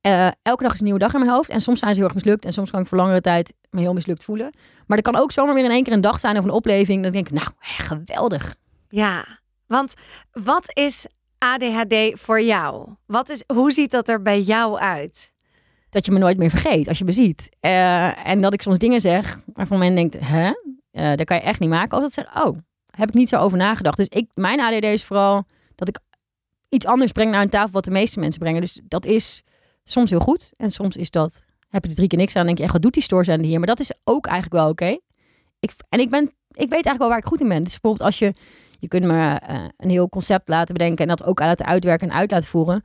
eh, 0.00 0.28
elke 0.42 0.62
dag 0.62 0.72
is 0.72 0.78
een 0.78 0.84
nieuwe 0.84 0.98
dag 1.00 1.12
in 1.12 1.18
mijn 1.20 1.32
hoofd. 1.32 1.50
En 1.50 1.60
soms 1.60 1.78
zijn 1.78 1.90
ze 1.94 2.00
heel 2.00 2.08
erg 2.08 2.14
mislukt. 2.16 2.44
En 2.44 2.52
soms 2.52 2.70
kan 2.70 2.80
ik 2.80 2.86
voor 2.86 2.98
langere 2.98 3.20
tijd 3.20 3.52
me 3.70 3.80
heel 3.80 3.92
mislukt 3.92 4.24
voelen. 4.24 4.52
Maar 4.86 4.96
er 4.96 5.02
kan 5.04 5.16
ook 5.16 5.32
zomaar 5.32 5.54
weer 5.54 5.64
in 5.64 5.70
één 5.70 5.84
keer 5.84 5.92
een 5.92 6.00
dag 6.00 6.20
zijn 6.20 6.38
of 6.38 6.44
een 6.44 6.50
opleving. 6.50 7.02
Dan 7.02 7.12
denk 7.12 7.28
ik, 7.28 7.34
nou, 7.34 7.48
hè, 7.58 7.84
geweldig. 7.84 8.54
Ja, 8.88 9.26
want 9.66 9.94
wat 10.32 10.70
is 10.76 11.06
ADHD 11.44 12.20
voor 12.20 12.42
jou? 12.42 12.88
Wat 13.06 13.28
is, 13.28 13.42
hoe 13.46 13.72
ziet 13.72 13.90
dat 13.90 14.08
er 14.08 14.22
bij 14.22 14.40
jou 14.40 14.78
uit? 14.78 15.32
dat 15.90 16.06
je 16.06 16.12
me 16.12 16.18
nooit 16.18 16.38
meer 16.38 16.50
vergeet 16.50 16.88
als 16.88 16.98
je 16.98 17.04
me 17.04 17.12
ziet. 17.12 17.48
Eh, 17.60 18.26
en 18.26 18.40
dat 18.40 18.54
ik 18.54 18.62
soms 18.62 18.78
dingen 18.78 19.00
zeg 19.00 19.38
waarvan 19.52 19.78
men 19.78 19.94
denkt, 19.94 20.16
hè, 20.20 20.52
Eh 20.90 21.16
dat 21.16 21.24
kan 21.24 21.36
je 21.36 21.42
echt 21.42 21.60
niet 21.60 21.68
maken. 21.68 21.96
Of 21.96 22.02
dat 22.02 22.12
ze 22.12 22.26
oh, 22.34 22.56
heb 22.90 23.08
ik 23.08 23.14
niet 23.14 23.28
zo 23.28 23.36
over 23.36 23.58
nagedacht. 23.58 23.96
Dus 23.96 24.08
ik, 24.08 24.28
mijn 24.34 24.60
ADD 24.60 24.84
is 24.84 25.04
vooral 25.04 25.44
dat 25.74 25.88
ik 25.88 25.98
iets 26.68 26.86
anders 26.86 27.12
breng 27.12 27.30
naar 27.30 27.42
een 27.42 27.48
tafel 27.48 27.70
wat 27.70 27.84
de 27.84 27.90
meeste 27.90 28.20
mensen 28.20 28.40
brengen. 28.40 28.60
Dus 28.60 28.80
dat 28.84 29.04
is 29.04 29.42
soms 29.84 30.10
heel 30.10 30.20
goed. 30.20 30.52
En 30.56 30.70
soms 30.70 30.96
is 30.96 31.10
dat, 31.10 31.44
heb 31.68 31.82
je 31.84 31.90
er 31.90 31.96
drie 31.96 32.08
keer 32.08 32.18
niks 32.18 32.36
aan. 32.36 32.46
Denk 32.46 32.56
je, 32.56 32.62
echt, 32.62 32.72
wat 32.72 32.82
doet 32.82 32.94
die 32.94 33.02
stoorzender 33.02 33.46
hier? 33.46 33.58
Maar 33.58 33.66
dat 33.66 33.80
is 33.80 33.92
ook 34.04 34.26
eigenlijk 34.26 34.62
wel 34.62 34.70
oké. 34.70 34.98
Ik, 35.60 35.72
en 35.88 36.00
ik, 36.00 36.10
ben, 36.10 36.22
ik 36.48 36.68
weet 36.68 36.70
eigenlijk 36.70 36.98
wel 36.98 37.08
waar 37.08 37.18
ik 37.18 37.24
goed 37.24 37.40
in 37.40 37.48
ben. 37.48 37.62
Dus 37.62 37.72
bijvoorbeeld 37.72 38.06
als 38.06 38.18
je, 38.18 38.32
je 38.80 38.88
kunt 38.88 39.04
me 39.04 39.34
eh, 39.38 39.64
een 39.76 39.90
heel 39.90 40.08
concept 40.08 40.48
laten 40.48 40.74
bedenken 40.74 40.98
en 41.08 41.16
dat 41.16 41.24
ook 41.24 41.38
laten 41.38 41.66
uitwerken 41.66 42.08
en 42.10 42.14
uit 42.16 42.30
laten 42.30 42.48
voeren. 42.48 42.84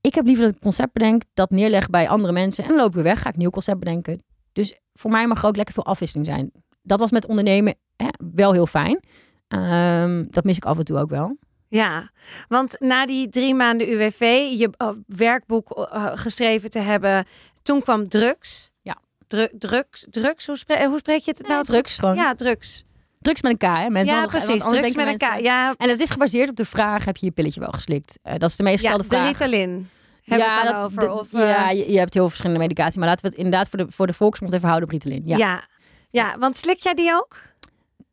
Ik 0.00 0.14
heb 0.14 0.24
liever 0.26 0.42
dat 0.44 0.50
ik 0.52 0.56
een 0.58 0.62
concept 0.70 0.92
bedenk, 0.92 1.22
dat 1.34 1.50
neerleg 1.50 1.90
bij 1.90 2.08
andere 2.08 2.32
mensen 2.32 2.62
en 2.64 2.68
dan 2.70 2.78
loop 2.78 2.88
ik 2.88 2.94
weer 2.94 3.02
weg, 3.02 3.20
ga 3.22 3.28
ik 3.28 3.34
een 3.34 3.40
nieuw 3.40 3.50
concept 3.50 3.78
bedenken. 3.78 4.22
Dus 4.52 4.78
voor 4.94 5.10
mij 5.10 5.26
mag 5.26 5.42
er 5.42 5.48
ook 5.48 5.56
lekker 5.56 5.74
veel 5.74 5.84
afwisseling 5.86 6.26
zijn. 6.26 6.50
Dat 6.82 6.98
was 6.98 7.10
met 7.10 7.26
ondernemen 7.26 7.74
hè, 7.96 8.08
wel 8.34 8.52
heel 8.52 8.66
fijn. 8.66 9.00
Ehm, 9.48 10.24
dat 10.30 10.44
mis 10.44 10.56
ik 10.56 10.64
af 10.64 10.78
en 10.78 10.84
toe 10.84 10.98
ook 10.98 11.10
wel. 11.10 11.36
Ja, 11.68 12.10
want 12.48 12.76
na 12.80 13.06
die 13.06 13.28
drie 13.28 13.54
maanden 13.54 13.88
UWV, 13.92 14.20
je 14.58 14.70
eh, 14.76 14.88
werkboek 15.06 15.70
eh, 15.70 16.06
geschreven 16.14 16.70
te 16.70 16.78
hebben, 16.78 17.24
toen 17.62 17.80
kwam 17.80 18.08
drugs. 18.08 18.70
Ja. 18.82 18.96
Dru- 19.26 19.58
drugs, 19.58 20.06
drugs, 20.10 20.46
hoe, 20.46 20.56
spre- 20.56 20.86
hoe 20.86 20.98
spreek 20.98 21.20
je 21.22 21.30
het 21.30 21.40
nou? 21.40 21.52
Nou, 21.52 21.64
drugs 21.64 21.98
gewoon. 21.98 22.14
Ja, 22.14 22.34
drugs. 22.34 22.84
Drugs 23.20 23.42
met 23.42 23.52
een 23.52 23.58
K, 23.58 23.62
hè? 23.76 23.90
Mensen 23.90 24.16
ja, 24.16 24.26
precies. 24.26 24.62
Drugs 24.62 24.94
met 24.94 25.06
elkaar. 25.06 25.28
mensen- 25.30 25.42
Ja, 25.42 25.74
En 25.76 25.88
het 25.88 26.00
is 26.00 26.10
gebaseerd 26.10 26.48
op 26.50 26.56
de 26.56 26.64
vraag, 26.64 27.04
heb 27.04 27.16
je 27.16 27.26
je 27.26 27.32
pilletje 27.32 27.60
wel 27.60 27.70
geslikt? 27.72 28.18
Eh, 28.22 28.34
dat 28.38 28.50
is 28.50 28.56
de 28.56 28.62
meest 28.62 28.82
ja, 28.82 28.90
gestelde 28.90 29.08
de 29.08 29.16
vraag. 29.16 29.28
Ritalin. 29.28 29.88
Hebben 30.24 30.46
we 30.48 30.54
het 30.54 30.62
dan 30.64 30.72
dat- 30.72 30.84
over? 30.84 31.00
de- 31.00 31.12
of, 31.12 31.32
eh, 31.32 31.40
ja, 31.48 31.70
je, 31.70 31.76
je 31.92 31.98
hebt 31.98 32.14
heel 32.14 32.22
veel 32.22 32.28
verschillende 32.28 32.58
medicatie. 32.60 32.98
Maar 32.98 33.08
laten 33.08 33.22
we 33.24 33.28
het 33.28 33.36
inderdaad 33.38 33.68
voor 33.68 33.78
de, 33.78 33.86
voor 33.88 34.06
de 34.06 34.12
volksmond 34.12 34.52
even 34.52 34.68
houden 34.68 34.88
op 34.88 34.94
Ritalin. 34.94 35.22
Ja. 35.24 35.36
ja. 35.36 35.64
ja. 36.10 36.38
want 36.38 36.56
slik 36.56 36.78
jij 36.82 36.94
die 36.94 37.12
ook? 37.14 37.36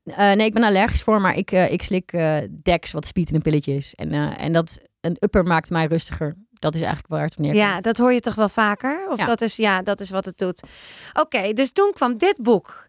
Eh, 0.04 0.18
nee, 0.18 0.46
ik 0.46 0.54
ben 0.54 0.63
allergisch 0.63 1.02
voor, 1.02 1.22
maar 1.22 1.36
ik, 1.38 1.52
eh, 1.52 1.72
ik 1.72 1.82
slik 1.84 2.12
eh 2.13 2.38
Dex, 2.63 2.92
wat 2.92 3.06
speed 3.08 3.30
in 3.30 3.36
een 3.36 3.42
pilletje 3.42 3.76
is. 3.76 3.94
En, 3.94 4.12
eh, 4.12 4.44
en 4.44 4.52
dat, 4.54 4.80
een 5.02 5.18
upper 5.20 5.44
maakt 5.44 5.70
mij 5.70 5.86
rustiger. 5.86 6.36
Dat 6.54 6.74
is 6.76 6.82
eigenlijk 6.82 7.10
waar 7.13 7.24
het 7.24 7.32
op 7.32 7.39
neerkomt. 7.39 7.63
Ja, 7.63 7.82
dat 7.82 7.98
hoor 7.98 8.13
je 8.13 8.20
toch 8.20 8.36
wel 8.36 8.50
vaker? 8.50 9.08
Of 9.10 9.18
Ja. 9.18 9.26
dat 9.26 9.42
is, 9.42 9.56
ja, 9.56 9.82
dat 9.82 10.00
is 10.00 10.10
wat 10.10 10.26
het 10.26 10.38
doet. 10.38 10.63
Oké, 11.13 11.54
dus 11.54 11.72
toen 11.72 11.92
kwam 11.94 12.18
dit 12.18 12.38
boek. 12.42 12.88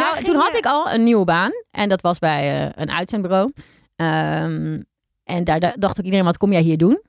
Nou, 0.00 0.22
toen 0.24 0.36
had 0.36 0.54
ik 0.56 0.66
al 0.66 0.90
een 0.92 1.02
nieuwe 1.02 1.24
baan. 1.24 1.50
En 1.70 1.88
dat 1.88 2.00
was 2.00 2.18
bij 2.18 2.64
eh, 2.66 2.70
een 2.74 2.90
uitzendbureau. 2.90 3.52
Ehm, 3.96 4.80
en 5.24 5.44
daar 5.44 5.60
da- 5.60 5.74
dacht 5.78 5.98
ook 5.98 6.04
iedereen, 6.04 6.24
wat 6.24 6.36
kom 6.38 6.52
jij 6.52 6.60
hier 6.60 6.78
doen? 6.78 7.02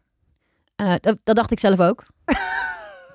Eh, 0.76 0.94
dat, 1.00 1.18
dat 1.24 1.36
dacht 1.36 1.52
ik 1.52 1.60
zelf 1.60 1.80
ook. 1.80 2.04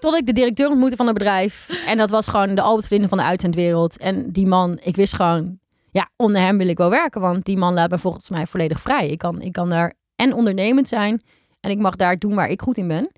Tot 0.01 0.15
ik 0.17 0.27
de 0.27 0.33
directeur 0.33 0.69
ontmoette 0.71 0.97
van 0.97 1.07
het 1.07 1.15
bedrijf. 1.19 1.69
En 1.87 1.97
dat 1.99 2.11
was 2.11 2.29
gewoon 2.29 2.55
de 2.55 2.61
Albert 2.63 2.87
Vlinder 2.87 3.09
van 3.09 3.19
de 3.19 3.25
uitzendwereld. 3.25 3.97
En 3.99 4.31
die 4.33 4.47
man, 4.47 4.79
ik 4.83 4.97
wist 4.97 5.15
gewoon, 5.15 5.59
ja, 5.91 6.11
onder 6.17 6.41
hem 6.41 6.59
wil 6.59 6.69
ik 6.69 6.79
wel 6.79 6.91
werken. 6.91 7.21
Want 7.21 7.45
die 7.45 7.57
man 7.57 7.75
laat 7.75 7.91
me 7.91 7.99
volgens 7.99 8.29
mij 8.31 8.47
volledig 8.47 8.81
vrij. 8.81 9.09
Ik 9.09 9.19
kan, 9.19 9.41
ik 9.41 9.53
kan 9.53 9.69
daar 9.69 9.93
en 10.17 10.33
ondernemend 10.35 10.89
zijn. 10.89 11.23
En 11.61 11.71
ik 11.71 11.79
mag 11.79 11.97
daar 11.97 12.19
doen 12.19 12.35
waar 12.35 12.49
ik 12.49 12.63
goed 12.63 12.77
in 12.77 12.89
ben. 12.89 13.11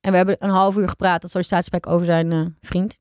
En 0.00 0.10
we 0.10 0.16
hebben 0.16 0.36
een 0.38 0.50
half 0.50 0.76
uur 0.76 0.88
gepraat, 0.88 1.20
dat 1.20 1.30
sollicitatiegesprek, 1.30 1.86
over 1.94 2.06
zijn 2.06 2.32
eh, 2.32 2.40
vriend. 2.60 2.96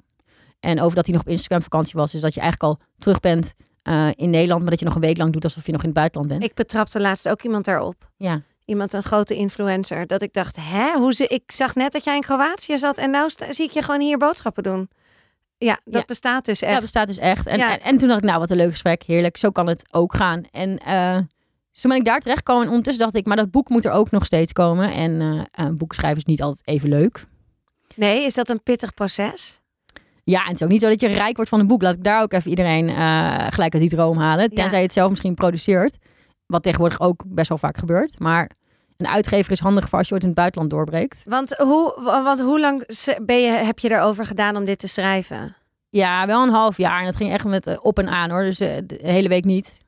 En 0.59 0.81
over 0.81 0.95
dat 0.95 1.05
hij 1.05 1.13
nog 1.15 1.23
op 1.23 1.29
Instagram 1.29 1.61
vakantie 1.61 1.93
was. 1.99 2.11
Dus 2.11 2.21
dat 2.21 2.33
je 2.33 2.39
eigenlijk 2.39 2.71
al 2.73 2.85
terug 2.97 3.19
bent 3.19 3.53
eh, 3.83 4.07
in 4.15 4.29
Nederland, 4.29 4.61
maar 4.61 4.69
dat 4.69 4.79
je 4.79 4.85
nog 4.85 4.95
een 4.95 5.01
week 5.01 5.17
lang 5.17 5.33
doet 5.33 5.43
alsof 5.43 5.65
je 5.65 5.71
nog 5.71 5.81
in 5.81 5.87
het 5.89 5.97
buitenland 5.97 6.29
bent. 6.31 6.43
Ik 6.43 6.53
betrapte 6.53 6.99
laatst 6.99 7.29
ook 7.29 7.41
iemand 7.43 7.65
daarop. 7.65 8.09
ja. 8.17 8.41
Iemand, 8.65 8.93
een 8.93 9.03
grote 9.03 9.35
influencer. 9.35 10.07
Dat 10.07 10.21
ik 10.21 10.33
dacht, 10.33 10.55
hè, 10.59 10.97
hoe 10.97 11.13
ze, 11.13 11.27
ik 11.27 11.51
zag 11.51 11.75
net 11.75 11.91
dat 11.91 12.03
jij 12.03 12.15
in 12.15 12.21
Kroatië 12.21 12.77
zat 12.77 12.97
en 12.97 13.11
nou 13.11 13.29
sta- 13.29 13.51
zie 13.53 13.65
ik 13.65 13.71
je 13.71 13.81
gewoon 13.81 14.01
hier 14.01 14.17
boodschappen 14.17 14.63
doen. 14.63 14.89
Ja, 15.57 15.79
dat 15.83 15.93
Ja. 15.99 16.03
bestaat 16.07 16.45
dus 16.45 16.59
ja, 16.59 16.65
echt. 16.65 16.73
dat 16.75 16.83
bestaat 16.83 17.07
dus 17.07 17.17
echt. 17.17 17.47
En, 17.47 17.57
Ja. 17.57 17.71
en, 17.73 17.81
en 17.81 17.97
toen 17.97 18.07
dacht 18.07 18.19
ik, 18.21 18.27
nou, 18.27 18.39
wat 18.39 18.49
een 18.49 18.57
leuk 18.57 18.69
gesprek. 18.71 19.03
Heerlijk, 19.03 19.37
zo 19.37 19.49
kan 19.49 19.67
het 19.67 19.85
ook 19.91 20.13
gaan. 20.15 20.43
En 20.51 20.77
eh 20.77 21.17
zo 21.71 21.87
ben 21.87 21.97
ik 21.97 22.05
daar 22.05 22.19
terecht 22.19 22.37
gekomen. 22.37 22.61
En 22.63 22.69
ondertussen 22.69 23.03
dacht 23.03 23.15
ik, 23.15 23.25
maar 23.25 23.35
dat 23.35 23.51
boek 23.51 23.69
moet 23.69 23.85
er 23.85 23.91
ook 23.91 24.11
nog 24.11 24.25
steeds 24.25 24.53
komen. 24.53 24.91
En 24.93 25.21
eh 25.21 25.65
een 25.65 25.77
boek 25.77 25.93
schrijven 25.93 26.17
is 26.17 26.25
niet 26.25 26.41
altijd 26.41 26.67
even 26.67 26.89
leuk. 26.89 27.25
Nee, 27.95 28.25
is 28.25 28.33
dat 28.33 28.49
een 28.49 28.63
pittig 28.63 28.93
proces? 28.93 29.58
Ja, 30.29 30.41
en 30.41 30.47
het 30.47 30.55
is 30.55 30.63
ook 30.63 30.69
niet 30.69 30.81
zo 30.81 30.89
dat 30.89 31.01
je 31.01 31.07
rijk 31.07 31.35
wordt 31.35 31.49
van 31.49 31.59
een 31.59 31.67
boek. 31.67 31.81
Laat 31.81 31.95
ik 31.95 32.03
daar 32.03 32.21
ook 32.21 32.33
even 32.33 32.49
iedereen 32.49 32.89
eh, 32.89 33.45
gelijk 33.49 33.73
uit 33.73 33.81
die 33.81 33.89
droom 33.89 34.17
halen. 34.17 34.49
Tenzij 34.49 34.77
je 34.77 34.83
het 34.83 34.93
zelf 34.93 35.09
misschien 35.09 35.33
produceert. 35.33 35.97
Wat 36.45 36.63
tegenwoordig 36.63 36.99
ook 36.99 37.23
best 37.27 37.49
wel 37.49 37.57
vaak 37.57 37.77
gebeurt. 37.77 38.19
Maar 38.19 38.49
een 38.97 39.07
uitgever 39.07 39.51
is 39.51 39.59
handig 39.59 39.89
voor 39.89 39.97
als 39.97 40.07
je 40.07 40.13
ooit 40.13 40.23
in 40.23 40.29
het 40.29 40.37
buitenland 40.37 40.71
doorbreekt. 40.71 41.23
Want 41.25 41.55
hoe, 41.57 41.93
want 42.03 42.39
hoe 42.39 42.59
lang 42.59 42.85
ben 43.25 43.41
je, 43.41 43.51
heb 43.51 43.79
je 43.79 43.91
erover 43.91 44.25
gedaan 44.25 44.55
om 44.55 44.65
dit 44.65 44.79
te 44.79 44.87
schrijven? 44.87 45.55
Ja, 45.89 46.25
wel 46.25 46.43
een 46.43 46.53
half 46.53 46.77
jaar. 46.77 46.99
En 46.99 47.05
dat 47.05 47.15
ging 47.15 47.31
echt 47.31 47.45
met 47.45 47.67
eh, 47.67 47.77
op 47.81 47.99
en 47.99 48.09
aan 48.09 48.29
hoor. 48.29 48.41
Dus 48.41 48.59
eh, 48.59 48.77
de 48.85 48.99
hele 49.01 49.29
week 49.29 49.45
niet. 49.45 49.83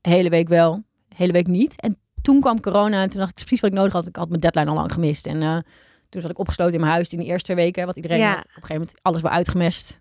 Hele 0.00 0.28
week 0.28 0.48
wel. 0.48 0.82
Hele 1.16 1.32
week 1.32 1.46
niet. 1.46 1.80
En 1.80 1.96
toen 2.22 2.40
kwam 2.40 2.60
corona 2.60 3.02
en 3.02 3.10
toen 3.10 3.18
dacht 3.18 3.30
ik 3.30 3.36
precies 3.36 3.60
wat 3.60 3.70
ik 3.70 3.76
nodig 3.76 3.92
had. 3.92 4.06
Ik 4.06 4.16
had 4.16 4.28
mijn 4.28 4.40
deadline 4.40 4.68
al 4.68 4.74
lang 4.74 4.92
gemist. 4.92 5.26
En 5.26 5.64
toen 6.10 6.20
zat 6.20 6.30
ik 6.30 6.38
opgesloten 6.38 6.74
in 6.74 6.80
mijn 6.80 6.92
huis 6.92 7.12
in 7.12 7.18
de 7.18 7.24
eerste 7.24 7.44
twee 7.52 7.56
weken. 7.64 7.86
Wat 7.86 7.96
iedereen 7.96 8.18
Ja. 8.18 8.28
had. 8.28 8.38
Op 8.38 8.44
een 8.44 8.52
gegeven 8.52 8.74
moment 8.74 8.98
alles 9.02 9.22
weer 9.22 9.30
uitgemest. 9.30 10.00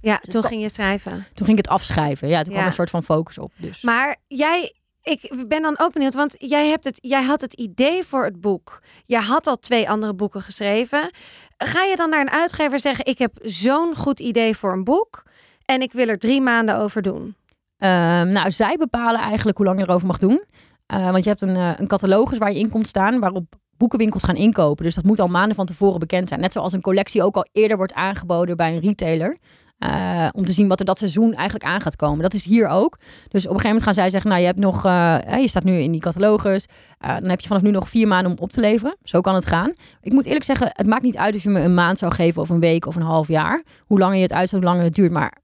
Ja, 0.00 0.18
Dus 0.22 0.34
toen 0.34 0.42
ging 0.42 0.62
je 0.62 0.68
schrijven. 0.68 1.12
Toen 1.34 1.46
ging 1.46 1.58
ik 1.58 1.64
het 1.64 1.68
afschrijven. 1.68 2.28
Ja, 2.28 2.36
toen 2.36 2.44
kwam 2.52 2.58
Ja. 2.60 2.66
een 2.66 2.72
soort 2.74 2.90
van 2.90 3.02
focus 3.02 3.38
op. 3.38 3.52
Dus. 3.56 3.82
Maar 3.82 4.16
jij, 4.26 4.74
ik 5.02 5.44
ben 5.48 5.62
dan 5.62 5.78
ook 5.78 5.92
benieuwd, 5.92 6.14
want 6.14 6.34
jij, 6.38 6.66
hebt 6.68 6.84
het, 6.84 6.98
jij 7.02 7.22
had 7.22 7.40
het 7.40 7.54
idee 7.54 8.04
voor 8.04 8.24
het 8.24 8.40
boek. 8.40 8.82
Jij 9.06 9.20
had 9.20 9.46
al 9.46 9.58
twee 9.58 9.90
andere 9.90 10.14
boeken 10.14 10.42
geschreven. 10.42 11.10
Ga 11.56 11.82
je 11.82 11.96
dan 11.96 12.10
naar 12.10 12.20
een 12.20 12.30
uitgever 12.30 12.78
zeggen: 12.80 13.06
Ik 13.06 13.18
heb 13.18 13.38
zo'n 13.42 13.94
goed 13.96 14.20
idee 14.20 14.56
voor 14.56 14.72
een 14.72 14.84
boek 14.84 15.22
en 15.64 15.82
ik 15.82 15.92
wil 15.92 16.08
er 16.08 16.18
drie 16.18 16.40
maanden 16.40 16.78
over 16.78 17.02
doen? 17.02 17.36
Ehm, 17.78 18.28
nou, 18.32 18.50
zij 18.50 18.76
bepalen 18.76 19.20
eigenlijk 19.20 19.56
hoe 19.56 19.66
lang 19.66 19.78
je 19.78 19.84
erover 19.88 20.06
mag 20.06 20.18
doen. 20.18 20.44
Eh, 20.86 21.10
want 21.10 21.22
je 21.24 21.28
hebt 21.30 21.42
een, 21.42 21.56
eh, 21.56 21.70
een 21.76 21.86
catalogus 21.86 22.38
waar 22.38 22.52
je 22.52 22.58
in 22.58 22.70
komt 22.70 22.86
staan, 22.86 23.20
waarop 23.20 23.54
boekenwinkels 23.78 24.24
gaan 24.24 24.36
inkopen. 24.36 24.84
Dus 24.84 24.94
dat 24.94 25.04
moet 25.04 25.20
al 25.20 25.28
maanden 25.28 25.56
van 25.56 25.66
tevoren 25.66 25.98
bekend 25.98 26.28
zijn. 26.28 26.40
Net 26.40 26.52
zoals 26.52 26.72
een 26.72 26.80
collectie 26.80 27.22
ook 27.22 27.36
al 27.36 27.46
eerder 27.52 27.76
wordt 27.76 27.92
aangeboden 27.92 28.56
bij 28.56 28.74
een 28.74 28.80
retailer. 28.80 29.38
Eh, 29.78 30.28
om 30.32 30.44
te 30.44 30.52
zien 30.52 30.68
wat 30.68 30.80
er 30.80 30.86
dat 30.86 30.98
seizoen 30.98 31.34
eigenlijk 31.34 31.64
aan 31.64 31.80
gaat 31.80 31.96
komen. 31.96 32.22
Dat 32.22 32.34
is 32.34 32.44
hier 32.44 32.68
ook. 32.68 32.98
Dus 33.28 33.46
op 33.46 33.54
een 33.54 33.60
gegeven 33.60 33.66
moment 33.66 33.82
gaan 33.82 33.94
zij 33.94 34.10
zeggen: 34.10 34.30
Nou, 34.30 34.42
je 34.42 34.46
hebt 34.46 34.58
nog, 34.58 34.84
eh, 34.84 35.16
hè, 35.20 35.36
je 35.36 35.48
staat 35.48 35.64
nu 35.64 35.72
in 35.72 35.92
die 35.92 36.00
catalogus. 36.00 36.66
Eh, 36.98 37.16
dan 37.18 37.28
heb 37.28 37.40
je 37.40 37.46
vanaf 37.46 37.62
nu 37.62 37.70
nog 37.70 37.88
vier 37.88 38.08
maanden 38.08 38.32
om 38.32 38.38
op 38.38 38.50
te 38.50 38.60
leveren. 38.60 38.96
Zo 39.02 39.20
kan 39.20 39.34
het 39.34 39.46
gaan. 39.46 39.72
Ik 40.02 40.12
moet 40.12 40.26
eerlijk 40.26 40.44
zeggen: 40.44 40.70
het 40.72 40.86
maakt 40.86 41.02
niet 41.02 41.16
uit 41.16 41.34
of 41.34 41.42
je 41.42 41.48
me 41.48 41.60
een 41.60 41.74
maand 41.74 41.98
zou 41.98 42.14
geven, 42.14 42.42
of 42.42 42.48
een 42.48 42.60
week 42.60 42.86
of 42.86 42.96
een 42.96 43.02
half 43.02 43.28
jaar. 43.28 43.62
Hoe 43.86 43.98
langer 43.98 44.16
je 44.16 44.22
het 44.22 44.32
uitzet, 44.32 44.58
hoe 44.58 44.68
langer 44.68 44.84
het 44.84 44.94
duurt. 44.94 45.12
Maar 45.12 45.36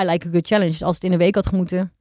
I 0.00 0.04
like 0.04 0.28
a 0.28 0.30
good 0.30 0.46
challenge. 0.46 0.84
Als 0.84 0.94
het 0.94 1.04
in 1.04 1.12
een 1.12 1.18
week 1.18 1.34
had 1.34 1.46
gemoeten, 1.46 1.92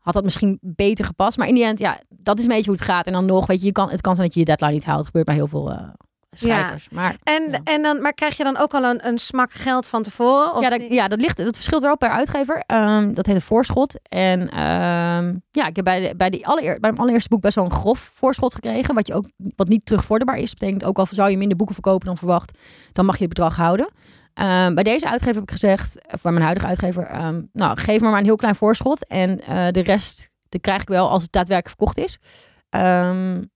had 0.00 0.14
dat 0.14 0.24
misschien 0.24 0.58
beter 0.60 1.04
gepast. 1.04 1.38
Maar 1.38 1.48
in 1.48 1.54
die 1.54 1.64
end, 1.64 1.78
ja, 1.78 2.00
dat 2.08 2.38
is 2.38 2.42
een 2.42 2.50
beetje 2.50 2.70
hoe 2.70 2.78
het 2.78 2.88
gaat. 2.88 3.06
En 3.06 3.12
dan 3.12 3.26
nog, 3.26 3.46
weet 3.46 3.60
je, 3.60 3.66
je 3.66 3.72
kan, 3.72 3.90
het 3.90 4.00
kan 4.00 4.14
zijn 4.14 4.26
dat 4.26 4.34
je 4.34 4.40
je 4.40 4.46
deadline 4.46 4.72
niet 4.72 4.84
haalt. 4.84 4.98
Het 4.98 5.06
gebeurt 5.06 5.26
bij 5.26 5.34
heel 5.34 5.46
veel 5.46 5.72
uh, 5.72 5.88
schrijvers. 6.30 6.88
Maar, 6.88 7.16
en, 7.22 7.50
ja. 7.50 7.60
en 7.64 7.82
dan, 7.82 8.02
maar 8.02 8.12
krijg 8.12 8.36
je 8.36 8.44
dan 8.44 8.56
ook 8.56 8.74
al 8.74 8.84
een, 8.84 9.06
een 9.06 9.18
smak 9.18 9.52
geld 9.52 9.86
van 9.86 10.02
tevoren? 10.02 10.54
Of 10.54 10.62
ja, 10.62 10.70
dat, 10.70 10.82
ja, 10.88 11.08
dat 11.08 11.20
ligt, 11.20 11.36
dat 11.36 11.56
verschilt 11.56 11.82
wel 11.82 11.96
per 11.96 12.10
uitgever. 12.10 12.64
Um, 12.66 13.14
dat 13.14 13.26
heet 13.26 13.34
een 13.34 13.40
voorschot. 13.40 14.08
En 14.08 14.40
um, 14.40 15.42
ja, 15.50 15.66
ik 15.66 15.76
heb 15.76 15.84
bij, 15.84 16.08
de, 16.08 16.16
bij, 16.16 16.30
de 16.30 16.44
allereer, 16.44 16.80
bij 16.80 16.90
mijn 16.90 17.02
allereerste 17.02 17.28
boek 17.28 17.40
best 17.40 17.54
wel 17.54 17.64
een 17.64 17.70
grof 17.70 18.10
voorschot 18.14 18.54
gekregen. 18.54 18.94
Wat, 18.94 19.06
je 19.06 19.14
ook, 19.14 19.30
wat 19.56 19.68
niet 19.68 19.86
terugvorderbaar 19.86 20.36
is. 20.36 20.54
Betekent 20.54 20.84
ook 20.84 20.98
al 20.98 21.06
zou 21.10 21.30
je 21.30 21.36
minder 21.36 21.56
boeken 21.56 21.74
verkopen 21.74 22.06
dan 22.06 22.16
verwacht, 22.16 22.58
dan 22.92 23.04
mag 23.04 23.14
je 23.16 23.24
het 23.24 23.34
bedrag 23.34 23.56
houden. 23.56 23.92
Um, 24.40 24.74
bij 24.74 24.84
deze 24.84 25.08
uitgever 25.08 25.34
heb 25.34 25.42
ik 25.42 25.50
gezegd, 25.50 25.98
voor 26.06 26.32
mijn 26.32 26.44
huidige 26.44 26.66
uitgever, 26.66 27.24
um, 27.24 27.48
nou 27.52 27.78
geef 27.78 28.00
me 28.00 28.08
maar 28.08 28.18
een 28.18 28.24
heel 28.24 28.36
klein 28.36 28.54
voorschot. 28.54 29.06
En 29.06 29.40
uh, 29.48 29.68
de 29.70 29.80
rest 29.80 30.30
de 30.48 30.58
krijg 30.58 30.82
ik 30.82 30.88
wel 30.88 31.10
als 31.10 31.22
het 31.22 31.32
daadwerkelijk 31.32 31.76
verkocht 31.76 31.98
is. 31.98 32.18
Um, 32.70 33.50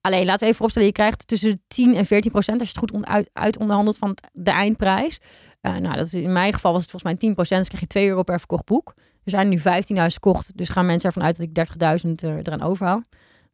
alleen 0.00 0.24
laten 0.24 0.38
we 0.38 0.44
even 0.44 0.54
vooropstellen, 0.54 0.88
je 0.88 0.94
krijgt 0.94 1.28
tussen 1.28 1.62
10 1.66 1.94
en 1.94 2.06
14 2.06 2.30
procent 2.30 2.60
als 2.60 2.70
je 2.70 2.80
het 2.80 2.90
goed 2.90 3.06
uit, 3.06 3.30
uit 3.32 3.58
onderhandelt 3.58 3.98
van 3.98 4.16
de 4.32 4.50
eindprijs. 4.50 5.18
Uh, 5.60 5.76
nou, 5.76 5.96
dat 5.96 6.06
is, 6.06 6.14
in 6.14 6.32
mijn 6.32 6.52
geval 6.52 6.72
was 6.72 6.82
het 6.82 6.90
volgens 6.90 7.12
mij 7.12 7.20
10 7.20 7.34
procent, 7.34 7.60
dus 7.60 7.68
krijg 7.68 7.82
je 7.82 7.88
2 7.88 8.08
euro 8.08 8.22
per 8.22 8.38
verkocht 8.38 8.64
boek. 8.64 8.94
Er 9.24 9.30
zijn 9.30 9.48
nu 9.48 9.58
15.000 9.58 9.62
verkocht, 9.94 10.56
dus 10.56 10.68
gaan 10.68 10.86
mensen 10.86 11.08
ervan 11.08 11.22
uit 11.22 11.54
dat 11.54 11.66
ik 11.68 12.04
30.000 12.06 12.10
uh, 12.24 12.36
eraan 12.36 12.62
overhaal. 12.62 13.02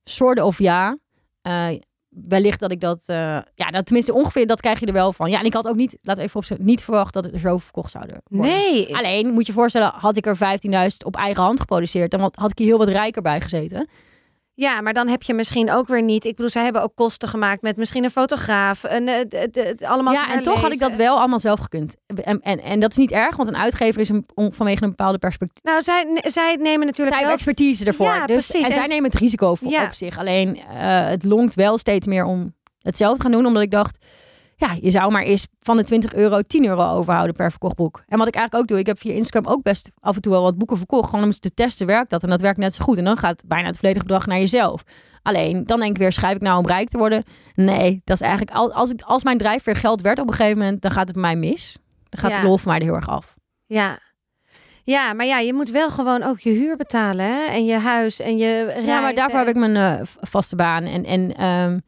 Soorten 0.04 0.44
of 0.44 0.58
ja. 0.58 0.98
Uh, 1.46 1.68
wellicht 2.08 2.60
dat 2.60 2.72
ik 2.72 2.80
dat, 2.80 3.04
uh, 3.06 3.16
ja, 3.54 3.70
dat, 3.70 3.86
tenminste 3.86 4.12
ongeveer 4.12 4.46
dat 4.46 4.60
krijg 4.60 4.80
je 4.80 4.86
er 4.86 4.92
wel 4.92 5.12
van. 5.12 5.30
Ja, 5.30 5.38
en 5.38 5.44
ik 5.44 5.54
had 5.54 5.68
ook 5.68 5.76
niet, 5.76 5.98
we 6.02 6.18
even 6.18 6.36
opzetten, 6.36 6.66
niet 6.66 6.82
verwacht 6.82 7.14
dat 7.14 7.24
het 7.24 7.34
er 7.34 7.40
zo 7.40 7.58
verkocht 7.58 7.90
zouden 7.90 8.20
worden. 8.28 8.50
Nee. 8.50 8.96
Alleen, 8.96 9.32
moet 9.32 9.46
je 9.46 9.52
voorstellen, 9.52 9.92
had 9.94 10.16
ik 10.16 10.26
er 10.26 10.36
15.000 10.36 10.96
op 11.04 11.16
eigen 11.16 11.42
hand 11.42 11.60
geproduceerd, 11.60 12.10
dan 12.10 12.20
had 12.34 12.50
ik 12.50 12.58
hier 12.58 12.66
heel 12.66 12.78
wat 12.78 12.88
rijker 12.88 13.22
bij 13.22 13.40
gezeten. 13.40 13.88
Ja, 14.60 14.80
maar 14.80 14.92
dan 14.92 15.08
heb 15.08 15.22
je 15.22 15.34
misschien 15.34 15.72
ook 15.72 15.88
weer 15.88 16.02
niet. 16.02 16.24
Ik 16.24 16.34
bedoel, 16.34 16.50
zij 16.50 16.64
hebben 16.64 16.82
ook 16.82 16.94
kosten 16.94 17.28
gemaakt 17.28 17.62
met 17.62 17.76
misschien 17.76 18.04
een 18.04 18.10
fotograaf. 18.10 18.82
Een, 18.82 19.06
het, 19.08 19.54
het, 19.54 19.82
allemaal 19.82 20.12
ja, 20.12 20.32
en 20.32 20.42
toch 20.42 20.60
had 20.60 20.72
ik 20.72 20.78
dat 20.78 20.94
wel 20.94 21.18
allemaal 21.18 21.38
zelf 21.38 21.60
gekund. 21.60 21.94
En, 22.06 22.40
en, 22.40 22.62
en 22.62 22.80
dat 22.80 22.90
is 22.90 22.96
niet 22.96 23.10
erg, 23.10 23.36
want 23.36 23.48
een 23.48 23.56
uitgever 23.56 24.00
is 24.00 24.08
een, 24.08 24.26
vanwege 24.34 24.82
een 24.82 24.88
bepaalde 24.88 25.18
perspectief. 25.18 25.62
Nou, 25.62 25.82
zij, 25.82 26.20
zij 26.24 26.56
nemen 26.56 26.86
natuurlijk. 26.86 27.08
Zij 27.08 27.16
hebben 27.16 27.32
expertise 27.32 27.84
ervoor. 27.84 28.06
Ja, 28.06 28.26
dus, 28.26 28.46
precies. 28.46 28.68
En 28.68 28.74
zij 28.74 28.86
nemen 28.86 29.10
het 29.10 29.20
risico 29.20 29.54
voor 29.54 29.70
ja. 29.70 29.84
op 29.84 29.92
zich. 29.92 30.18
Alleen 30.18 30.56
uh, 30.56 31.06
het 31.06 31.24
longt 31.24 31.54
wel 31.54 31.78
steeds 31.78 32.06
meer 32.06 32.24
om 32.24 32.54
hetzelfde 32.82 33.16
te 33.16 33.22
gaan 33.22 33.32
doen, 33.32 33.46
omdat 33.46 33.62
ik 33.62 33.70
dacht. 33.70 33.98
Ja, 34.60 34.76
je 34.80 34.90
zou 34.90 35.12
maar 35.12 35.22
eens 35.22 35.46
van 35.60 35.76
de 35.76 35.84
20 35.84 36.14
euro 36.14 36.40
10 36.40 36.66
euro 36.66 36.90
overhouden 36.90 37.34
per 37.34 37.50
verkocht 37.50 37.76
boek. 37.76 38.02
En 38.06 38.18
wat 38.18 38.28
ik 38.28 38.34
eigenlijk 38.34 38.64
ook 38.64 38.68
doe, 38.68 38.78
ik 38.78 38.86
heb 38.86 38.98
via 38.98 39.12
Instagram 39.12 39.52
ook 39.52 39.62
best 39.62 39.90
af 40.00 40.14
en 40.14 40.22
toe 40.22 40.32
wel 40.32 40.42
wat 40.42 40.58
boeken 40.58 40.76
verkocht. 40.76 41.04
Gewoon 41.04 41.20
om 41.20 41.26
eens 41.26 41.38
te 41.38 41.54
testen, 41.54 41.86
werkt 41.86 42.10
dat? 42.10 42.22
En 42.22 42.28
dat 42.28 42.40
werkt 42.40 42.58
net 42.58 42.74
zo 42.74 42.84
goed. 42.84 42.98
En 42.98 43.04
dan 43.04 43.16
gaat 43.16 43.42
bijna 43.46 43.66
het 43.66 43.76
volledige 43.76 44.04
bedrag 44.04 44.26
naar 44.26 44.38
jezelf. 44.38 44.82
Alleen, 45.22 45.64
dan 45.64 45.78
denk 45.78 45.90
ik 45.90 45.98
weer, 45.98 46.12
schrijf 46.12 46.34
ik 46.34 46.42
nou 46.42 46.58
om 46.58 46.66
rijk 46.66 46.88
te 46.88 46.98
worden? 46.98 47.22
Nee, 47.54 48.00
dat 48.04 48.20
is 48.20 48.26
eigenlijk, 48.26 48.56
als, 48.74 48.90
ik, 48.90 49.02
als 49.02 49.24
mijn 49.24 49.38
drijfveer 49.38 49.76
geld 49.76 50.00
werd 50.00 50.18
op 50.18 50.28
een 50.28 50.34
gegeven 50.34 50.58
moment, 50.58 50.82
dan 50.82 50.90
gaat 50.90 51.08
het 51.08 51.12
bij 51.12 51.22
mij 51.22 51.36
mis. 51.36 51.76
Dan 52.08 52.20
gaat 52.20 52.30
ja. 52.30 52.40
de 52.40 52.46
lol 52.46 52.58
voor 52.58 52.68
mij 52.68 52.78
er 52.78 52.84
heel 52.84 52.94
erg 52.94 53.08
af. 53.08 53.34
Ja. 53.66 53.98
Ja, 54.84 55.12
maar 55.12 55.26
ja, 55.26 55.38
je 55.38 55.54
moet 55.54 55.70
wel 55.70 55.90
gewoon 55.90 56.22
ook 56.22 56.40
je 56.40 56.50
huur 56.50 56.76
betalen, 56.76 57.26
hè? 57.26 57.44
En 57.44 57.64
je 57.64 57.78
huis 57.78 58.20
en 58.20 58.36
je. 58.36 58.80
Ja, 58.84 59.00
maar 59.00 59.14
daarvoor 59.14 59.38
heb 59.38 59.48
ik 59.48 59.56
mijn 59.56 59.74
uh, 59.74 60.06
vaste 60.20 60.56
baan. 60.56 60.84
En, 60.84 61.04
en 61.04 61.44
um, 61.44 61.80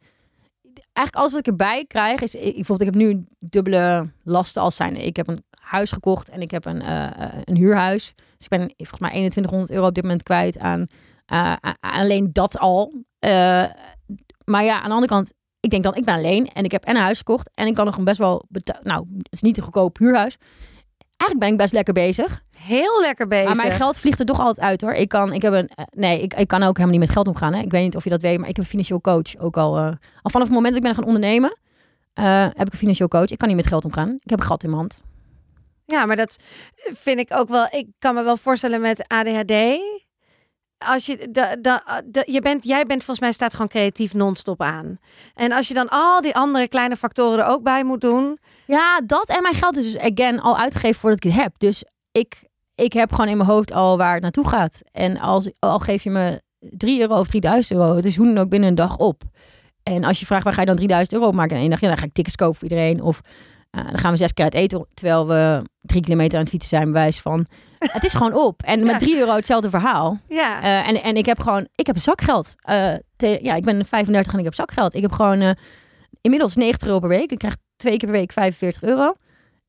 eigenlijk 0.93 1.15
alles 1.15 1.31
wat 1.31 1.39
ik 1.39 1.47
erbij 1.47 1.85
krijg, 1.87 2.21
is... 2.21 2.35
Ik, 2.35 2.55
bijvoorbeeld, 2.55 2.81
ik 2.81 2.95
heb 2.95 2.95
nu 2.95 3.25
dubbele 3.39 4.11
lasten 4.23 4.61
als 4.61 4.75
zijn. 4.75 4.95
Ik 4.95 5.15
heb 5.15 5.27
een 5.27 5.43
huis 5.61 5.91
gekocht 5.91 6.29
en 6.29 6.41
ik 6.41 6.51
heb 6.51 6.65
een, 6.65 6.81
uh, 6.81 7.09
een 7.43 7.55
huurhuis. 7.55 8.13
Dus 8.15 8.47
ik 8.47 8.49
ben 8.49 8.59
volgens 8.77 8.99
mij 8.99 9.09
2100 9.09 9.71
euro 9.71 9.87
op 9.87 9.93
dit 9.93 10.03
moment 10.03 10.23
kwijt 10.23 10.59
aan... 10.59 10.87
Uh, 11.33 11.55
alleen 11.79 12.29
dat 12.31 12.59
al. 12.59 12.93
Maar 14.45 14.63
ja, 14.63 14.75
aan 14.75 14.89
de 14.89 14.93
andere 14.95 15.07
kant, 15.07 15.33
ik 15.59 15.69
denk 15.69 15.83
dan, 15.83 15.95
ik 15.95 16.05
ben 16.05 16.15
alleen 16.15 16.47
en 16.47 16.63
ik 16.63 16.71
heb 16.71 16.83
en 16.83 16.95
een 16.95 17.01
huis 17.01 17.17
gekocht 17.17 17.49
en 17.53 17.67
ik 17.67 17.75
kan 17.75 17.85
nog 17.85 18.03
best 18.03 18.17
wel, 18.17 18.45
nou, 18.83 19.05
het 19.17 19.33
is 19.33 19.41
niet 19.41 19.57
een 19.57 19.63
goedkoop 19.63 19.97
huurhuis. 19.97 20.37
Eigenlijk 21.17 21.39
ben 21.39 21.49
ik 21.49 21.57
best 21.57 21.73
lekker 21.73 21.93
bezig. 21.93 22.41
Heel 22.61 23.01
lekker 23.01 23.27
bezig. 23.27 23.45
Maar 23.45 23.65
mijn 23.65 23.71
geld 23.71 23.99
vliegt 23.99 24.19
er 24.19 24.25
toch 24.25 24.39
altijd 24.39 24.59
uit 24.67 24.81
hoor. 24.81 24.93
Ik 24.93 25.09
kan, 25.09 25.33
ik 25.33 25.41
heb 25.41 25.53
een, 25.53 25.69
nee, 25.89 26.21
ik, 26.21 26.33
ik 26.33 26.47
kan 26.47 26.63
ook 26.63 26.77
helemaal 26.77 26.97
niet 26.97 27.07
met 27.07 27.15
geld 27.15 27.27
omgaan. 27.27 27.53
Hè. 27.53 27.61
Ik 27.61 27.71
weet 27.71 27.83
niet 27.83 27.95
of 27.95 28.03
je 28.03 28.09
dat 28.09 28.21
weet, 28.21 28.39
maar 28.39 28.49
ik 28.49 28.55
heb 28.55 28.65
een 28.65 28.71
financieel 28.71 29.01
coach 29.01 29.37
ook 29.37 29.57
al. 29.57 29.77
Uh, 29.77 29.85
al 30.21 30.31
vanaf 30.31 30.47
het 30.47 30.55
moment 30.55 30.73
dat 30.73 30.75
ik 30.75 30.81
ben 30.81 30.95
gaan 30.95 31.03
ondernemen, 31.03 31.57
uh, 32.19 32.43
heb 32.43 32.67
ik 32.67 32.71
een 32.73 32.79
financieel 32.79 33.07
coach. 33.07 33.29
Ik 33.29 33.37
kan 33.37 33.47
niet 33.47 33.57
met 33.57 33.67
geld 33.67 33.85
omgaan. 33.85 34.09
Ik 34.09 34.29
heb 34.29 34.39
een 34.39 34.45
gat 34.45 34.63
in 34.63 34.69
mijn 34.69 34.81
hand. 34.81 35.01
Ja, 35.85 36.05
maar 36.05 36.15
dat 36.15 36.35
vind 36.93 37.19
ik 37.19 37.29
ook 37.33 37.49
wel. 37.49 37.67
Ik 37.69 37.87
kan 37.99 38.15
me 38.15 38.23
wel 38.23 38.37
voorstellen 38.37 38.81
met 38.81 39.07
ADHD 39.07 39.53
als 40.85 41.05
je, 41.05 41.17
de, 41.17 41.57
de, 41.61 42.01
de, 42.05 42.23
je 42.25 42.41
bent, 42.41 42.63
jij 42.63 42.85
bent 42.85 43.03
volgens 43.03 43.19
mij 43.19 43.31
staat 43.31 43.51
gewoon 43.51 43.67
creatief 43.67 44.13
non-stop 44.13 44.61
aan. 44.61 44.99
En 45.33 45.51
als 45.51 45.67
je 45.67 45.73
dan 45.73 45.89
al 45.89 46.21
die 46.21 46.35
andere 46.35 46.67
kleine 46.67 46.95
factoren 46.95 47.39
er 47.39 47.51
ook 47.51 47.63
bij 47.63 47.83
moet 47.83 48.01
doen. 48.01 48.39
Ja, 48.65 49.01
dat 49.05 49.29
en 49.29 49.41
mijn 49.41 49.55
geld 49.55 49.77
is 49.77 49.91
dus 49.91 50.01
again 50.01 50.39
al 50.39 50.57
uitgegeven 50.57 50.99
voordat 50.99 51.23
ik 51.25 51.31
het 51.31 51.41
heb. 51.41 51.53
Dus 51.57 51.83
ik, 52.11 52.43
ik 52.81 52.93
heb 52.93 53.11
gewoon 53.11 53.27
in 53.27 53.37
mijn 53.37 53.49
hoofd 53.49 53.73
al 53.73 53.97
waar 53.97 54.13
het 54.13 54.21
naartoe 54.21 54.47
gaat. 54.47 54.81
En 54.91 55.19
als, 55.19 55.51
al 55.59 55.79
geef 55.79 56.03
je 56.03 56.09
me 56.09 56.41
3 56.59 57.01
euro 57.01 57.19
of 57.19 57.27
3000 57.27 57.79
euro, 57.79 57.95
het 57.95 58.05
is 58.05 58.15
hoe 58.15 58.25
dan 58.25 58.37
ook 58.37 58.49
binnen 58.49 58.69
een 58.69 58.75
dag 58.75 58.97
op. 58.97 59.23
En 59.83 60.03
als 60.03 60.19
je 60.19 60.25
vraagt 60.25 60.43
waar 60.43 60.53
ga 60.53 60.59
je 60.59 60.65
dan 60.65 60.75
3000 60.75 61.13
euro 61.13 61.27
op 61.27 61.35
maken 61.35 61.55
in 61.55 61.61
één 61.61 61.69
dag, 61.69 61.79
ja, 61.79 61.87
dan 61.87 61.97
ga 61.97 62.05
ik 62.05 62.13
tickets 62.13 62.35
kopen 62.35 62.55
voor 62.55 62.69
iedereen. 62.69 63.01
Of 63.01 63.21
uh, 63.71 63.83
dan 63.89 63.97
gaan 63.97 64.11
we 64.11 64.17
zes 64.17 64.33
keer 64.33 64.43
uit 64.43 64.53
eten 64.53 64.87
terwijl 64.93 65.27
we 65.27 65.61
drie 65.81 66.01
kilometer 66.01 66.33
aan 66.33 66.43
het 66.43 66.49
fietsen 66.49 66.69
zijn, 66.69 66.85
bewijs 66.85 67.19
van. 67.19 67.47
Het 67.79 68.03
is 68.03 68.13
gewoon 68.13 68.33
op. 68.33 68.63
En 68.63 68.85
met 68.85 68.99
3 68.99 69.17
euro 69.17 69.35
hetzelfde 69.35 69.69
verhaal. 69.69 70.19
Ja. 70.27 70.63
Uh, 70.63 70.87
en, 70.87 71.03
en 71.03 71.15
ik 71.15 71.25
heb 71.25 71.39
gewoon, 71.39 71.67
ik 71.75 71.85
heb 71.85 71.97
zakgeld. 71.97 72.55
Uh, 72.69 72.93
te, 73.15 73.39
ja, 73.41 73.55
ik 73.55 73.63
ben 73.63 73.85
35 73.85 74.33
en 74.33 74.39
ik 74.39 74.45
heb 74.45 74.53
zakgeld. 74.53 74.93
Ik 74.93 75.01
heb 75.01 75.11
gewoon 75.11 75.55
inmiddels 76.21 76.55
90 76.55 76.87
euro 76.87 76.99
per 76.99 77.09
week. 77.09 77.31
Ik 77.31 77.37
krijg 77.37 77.55
twee 77.75 77.97
keer 77.97 78.09
per 78.09 78.17
week 78.17 78.31
45 78.31 78.83
euro. 78.83 79.13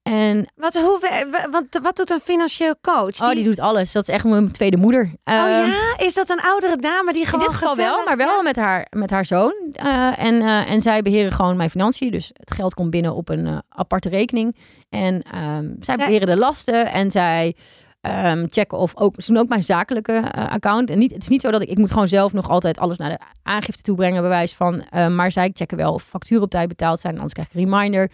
En 0.03 0.47
wat, 0.57 0.75
hoe, 0.75 1.27
wat, 1.51 1.65
wat 1.83 1.97
doet 1.97 2.11
een 2.11 2.21
financieel 2.21 2.75
coach? 2.81 3.11
Die... 3.11 3.29
Oh, 3.29 3.35
die 3.35 3.45
doet 3.45 3.61
alles. 3.61 3.93
Dat 3.93 4.09
is 4.09 4.15
echt 4.15 4.25
mijn 4.25 4.53
tweede 4.53 4.77
moeder. 4.77 5.03
Oh 5.05 5.13
ja? 5.25 5.95
Is 5.97 6.15
dat 6.15 6.31
een 6.31 6.41
oudere 6.41 6.77
dame 6.77 7.13
die 7.13 7.27
gewoon 7.27 7.45
In 7.45 7.51
dit 7.51 7.57
geval 7.57 7.77
wel, 7.77 8.05
maar 8.05 8.17
wel 8.17 8.37
ja. 8.37 8.43
met, 8.43 8.57
haar, 8.57 8.87
met 8.91 9.11
haar 9.11 9.25
zoon. 9.25 9.55
Uh, 9.85 10.19
en, 10.19 10.35
uh, 10.35 10.71
en 10.71 10.83
zij 10.83 11.03
beheren 11.03 11.33
gewoon 11.33 11.57
mijn 11.57 11.71
financiën. 11.71 12.11
Dus 12.11 12.31
het 12.33 12.53
geld 12.53 12.75
komt 12.75 12.91
binnen 12.91 13.15
op 13.15 13.29
een 13.29 13.47
uh, 13.47 13.59
aparte 13.69 14.09
rekening. 14.09 14.57
En 14.89 15.15
um, 15.15 15.77
zij, 15.81 15.95
zij 15.95 16.07
beheren 16.07 16.27
de 16.27 16.37
lasten. 16.37 16.87
En 16.87 17.11
zij 17.11 17.57
um, 18.01 18.47
checken 18.51 18.79
of 18.79 18.97
ook... 18.97 19.15
Ze 19.17 19.33
doen 19.33 19.43
ook 19.43 19.49
mijn 19.49 19.65
zakelijke 19.65 20.13
uh, 20.13 20.51
account. 20.51 20.91
En 20.91 20.99
niet, 20.99 21.13
het 21.13 21.23
is 21.23 21.29
niet 21.29 21.41
zo 21.41 21.51
dat 21.51 21.63
ik... 21.63 21.69
Ik 21.69 21.79
moet 21.79 21.93
gewoon 21.93 22.09
zelf 22.09 22.33
nog 22.33 22.49
altijd 22.49 22.79
alles 22.79 22.97
naar 22.97 23.11
de 23.11 23.19
aangifte 23.43 23.83
toe 23.83 23.97
brengen. 23.97 24.23
Bewijs 24.23 24.55
van. 24.55 24.85
Uh, 24.95 25.09
maar 25.09 25.33
zij 25.33 25.51
checken 25.55 25.77
wel 25.77 25.93
of 25.93 26.03
facturen 26.03 26.43
op 26.43 26.51
tijd 26.51 26.69
betaald 26.69 27.01
zijn. 27.01 27.15
Anders 27.15 27.33
krijg 27.33 27.49
ik 27.49 27.55
een 27.55 27.71
reminder. 27.71 28.11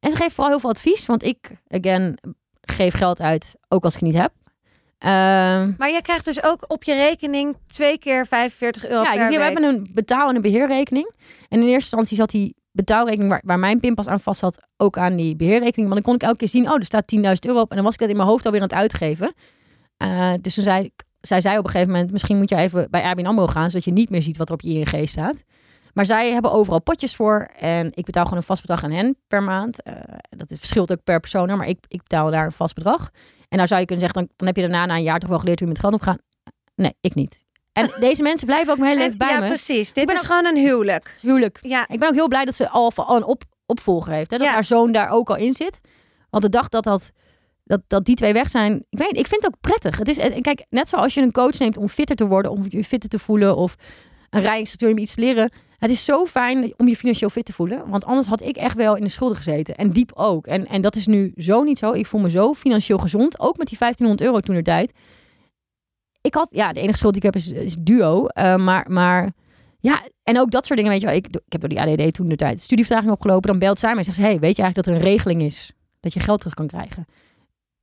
En 0.00 0.10
ze 0.10 0.16
geeft 0.16 0.32
vooral 0.32 0.52
heel 0.52 0.60
veel 0.60 0.70
advies. 0.70 1.06
Want 1.06 1.22
ik, 1.22 1.50
again, 1.68 2.18
geef 2.60 2.94
geld 2.94 3.20
uit. 3.20 3.56
Ook 3.68 3.84
als 3.84 3.94
ik 3.94 4.00
het 4.00 4.08
niet 4.08 4.20
heb. 4.20 4.32
Uh, 5.04 5.08
maar 5.78 5.90
je 5.90 6.02
krijgt 6.02 6.24
dus 6.24 6.42
ook 6.42 6.64
op 6.66 6.84
je 6.84 6.94
rekening 6.94 7.56
twee 7.66 7.98
keer 7.98 8.26
45 8.26 8.86
euro 8.86 9.02
ja, 9.02 9.10
per 9.10 9.18
dus 9.18 9.28
week. 9.28 9.36
we 9.36 9.44
hebben 9.44 9.62
een 9.62 9.90
betaal- 9.94 10.28
en 10.28 10.36
een 10.36 10.42
beheerrekening. 10.42 11.12
En 11.48 11.60
in 11.60 11.62
eerste 11.62 11.74
instantie 11.74 12.16
zat 12.16 12.30
die 12.30 12.56
betaalrekening 12.72 13.30
waar, 13.30 13.42
waar 13.44 13.58
mijn 13.58 13.80
pinpas 13.80 14.06
aan 14.06 14.20
vast 14.20 14.40
zat, 14.40 14.66
ook 14.76 14.98
aan 14.98 15.16
die 15.16 15.36
beheerrekening. 15.36 15.88
Want 15.88 15.94
dan 15.94 16.02
kon 16.02 16.14
ik 16.14 16.22
elke 16.22 16.36
keer 16.36 16.48
zien, 16.48 16.68
oh, 16.68 16.74
er 16.74 16.84
staat 16.84 17.14
10.000 17.16 17.22
euro 17.40 17.60
op. 17.60 17.70
En 17.70 17.76
dan 17.76 17.84
was 17.84 17.94
ik 17.94 18.00
dat 18.00 18.08
in 18.08 18.16
mijn 18.16 18.28
hoofd 18.28 18.44
alweer 18.44 18.60
aan 18.60 18.68
het 18.68 18.76
uitgeven. 18.76 19.34
Uh, 20.02 20.32
dus 20.40 20.54
toen 20.54 20.64
zei, 20.64 20.90
zij 21.20 21.40
zei 21.40 21.58
op 21.58 21.64
een 21.64 21.70
gegeven 21.70 21.92
moment, 21.92 22.12
misschien 22.12 22.36
moet 22.36 22.50
je 22.50 22.56
even 22.56 22.90
bij 22.90 23.02
ABN 23.02 23.26
AMRO 23.26 23.46
gaan, 23.46 23.70
zodat 23.70 23.84
je 23.84 23.92
niet 23.92 24.10
meer 24.10 24.22
ziet 24.22 24.36
wat 24.36 24.48
er 24.48 24.54
op 24.54 24.60
je 24.60 24.78
ING 24.78 25.08
staat. 25.08 25.42
Maar 25.98 26.06
zij 26.06 26.32
hebben 26.32 26.52
overal 26.52 26.82
potjes 26.82 27.16
voor. 27.16 27.48
En 27.56 27.90
ik 27.94 28.04
betaal 28.04 28.22
gewoon 28.24 28.38
een 28.38 28.44
vast 28.44 28.60
bedrag 28.60 28.84
aan 28.84 28.90
hen 28.90 29.16
per 29.28 29.42
maand. 29.42 29.80
Uh, 29.86 29.94
dat 30.30 30.46
verschilt 30.48 30.92
ook 30.92 31.04
per 31.04 31.20
persoon, 31.20 31.56
maar 31.56 31.68
ik, 31.68 31.78
ik 31.88 32.02
betaal 32.02 32.30
daar 32.30 32.44
een 32.44 32.52
vast 32.52 32.74
bedrag. 32.74 33.10
En 33.48 33.56
nou 33.56 33.68
zou 33.68 33.80
je 33.80 33.86
kunnen 33.86 34.04
zeggen, 34.04 34.22
dan, 34.22 34.32
dan 34.36 34.46
heb 34.46 34.56
je 34.56 34.62
daarna 34.62 34.86
na 34.86 34.96
een 34.96 35.02
jaar 35.02 35.18
toch 35.18 35.28
wel 35.28 35.38
geleerd 35.38 35.58
hoe 35.58 35.68
je 35.68 35.74
met 35.74 35.82
geld 35.82 35.92
omgaat. 35.92 36.18
Nee, 36.74 36.94
ik 37.00 37.14
niet. 37.14 37.44
En 37.72 37.90
deze 38.08 38.22
mensen 38.22 38.46
blijven 38.46 38.72
ook 38.72 38.78
mijn 38.78 38.90
hele 38.90 39.02
leven 39.02 39.18
bij 39.18 39.28
ja, 39.28 39.40
me. 39.40 39.46
precies. 39.46 39.92
Dit 39.92 40.10
is 40.10 40.18
ook, 40.18 40.24
gewoon 40.24 40.46
een 40.46 40.56
huwelijk. 40.56 41.16
Huwelijk. 41.20 41.58
Ja. 41.62 41.88
Ik 41.88 41.98
ben 41.98 42.08
ook 42.08 42.14
heel 42.14 42.28
blij 42.28 42.44
dat 42.44 42.54
ze 42.54 42.68
al, 42.68 42.92
al 42.94 43.16
een 43.16 43.24
op, 43.24 43.42
opvolger 43.66 44.12
heeft. 44.12 44.30
Hè? 44.30 44.38
Dat 44.38 44.46
ja. 44.46 44.52
haar 44.52 44.64
zoon 44.64 44.92
daar 44.92 45.08
ook 45.08 45.30
al 45.30 45.36
in 45.36 45.54
zit. 45.54 45.80
Want 46.30 46.42
de 46.42 46.50
dag 46.50 46.68
dat, 46.68 46.84
dat, 46.84 47.10
dat, 47.64 47.80
dat 47.86 48.04
die 48.04 48.16
twee 48.16 48.32
weg 48.32 48.50
zijn... 48.50 48.84
Ik, 48.90 48.98
weet, 48.98 49.16
ik 49.16 49.26
vind 49.26 49.42
het 49.42 49.46
ook 49.46 49.60
prettig. 49.60 49.98
Het 49.98 50.08
is, 50.08 50.18
en 50.18 50.42
kijk, 50.42 50.66
net 50.68 50.88
zoals 50.88 51.14
je 51.14 51.20
een 51.20 51.32
coach 51.32 51.58
neemt 51.58 51.76
om 51.76 51.88
fitter 51.88 52.16
te 52.16 52.26
worden... 52.26 52.50
om 52.50 52.64
je 52.68 52.84
fitter 52.84 53.08
te 53.08 53.18
voelen 53.18 53.56
of 53.56 53.74
een 54.30 54.42
rijinstructeur 54.42 54.90
om 54.90 54.98
iets 54.98 55.14
te 55.14 55.20
leren... 55.20 55.50
Het 55.78 55.90
is 55.90 56.04
zo 56.04 56.26
fijn 56.26 56.74
om 56.76 56.88
je 56.88 56.96
financieel 56.96 57.30
fit 57.30 57.44
te 57.44 57.52
voelen. 57.52 57.88
Want 57.88 58.04
anders 58.04 58.26
had 58.26 58.42
ik 58.42 58.56
echt 58.56 58.76
wel 58.76 58.96
in 58.96 59.02
de 59.02 59.08
schulden 59.08 59.36
gezeten. 59.36 59.74
En 59.74 59.88
diep 59.88 60.12
ook. 60.14 60.46
En, 60.46 60.66
en 60.66 60.80
dat 60.80 60.96
is 60.96 61.06
nu 61.06 61.32
zo 61.36 61.62
niet 61.62 61.78
zo. 61.78 61.92
Ik 61.92 62.06
voel 62.06 62.20
me 62.20 62.30
zo 62.30 62.54
financieel 62.54 62.98
gezond. 62.98 63.40
Ook 63.40 63.56
met 63.56 63.66
die 63.66 63.78
1500 63.78 64.28
euro 64.28 64.40
toen 64.40 64.54
de 64.54 64.62
tijd. 64.62 64.92
Ik 66.20 66.34
had, 66.34 66.48
ja, 66.50 66.72
de 66.72 66.80
enige 66.80 66.98
schuld 66.98 67.12
die 67.12 67.22
ik 67.22 67.34
heb 67.34 67.56
is, 67.62 67.76
duo. 67.78 68.26
Uh, 68.34 68.56
maar, 68.56 68.86
maar 68.90 69.32
ja, 69.80 70.02
en 70.22 70.40
ook 70.40 70.50
dat 70.50 70.66
soort 70.66 70.78
dingen. 70.78 70.92
Weet 70.92 71.00
je 71.00 71.06
wel, 71.06 71.16
ik, 71.16 71.26
ik 71.26 71.52
heb 71.52 71.60
door 71.60 71.70
die 71.70 71.80
ADD 71.80 72.14
toen 72.14 72.28
de 72.28 72.36
tijd 72.36 72.60
studievertraging 72.60 73.12
opgelopen. 73.12 73.50
Dan 73.50 73.58
belt 73.58 73.78
zij 73.78 73.88
mij 73.88 73.98
en 73.98 74.04
zegt 74.04 74.16
ze, 74.16 74.22
hey, 74.22 74.38
weet 74.38 74.56
je 74.56 74.62
eigenlijk 74.62 74.86
dat 74.86 74.86
er 74.86 75.00
een 75.00 75.14
regeling 75.14 75.42
is? 75.42 75.72
Dat 76.00 76.12
je 76.12 76.20
geld 76.20 76.38
terug 76.38 76.54
kan 76.54 76.66
krijgen. 76.66 77.06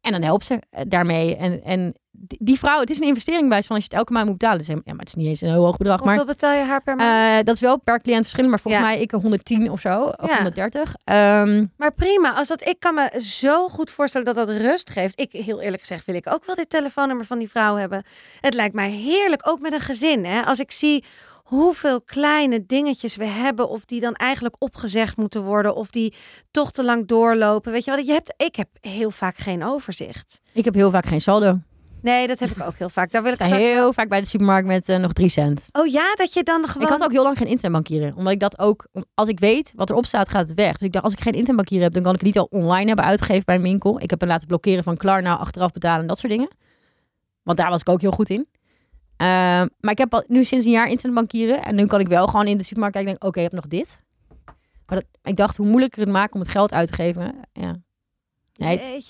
En 0.05 0.11
dan 0.11 0.21
helpt 0.21 0.45
ze 0.45 0.59
eh, 0.69 0.81
daarmee. 0.87 1.35
En, 1.35 1.63
en 1.63 1.93
die 2.39 2.57
vrouw, 2.59 2.79
het 2.79 2.89
is 2.89 2.99
een 2.99 3.07
investering 3.07 3.49
bij 3.49 3.63
van 3.63 3.75
als 3.75 3.85
je 3.85 3.89
het 3.89 3.99
elke 3.99 4.13
maand 4.13 4.25
moet 4.27 4.37
betalen. 4.37 4.57
Dus, 4.59 4.67
ja, 4.67 4.73
maar 4.85 4.93
het 4.97 5.07
is 5.07 5.13
niet 5.13 5.27
eens 5.27 5.41
een 5.41 5.49
heel 5.49 5.63
hoog 5.63 5.77
bedrag. 5.77 5.99
Hoeveel 5.99 6.15
Maar 6.17 6.25
betaal 6.25 6.53
je 6.53 6.63
haar 6.63 6.81
per 6.83 6.95
maand? 6.95 7.39
eh, 7.39 7.45
dat 7.45 7.55
is 7.55 7.61
wel 7.61 7.79
per 7.79 8.01
cliënt 8.01 8.21
verschillend. 8.21 8.49
Maar 8.51 8.59
volgens 8.59 8.83
Ja. 8.83 8.89
mij 8.89 8.99
ik 9.01 9.11
110 9.11 9.71
of 9.71 9.79
zo. 9.79 10.01
Of 10.03 10.29
Ja. 10.29 10.35
130. 10.35 10.95
Ehm, 11.03 11.65
Maar 11.77 11.93
prima, 11.93 12.33
als 12.33 12.47
dat, 12.47 12.67
ik 12.67 12.79
kan 12.79 12.93
me 12.95 13.21
zo 13.21 13.67
goed 13.69 13.91
voorstellen 13.91 14.25
dat 14.25 14.35
dat 14.35 14.49
rust 14.49 14.89
geeft. 14.89 15.19
Ik, 15.19 15.31
heel 15.31 15.61
eerlijk 15.61 15.81
gezegd, 15.81 16.05
wil 16.05 16.15
ik 16.15 16.33
ook 16.33 16.45
wel 16.45 16.55
dit 16.55 16.69
telefoonnummer 16.69 17.25
van 17.25 17.39
die 17.39 17.49
vrouw 17.49 17.75
hebben. 17.75 18.03
Het 18.41 18.53
lijkt 18.53 18.75
mij 18.75 18.89
heerlijk, 18.89 19.47
ook 19.47 19.59
met 19.59 19.73
een 19.73 19.79
gezin. 19.79 20.25
Hè? 20.25 20.41
Als 20.41 20.59
ik 20.59 20.71
zie 20.71 21.03
hoeveel 21.45 22.01
kleine 22.01 22.65
dingetjes 22.65 23.15
we 23.15 23.25
hebben, 23.25 23.69
of 23.69 23.86
die 23.86 23.99
dan 23.99 24.13
eigenlijk 24.13 24.55
opgezegd 24.60 25.17
moeten 25.17 25.43
worden, 25.43 25.75
of 25.75 25.89
die 25.89 26.13
toch 26.51 26.71
te 26.71 26.84
lang 26.84 27.08
doorlopen. 27.08 27.71
Weet 27.71 27.86
je 27.86 27.91
wat? 27.91 28.05
Je 28.05 28.12
hebt, 28.12 28.34
ik 28.38 28.55
heb 28.55 28.67
heel 28.81 29.12
vaak 29.12 29.38
geen 29.38 29.63
overzicht. 29.63 30.41
ik 30.53 30.65
heb 30.65 30.73
heel 30.73 30.91
vaak 30.91 31.05
geen 31.05 31.21
saldo. 31.21 31.60
Nee, 32.01 32.27
dat 32.27 32.39
heb 32.39 32.49
ik 32.49 32.63
ook 32.63 32.77
heel 32.77 32.89
vaak. 32.89 33.12
Daar 33.12 33.23
wil 33.23 33.31
ik 33.31 33.41
straks 33.41 33.65
heel 33.65 33.93
vaak 33.93 34.10
bij 34.10 34.19
de 34.19 34.27
supermarkt 34.27 34.67
met 34.67 34.89
eh, 34.89 34.97
nog 34.97 35.13
3 35.13 35.29
cent. 35.29 35.69
Oh 35.71 35.88
ja, 35.88 36.13
dat 36.15 36.34
je 36.34 36.43
dan 36.43 36.67
gewoon. 36.67 36.88
Ik 36.88 36.93
had 36.93 37.03
ook 37.03 37.12
heel 37.12 37.23
lang 37.23 37.38
geen 37.38 37.47
internetbankieren. 37.47 38.15
Omdat 38.15 38.34
ik 38.34 38.39
dat 38.39 38.60
ook, 38.60 38.88
als 39.13 39.27
ik 39.27 39.39
weet 39.39 39.73
wat 39.75 39.89
erop 39.89 40.05
staat, 40.05 40.29
gaat 40.29 40.47
het 40.47 40.58
weg. 40.58 40.71
Dus 40.71 40.81
ik 40.81 40.91
dacht, 40.91 41.03
als 41.03 41.13
ik 41.13 41.19
geen 41.19 41.34
internetbankieren 41.34 41.84
heb, 41.84 41.93
dan 41.93 42.03
kan 42.03 42.13
ik 42.13 42.19
het 42.19 42.27
niet 42.27 42.38
al 42.38 42.47
online 42.49 42.88
hebben 42.88 43.05
uitgegeven 43.05 43.45
bij 43.45 43.55
een 43.55 43.62
winkel. 43.62 44.01
Ik 44.01 44.10
heb 44.10 44.19
hem 44.19 44.29
laten 44.29 44.47
blokkeren 44.47 44.84
van 44.84 44.97
Klarna, 44.97 45.36
achteraf 45.38 45.71
betalen 45.71 46.01
en 46.01 46.08
dat 46.08 46.19
soort 46.19 46.31
dingen. 46.31 46.49
Want 47.43 47.58
daar 47.58 47.69
was 47.69 47.81
ik 47.81 47.89
ook 47.89 48.01
heel 48.01 48.12
goed 48.12 48.29
in. 48.29 48.47
Ehm, 49.17 49.67
maar 49.80 49.91
ik 49.91 49.97
heb 49.97 50.13
al, 50.13 50.23
nu 50.28 50.43
sinds 50.43 50.65
een 50.65 50.71
jaar 50.71 50.88
internetbankieren. 50.88 51.63
En 51.63 51.75
nu 51.75 51.86
kan 51.86 51.99
ik 51.99 52.08
wel 52.08 52.28
gewoon 52.28 52.47
in 52.47 52.58
de 52.58 52.63
supermarkt 52.63 52.95
kijken 52.95 53.21
oké, 53.21 53.38
ik 53.38 53.43
heb 53.43 53.62
nog 53.62 53.67
dit. 53.67 54.04
Maar 54.86 54.97
dat, 54.99 55.06
ik 55.23 55.36
dacht, 55.36 55.58
hoe 55.58 55.67
moeilijker 55.67 56.01
het 56.01 56.12
maken 56.12 56.34
om 56.34 56.39
het 56.39 56.49
geld 56.49 56.73
uit 56.73 56.88
te 56.88 56.93
geven. 56.93 57.39
Ja. 57.54 57.75
Nee. 58.56 59.04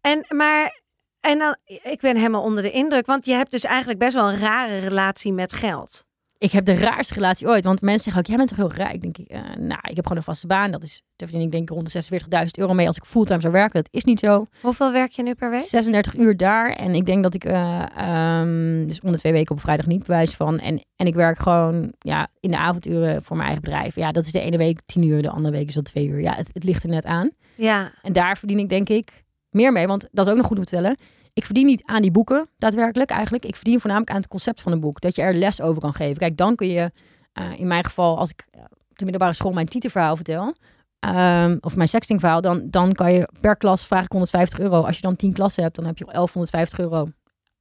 En 0.00 0.24
maar. 0.28 0.84
En 1.20 1.38
dan, 1.38 1.56
ik 1.64 2.00
ben 2.00 2.16
helemaal 2.16 2.42
onder 2.42 2.62
de 2.62 2.70
indruk, 2.70 3.06
want 3.06 3.26
je 3.26 3.32
hebt 3.32 3.50
dus 3.50 3.64
eigenlijk 3.64 3.98
best 3.98 4.14
wel 4.14 4.28
een 4.28 4.38
rare 4.38 4.78
relatie 4.78 5.32
met 5.32 5.52
geld. 5.52 6.06
Ik 6.38 6.52
heb 6.52 6.64
de 6.64 6.74
raarste 6.74 7.14
relatie 7.14 7.46
ooit. 7.46 7.64
Want 7.64 7.80
mensen 7.80 8.02
zeggen 8.02 8.22
ook, 8.22 8.28
jij 8.28 8.36
bent 8.36 8.48
toch 8.48 8.58
heel 8.58 8.84
rijk? 8.84 9.00
Denk 9.00 9.18
ik, 9.18 9.28
eh, 9.28 9.40
nou, 9.40 9.80
ik 9.82 9.96
heb 9.96 10.02
gewoon 10.02 10.16
een 10.16 10.22
vaste 10.22 10.46
baan. 10.46 10.70
Dat 10.70 10.82
is, 10.82 11.02
daar 11.16 11.28
verdien 11.28 11.46
ik 11.46 11.52
denk 11.52 11.62
ik 11.62 11.68
rond 11.70 11.92
de 11.92 12.02
46.000 12.44 12.46
euro 12.58 12.74
mee 12.74 12.86
als 12.86 12.96
ik 12.96 13.04
fulltime 13.04 13.40
zou 13.40 13.52
werken. 13.52 13.82
Dat 13.82 13.88
is 13.92 14.04
niet 14.04 14.18
zo. 14.18 14.46
Hoeveel 14.60 14.92
werk 14.92 15.10
je 15.10 15.22
nu 15.22 15.34
per 15.34 15.50
week? 15.50 15.60
36 15.60 16.14
uur 16.16 16.36
daar. 16.36 16.70
En 16.70 16.94
ik 16.94 17.06
denk 17.06 17.22
dat 17.22 17.34
ik, 17.34 17.44
eh, 17.44 17.82
ehm, 17.96 18.86
dus 18.86 19.00
onder 19.00 19.20
twee 19.20 19.32
weken 19.32 19.54
op 19.54 19.60
vrijdag 19.60 19.86
niet 19.86 20.06
bewijs 20.06 20.34
van. 20.34 20.58
En, 20.58 20.84
en 20.96 21.06
ik 21.06 21.14
werk 21.14 21.38
gewoon 21.38 21.92
ja, 21.98 22.28
in 22.40 22.50
de 22.50 22.58
avonduren 22.58 23.22
voor 23.22 23.36
mijn 23.36 23.48
eigen 23.48 23.64
bedrijf. 23.64 23.94
Ja, 23.94 24.12
dat 24.12 24.24
is 24.24 24.32
de 24.32 24.40
ene 24.40 24.56
week 24.56 24.80
10 24.86 25.02
uur, 25.02 25.22
de 25.22 25.30
andere 25.30 25.54
week 25.54 25.68
is 25.68 25.74
dat 25.74 25.84
2 25.84 26.06
uur. 26.06 26.20
Ja, 26.20 26.34
het, 26.34 26.50
het 26.52 26.64
ligt 26.64 26.82
er 26.82 26.88
net 26.88 27.04
aan. 27.04 27.30
Ja. 27.54 27.92
En 28.02 28.12
daar 28.12 28.38
verdien 28.38 28.58
ik 28.58 28.68
denk 28.68 28.88
ik 28.88 29.24
meer 29.50 29.72
mee. 29.72 29.86
Want 29.86 30.08
dat 30.12 30.26
is 30.26 30.32
ook 30.32 30.38
nog 30.38 30.46
goed 30.46 30.58
om 30.58 30.64
te 30.64 30.74
vertellen. 30.74 30.96
Ik 31.36 31.44
verdien 31.44 31.66
niet 31.66 31.84
aan 31.84 32.02
die 32.02 32.10
boeken, 32.10 32.48
daadwerkelijk 32.56 33.10
eigenlijk. 33.10 33.44
Ik 33.44 33.56
verdien 33.56 33.80
voornamelijk 33.80 34.12
aan 34.12 34.20
het 34.20 34.28
concept 34.28 34.62
van 34.62 34.72
een 34.72 34.80
boek. 34.80 35.00
Dat 35.00 35.16
je 35.16 35.22
er 35.22 35.34
les 35.34 35.60
over 35.60 35.80
kan 35.80 35.94
geven. 35.94 36.16
Kijk, 36.16 36.36
dan 36.36 36.54
kun 36.56 36.68
je, 36.68 36.90
eh, 37.32 37.58
in 37.58 37.66
mijn 37.66 37.84
geval, 37.84 38.18
als 38.18 38.30
ik 38.30 38.46
eh, 38.50 38.60
op 38.62 38.98
de 38.98 39.04
middelbare 39.04 39.34
school 39.34 39.52
mijn 39.52 39.68
titelverhaal 39.68 40.16
vertel... 40.16 40.54
ehm, 40.98 41.56
of 41.60 41.76
mijn 41.76 41.88
sextingverhaal, 41.88 42.40
dan, 42.40 42.70
dan 42.70 42.92
kan 42.92 43.12
je 43.12 43.28
per 43.40 43.56
klas 43.56 43.86
vraag 43.86 44.04
ik 44.04 44.12
150 44.12 44.58
euro. 44.58 44.82
Als 44.82 44.96
je 44.96 45.02
dan 45.02 45.16
10 45.16 45.32
klassen 45.32 45.62
hebt, 45.62 45.76
dan 45.76 45.84
heb 45.84 45.98
je 45.98 46.04
1150 46.04 46.78
euro. 46.78 47.08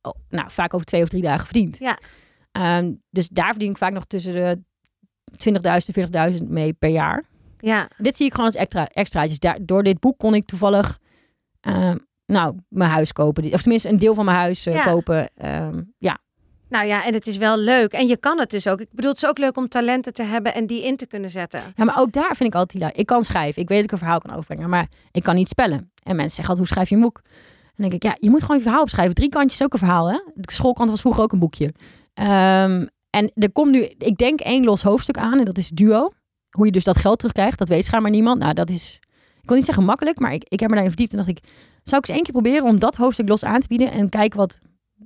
Oh, 0.01 0.13
nou, 0.29 0.51
vaak 0.51 0.73
over 0.73 0.85
twee 0.85 1.01
of 1.01 1.09
drie 1.09 1.21
dagen 1.21 1.45
verdiend. 1.45 1.77
Ja. 1.77 1.97
Ehm, 2.51 2.93
dus 3.09 3.27
daar 3.29 3.51
verdien 3.51 3.69
ik 3.69 3.77
vaak 3.77 3.93
nog 3.93 4.05
tussen 4.05 4.33
de 4.33 4.59
20.000 5.37 5.95
en 5.95 6.33
40.000 6.39 6.43
mee 6.47 6.73
per 6.73 6.89
jaar. 6.89 7.23
Ja. 7.57 7.89
Dit 7.97 8.17
zie 8.17 8.25
ik 8.25 8.31
gewoon 8.31 8.45
als 8.45 8.55
extra, 8.55 8.87
extraatjes. 8.87 9.39
Daar, 9.39 9.57
door 9.61 9.83
dit 9.83 9.99
boek 9.99 10.17
kon 10.17 10.35
ik 10.35 10.45
toevallig 10.45 10.99
eh, 11.59 11.95
nou, 12.25 12.55
mijn 12.69 12.89
huis 12.91 13.11
kopen. 13.13 13.53
Of 13.53 13.61
tenminste 13.61 13.89
een 13.89 13.99
deel 13.99 14.13
van 14.13 14.25
mijn 14.25 14.37
huis 14.37 14.65
eh, 14.65 14.73
Ja. 14.73 14.83
kopen. 14.83 15.29
Ehm, 15.35 15.81
ja. 15.97 16.17
Nou 16.69 16.85
ja, 16.87 17.05
en 17.05 17.13
het 17.13 17.27
is 17.27 17.37
wel 17.37 17.57
leuk. 17.57 17.91
En 17.91 18.07
je 18.07 18.17
kan 18.17 18.39
het 18.39 18.49
dus 18.49 18.67
ook. 18.67 18.79
Ik 18.81 18.87
bedoel, 18.91 19.11
het 19.11 19.23
is 19.23 19.29
ook 19.29 19.37
leuk 19.37 19.57
om 19.57 19.67
talenten 19.67 20.13
te 20.13 20.23
hebben 20.23 20.53
en 20.53 20.65
die 20.67 20.83
in 20.83 20.95
te 20.95 21.07
kunnen 21.07 21.29
zetten. 21.29 21.61
ja, 21.75 21.83
maar 21.83 21.97
ook 21.99 22.11
daar 22.11 22.35
vind 22.35 22.49
ik 22.49 22.55
altijd... 22.55 22.97
Ik 22.97 23.05
kan 23.05 23.23
schrijven. 23.23 23.61
Ik 23.61 23.67
weet 23.67 23.77
dat 23.77 23.85
ik 23.85 23.91
een 23.91 23.97
verhaal 23.97 24.19
kan 24.19 24.31
overbrengen. 24.31 24.69
Maar 24.69 24.87
ik 25.11 25.23
kan 25.23 25.35
niet 25.35 25.47
spellen. 25.47 25.91
En 26.03 26.15
mensen 26.15 26.35
zeggen 26.35 26.47
altijd, 26.47 26.57
hoe 26.57 26.67
schrijf 26.67 26.89
je 26.89 26.95
een 26.95 27.01
boek? 27.01 27.21
Dan 27.75 27.89
denk 27.89 27.93
ik, 27.93 28.03
ja, 28.03 28.15
je 28.19 28.29
moet 28.29 28.41
gewoon 28.41 28.57
je 28.57 28.63
verhaal 28.63 28.81
opschrijven. 28.81 29.15
Drie 29.15 29.29
kantjes 29.29 29.59
is 29.59 29.65
ook 29.65 29.73
een 29.73 29.79
verhaal, 29.79 30.09
hè? 30.11 30.19
De 30.33 30.51
schoolkant 30.51 30.89
was 30.89 31.01
vroeger 31.01 31.23
ook 31.23 31.31
een 31.31 31.39
boekje. 31.39 31.73
Ehm, 32.13 32.85
en 33.09 33.31
er 33.35 33.51
komt 33.51 33.71
nu, 33.71 33.81
ik 33.97 34.17
denk 34.17 34.39
één 34.39 34.63
los 34.63 34.81
hoofdstuk 34.83 35.17
aan. 35.17 35.39
En 35.39 35.45
dat 35.45 35.57
is 35.57 35.69
duo. 35.69 36.11
Hoe 36.49 36.65
je 36.65 36.71
dus 36.71 36.83
dat 36.83 36.97
geld 36.97 37.17
terugkrijgt. 37.17 37.57
Dat 37.57 37.69
weet 37.69 37.85
schijnbaar 37.85 38.11
niemand. 38.11 38.39
Nou, 38.39 38.53
dat 38.53 38.69
is... 38.69 38.99
Ik 39.41 39.47
wil 39.51 39.55
niet 39.55 39.65
zeggen 39.65 39.85
makkelijk, 39.85 40.19
maar 40.19 40.33
ik, 40.33 40.43
ik 40.47 40.59
heb 40.59 40.69
me 40.69 40.75
daarin 40.75 40.91
verdiept. 40.91 41.11
En 41.11 41.17
dacht 41.25 41.29
ik, 41.29 41.39
zou 41.89 42.01
ik 42.01 42.07
eens 42.07 42.17
één 42.17 42.23
keer 42.23 42.33
proberen 42.41 42.63
om 42.63 42.79
dat 42.79 42.95
hoofdstuk 42.95 43.27
los 43.29 43.43
aan 43.43 43.59
te 43.59 43.67
bieden. 43.67 43.91
En 43.91 44.09
kijken 44.09 44.37
wat 44.39 44.59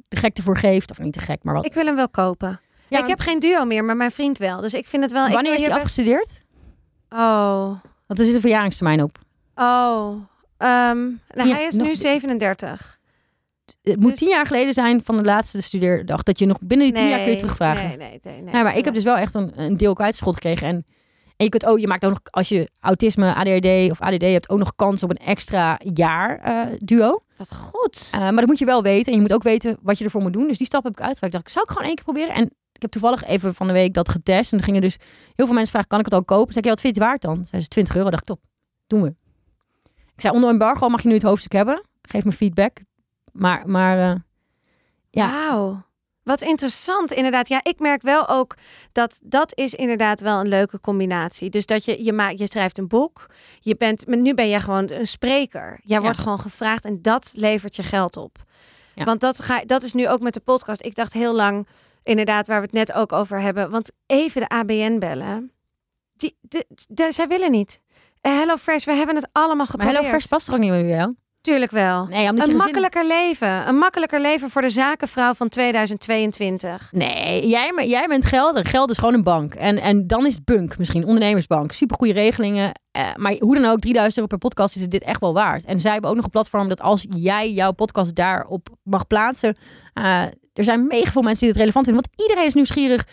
de 0.07 0.15
gek 0.17 0.37
ervoor 0.37 0.57
geeft. 0.57 0.91
Of 0.91 0.99
niet 0.99 1.13
te 1.13 1.19
gek, 1.19 1.43
maar 1.43 1.53
wat. 1.53 1.65
Ik 1.65 1.73
wil 1.73 1.85
hem 1.85 1.95
wel 1.95 2.09
kopen. 2.09 2.47
Ja, 2.49 2.95
ik 2.97 2.99
maar 2.99 3.09
heb 3.09 3.19
geen 3.19 3.39
duo 3.39 3.65
meer, 3.65 3.85
maar 3.85 3.97
mijn 3.97 4.11
vriend 4.11 4.37
wel. 4.37 4.61
Dus 4.61 4.73
ik 4.73 4.87
vind 4.87 5.03
het 5.03 5.11
wel... 5.11 5.29
wanneer 5.29 5.55
is 5.55 5.61
hij 5.65 5.73
afgestudeerd? 5.73 6.43
Oh. 7.09 7.67
Want 8.07 8.19
er 8.19 8.25
zit 8.25 8.35
een 8.35 8.41
verjaringstermijn 8.41 9.03
op. 9.03 9.17
Oh. 9.55 10.09
Ehm, 10.57 10.97
nou, 11.33 11.47
Ja, 11.49 11.55
hij 11.55 11.65
is 11.65 11.75
nog- 11.75 11.87
nu 11.87 11.95
37. 11.95 12.99
Het 13.81 13.99
moet 13.99 14.09
Dus- 14.09 14.19
tien 14.19 14.29
jaar 14.29 14.45
geleden 14.45 14.73
zijn 14.73 15.01
van 15.03 15.17
de 15.17 15.23
laatste 15.23 15.61
studeerdag. 15.61 16.23
Dat 16.23 16.39
je 16.39 16.45
nog 16.45 16.57
binnen 16.61 16.87
die 16.87 16.95
tien 16.95 17.07
jaar 17.09 17.19
kun 17.21 17.31
je 17.31 17.35
terugvragen. 17.37 17.87
Nee, 17.87 17.97
nee, 17.97 18.19
nee. 18.23 18.41
nee 18.41 18.53
Ja, 18.53 18.63
maar 18.63 18.77
ik 18.77 18.85
heb 18.85 18.93
dus 18.93 19.03
wel 19.03 19.15
echt 19.17 19.33
een, 19.33 19.51
een 19.55 19.77
deel 19.77 19.93
kwijtschot 19.93 20.33
gekregen. 20.33 20.67
En, 20.67 20.85
en 21.39 21.45
je 21.45 21.51
kunt 21.51 21.65
ook, 21.65 21.79
je 21.79 21.87
maakt 21.87 22.05
ook 22.05 22.11
nog, 22.11 22.19
als 22.29 22.49
je 22.49 22.69
autisme, 22.79 23.33
ADHD 23.35 23.91
of 23.91 24.01
ADD 24.01 24.21
hebt, 24.21 24.49
ook 24.49 24.57
nog 24.57 24.75
kans 24.75 25.03
op 25.03 25.09
een 25.09 25.17
extra 25.17 25.79
jaar 25.93 26.39
eh, 26.39 26.77
duo. 26.79 27.19
Wat 27.37 27.55
goed. 27.55 28.09
Eh, 28.11 28.19
maar 28.19 28.35
dat 28.35 28.45
moet 28.45 28.59
je 28.59 28.65
wel 28.65 28.83
weten. 28.83 29.05
En 29.05 29.13
je 29.13 29.21
moet 29.21 29.33
ook 29.33 29.43
weten 29.43 29.77
wat 29.81 29.97
je 29.97 30.03
ervoor 30.03 30.21
moet 30.21 30.33
doen. 30.33 30.47
Dus 30.47 30.57
die 30.57 30.65
stap 30.65 30.83
heb 30.83 30.91
ik 30.91 31.01
uitgewerkt. 31.01 31.35
Ik 31.35 31.41
dacht, 31.41 31.51
zou 31.51 31.65
ik 31.65 31.71
gewoon 31.71 31.87
één 31.87 31.95
keer 31.95 32.03
proberen? 32.03 32.33
En 32.33 32.43
ik 32.73 32.81
heb 32.81 32.91
toevallig 32.91 33.23
even 33.23 33.55
van 33.55 33.67
de 33.67 33.73
week 33.73 33.93
dat 33.93 34.09
getest. 34.09 34.51
En 34.51 34.57
er 34.57 34.63
gingen 34.63 34.81
dus 34.81 34.97
heel 35.35 35.45
veel 35.45 35.55
mensen 35.55 35.71
vragen, 35.71 35.87
kan 35.87 35.99
ik 35.99 36.05
het 36.05 36.13
al 36.13 36.23
kopen? 36.23 36.53
Zei 36.53 36.57
ik, 36.57 36.63
ja, 36.63 36.69
wat 36.69 36.81
vind 36.81 36.95
je 36.95 37.01
het 37.01 37.09
waard 37.09 37.21
dan? 37.21 37.35
Zeiden 37.35 37.61
ze 37.61 37.67
20 37.67 37.95
euro. 37.95 38.09
dacht 38.09 38.21
ik, 38.21 38.27
top, 38.27 38.41
doen 38.87 39.01
we. 39.01 39.13
Ik 40.15 40.21
zei, 40.21 40.33
onder 40.33 40.49
embargo 40.49 40.89
mag 40.89 41.01
je 41.01 41.07
nu 41.07 41.13
het 41.13 41.23
hoofdstuk 41.23 41.51
hebben. 41.51 41.81
Geef 42.01 42.23
me 42.23 42.31
feedback. 42.31 42.79
Maar, 43.31 43.69
maar 43.69 44.11
eh, 44.11 44.15
ja. 45.09 45.31
Wauw. 45.31 45.83
Wat 46.29 46.41
interessant, 46.41 47.11
inderdaad. 47.11 47.47
Ja, 47.47 47.59
ik 47.63 47.79
merk 47.79 48.01
wel 48.01 48.27
ook 48.27 48.55
dat 48.91 49.19
dat 49.23 49.57
is 49.57 49.73
inderdaad 49.73 50.19
wel 50.21 50.39
een 50.39 50.47
leuke 50.47 50.79
combinatie. 50.79 51.49
Dus 51.49 51.65
dat 51.65 51.85
je, 51.85 52.03
je, 52.03 52.13
maakt, 52.13 52.39
je 52.39 52.47
schrijft 52.47 52.77
een 52.77 52.87
boek, 52.87 53.25
je 53.59 53.75
bent, 53.75 54.07
maar 54.07 54.17
nu 54.17 54.33
ben 54.33 54.49
jij 54.49 54.59
gewoon 54.59 54.91
een 54.91 55.07
spreker. 55.07 55.79
Jij 55.83 56.01
wordt 56.01 56.17
gewoon 56.17 56.39
gevraagd 56.39 56.85
en 56.85 57.01
dat 57.01 57.31
levert 57.35 57.75
je 57.75 57.83
geld 57.83 58.17
op. 58.17 58.37
Ja. 58.95 59.03
Want 59.03 59.19
dat, 59.19 59.41
ga, 59.41 59.61
dat 59.65 59.83
is 59.83 59.93
nu 59.93 60.09
ook 60.09 60.19
met 60.19 60.33
de 60.33 60.39
podcast. 60.39 60.85
Ik 60.85 60.95
dacht 60.95 61.13
heel 61.13 61.33
lang, 61.35 61.67
inderdaad, 62.03 62.47
waar 62.47 62.59
we 62.59 62.65
het 62.65 62.87
net 62.87 62.93
ook 62.93 63.11
over 63.11 63.39
hebben. 63.39 63.69
Want 63.69 63.91
even 64.05 64.41
de 64.41 64.47
ABN 64.47 64.99
bellen, 64.99 65.51
die, 66.13 66.37
de, 66.41 66.65
de- 66.87 67.11
zij 67.11 67.27
willen 67.27 67.51
niet. 67.51 67.81
Eh, 68.21 68.31
Hello 68.31 68.55
Fresh, 68.55 68.85
we 68.85 68.93
hebben 68.93 69.15
het 69.15 69.29
allemaal 69.31 69.55
maar 69.55 69.65
geprobeerd. 69.65 69.95
Hello 69.97 70.09
Fresh 70.09 70.29
past 70.29 70.47
er 70.47 70.53
ook 70.53 70.59
niet 70.59 70.71
meer 70.71 70.81
bij 70.83 70.95
jou. 70.95 71.15
Tuurlijk 71.41 71.71
wel. 71.71 72.05
Nee, 72.05 72.27
Een 72.27 72.39
gezin- 72.39 72.55
makkelijker 72.55 73.05
leven. 73.07 73.67
Een 73.67 73.75
makkelijker 73.77 74.19
leven 74.21 74.49
voor 74.49 74.61
de 74.61 74.69
zakenvrouw 74.69 75.33
van 75.33 75.49
2022. 75.49 76.89
Nee, 76.91 77.47
jij, 77.47 77.85
jij 77.87 78.07
bent 78.07 78.25
geld 78.25 78.67
geld 78.67 78.89
is 78.89 78.97
gewoon 78.97 79.13
een 79.13 79.23
bank. 79.23 79.53
En, 79.55 79.77
en 79.77 80.07
dan 80.07 80.25
is 80.25 80.33
het 80.35 80.45
bunk 80.45 80.77
misschien, 80.77 81.05
ondernemersbank. 81.05 81.71
Supergoeie 81.71 82.13
regelingen. 82.13 82.71
Eh, 82.91 83.15
maar 83.15 83.35
hoe 83.39 83.55
dan 83.59 83.65
ook, 83.71 83.79
3000 83.79 84.15
euro 84.15 84.27
per 84.27 84.37
podcast 84.49 84.75
is 84.75 84.81
het 84.81 84.91
dit 84.91 85.03
echt 85.03 85.19
wel 85.19 85.33
waard. 85.33 85.65
En 85.65 85.79
zij 85.79 85.91
hebben 85.91 86.09
ook 86.09 86.15
nog 86.15 86.25
een 86.25 86.31
platform 86.31 86.69
dat 86.69 86.81
als 86.81 87.05
jij 87.09 87.51
jouw 87.51 87.71
podcast 87.71 88.15
daarop 88.15 88.67
mag 88.83 89.07
plaatsen... 89.07 89.57
eh, 89.93 90.23
er 90.53 90.63
zijn 90.63 90.87
mega 90.87 91.11
veel 91.11 91.21
mensen 91.21 91.39
die 91.39 91.49
het 91.49 91.57
relevant 91.59 91.85
vinden. 91.85 92.03
Want 92.05 92.21
iedereen 92.21 92.47
is 92.47 92.53
nieuwsgierig 92.53 93.07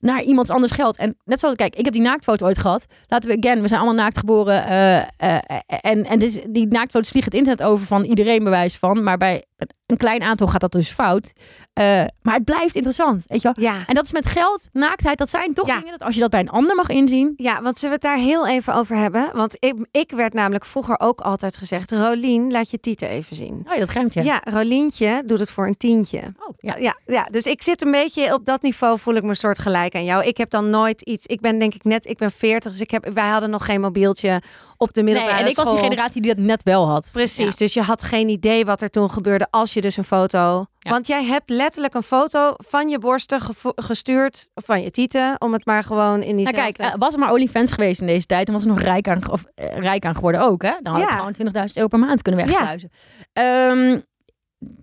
naar 0.00 0.22
iemands 0.22 0.50
anders 0.50 0.72
geld. 0.72 0.96
En 0.96 1.16
net 1.24 1.40
zoals, 1.40 1.54
kijk, 1.54 1.76
ik 1.76 1.84
heb 1.84 1.94
die 1.94 2.02
naaktfoto 2.02 2.46
ooit 2.46 2.58
gehad. 2.58 2.86
Laten 3.08 3.30
we, 3.30 3.36
again, 3.36 3.62
we 3.62 3.68
zijn 3.68 3.80
allemaal 3.80 4.02
naakt 4.02 4.18
geboren. 4.18 4.66
eh, 4.66 4.96
eh, 5.16 5.38
en 5.66 6.04
en 6.04 6.18
dus 6.18 6.38
die 6.48 6.66
naaktfoto's 6.66 7.10
vliegen 7.10 7.32
het 7.32 7.40
internet 7.40 7.66
over 7.66 7.86
van 7.86 8.04
iedereen 8.04 8.44
bewijs 8.44 8.76
van. 8.76 9.02
Maar 9.02 9.16
bij 9.16 9.44
een 9.86 9.96
klein 9.96 10.22
aantal 10.22 10.46
gaat 10.46 10.60
dat 10.60 10.72
dus 10.72 10.90
fout. 10.90 11.32
Eh, 11.72 12.04
maar 12.22 12.34
het 12.34 12.44
blijft 12.44 12.74
interessant, 12.74 13.24
weet 13.26 13.42
je 13.42 13.52
wel. 13.54 13.64
Ja. 13.72 13.76
En 13.86 13.94
dat 13.94 14.04
is 14.04 14.12
met 14.12 14.26
geld, 14.26 14.68
naaktheid, 14.72 15.18
dat 15.18 15.30
zijn 15.30 15.54
toch 15.54 15.66
Ja. 15.66 15.76
dingen 15.78 15.90
dat 15.90 16.02
als 16.02 16.14
je 16.14 16.20
dat 16.20 16.30
bij 16.30 16.40
een 16.40 16.48
ander 16.50 16.76
mag 16.76 16.88
inzien. 16.88 17.32
Ja, 17.36 17.62
want 17.62 17.78
zullen 17.78 17.98
we 18.00 18.06
het 18.06 18.16
daar 18.16 18.26
heel 18.26 18.46
even 18.48 18.74
over 18.74 18.96
hebben? 18.96 19.30
Want 19.32 19.56
ik, 19.58 19.74
ik 19.90 20.10
werd 20.10 20.32
namelijk 20.32 20.64
vroeger 20.64 21.00
ook 21.00 21.20
altijd 21.20 21.56
gezegd... 21.56 21.90
Rolien, 21.92 22.50
laat 22.50 22.70
je 22.70 22.80
tieten 22.80 23.08
even 23.08 23.36
zien. 23.36 23.66
Oh, 23.72 23.78
dat 23.78 23.88
grijpt 23.88 24.14
je. 24.14 24.22
Ja, 24.22 24.40
Rolientje 24.44 25.22
doet 25.26 25.38
het 25.38 25.50
voor 25.50 25.66
een 25.66 25.76
tientje. 25.76 26.18
Oh, 26.18 26.54
ja. 26.56 26.76
Ja, 26.76 26.96
ja, 27.06 27.24
dus 27.30 27.44
ik 27.44 27.62
zit 27.62 27.82
een 27.84 27.90
beetje 27.90 28.34
op 28.34 28.44
dat 28.44 28.62
niveau, 28.62 28.98
voel 28.98 29.14
ik 29.14 29.22
me 29.22 29.34
soort 29.34 29.58
gelijk 29.58 29.94
aan 29.94 30.04
jou. 30.04 30.24
Ik 30.24 30.36
heb 30.36 30.50
dan 30.50 30.70
nooit 30.70 31.02
iets... 31.02 31.26
Ik 31.26 31.40
ben 31.40 31.58
denk 31.58 31.74
ik 31.74 31.84
net, 31.84 32.06
ik 32.06 32.18
ben 32.18 32.30
40, 32.30 32.72
dus 32.72 32.80
ik 32.80 32.90
heb, 32.90 33.08
wij 33.12 33.28
hadden 33.28 33.50
nog 33.50 33.64
geen 33.64 33.80
mobieltje 33.80 34.42
op 34.76 34.92
de 34.92 35.02
Nee, 35.02 35.12
middelbare 35.12 35.42
en 35.44 35.50
ik 35.50 35.56
was 35.56 35.70
die 35.70 35.78
generatie 35.78 36.22
die 36.22 36.34
dat 36.34 36.44
net 36.44 36.62
wel 36.62 36.88
had. 36.88 37.08
Precies, 37.12 37.56
dus 37.56 37.74
je 37.74 37.82
had 37.82 38.02
geen 38.02 38.28
idee 38.28 38.64
wat 38.64 38.82
er 38.82 38.90
toen 38.90 39.10
gebeurde 39.10 39.46
als 39.50 39.72
je 39.74 39.80
dus 39.80 39.96
een 39.96 40.04
foto... 40.04 40.64
Ja. 40.78 40.90
Want 40.90 41.06
jij 41.06 41.24
hebt 41.24 41.50
letterlijk 41.50 41.94
een 41.94 42.02
foto 42.02 42.54
van 42.56 42.88
je 42.88 42.98
borsten 42.98 43.40
gestuurd, 43.74 44.48
of 44.54 44.64
van 44.64 44.82
je 44.82 44.90
tieten, 44.90 45.34
om 45.38 45.52
het 45.52 45.64
maar 45.66 45.82
gewoon 45.82 46.22
in 46.22 46.36
die 46.36 46.52
Nou 46.52 46.72
kijk, 46.72 46.96
was 46.98 47.12
er 47.14 47.18
maar 47.20 47.32
OnlyFans 47.32 47.72
geweest 47.72 48.00
in 48.00 48.06
deze 48.06 48.26
tijd, 48.26 48.46
dan 48.46 48.54
was 48.54 48.64
er 48.64 48.70
nog 48.70 48.80
rijk 48.80 49.08
aan, 49.08 49.30
of, 49.30 49.44
eh, 49.54 49.76
rijk 49.76 50.04
aan 50.04 50.14
geworden 50.14 50.40
ook. 50.40 50.62
Hè? 50.62 50.72
Dan 50.82 50.92
had 50.92 51.02
Ja. 51.02 51.08
ik 51.08 51.14
gewoon 51.16 51.32
20.000 51.32 51.76
euro 51.76 51.88
per 51.88 51.98
maand 51.98 52.22
kunnen 52.22 52.46
wegsluizen. 52.46 52.90
Ehm, 53.32 53.98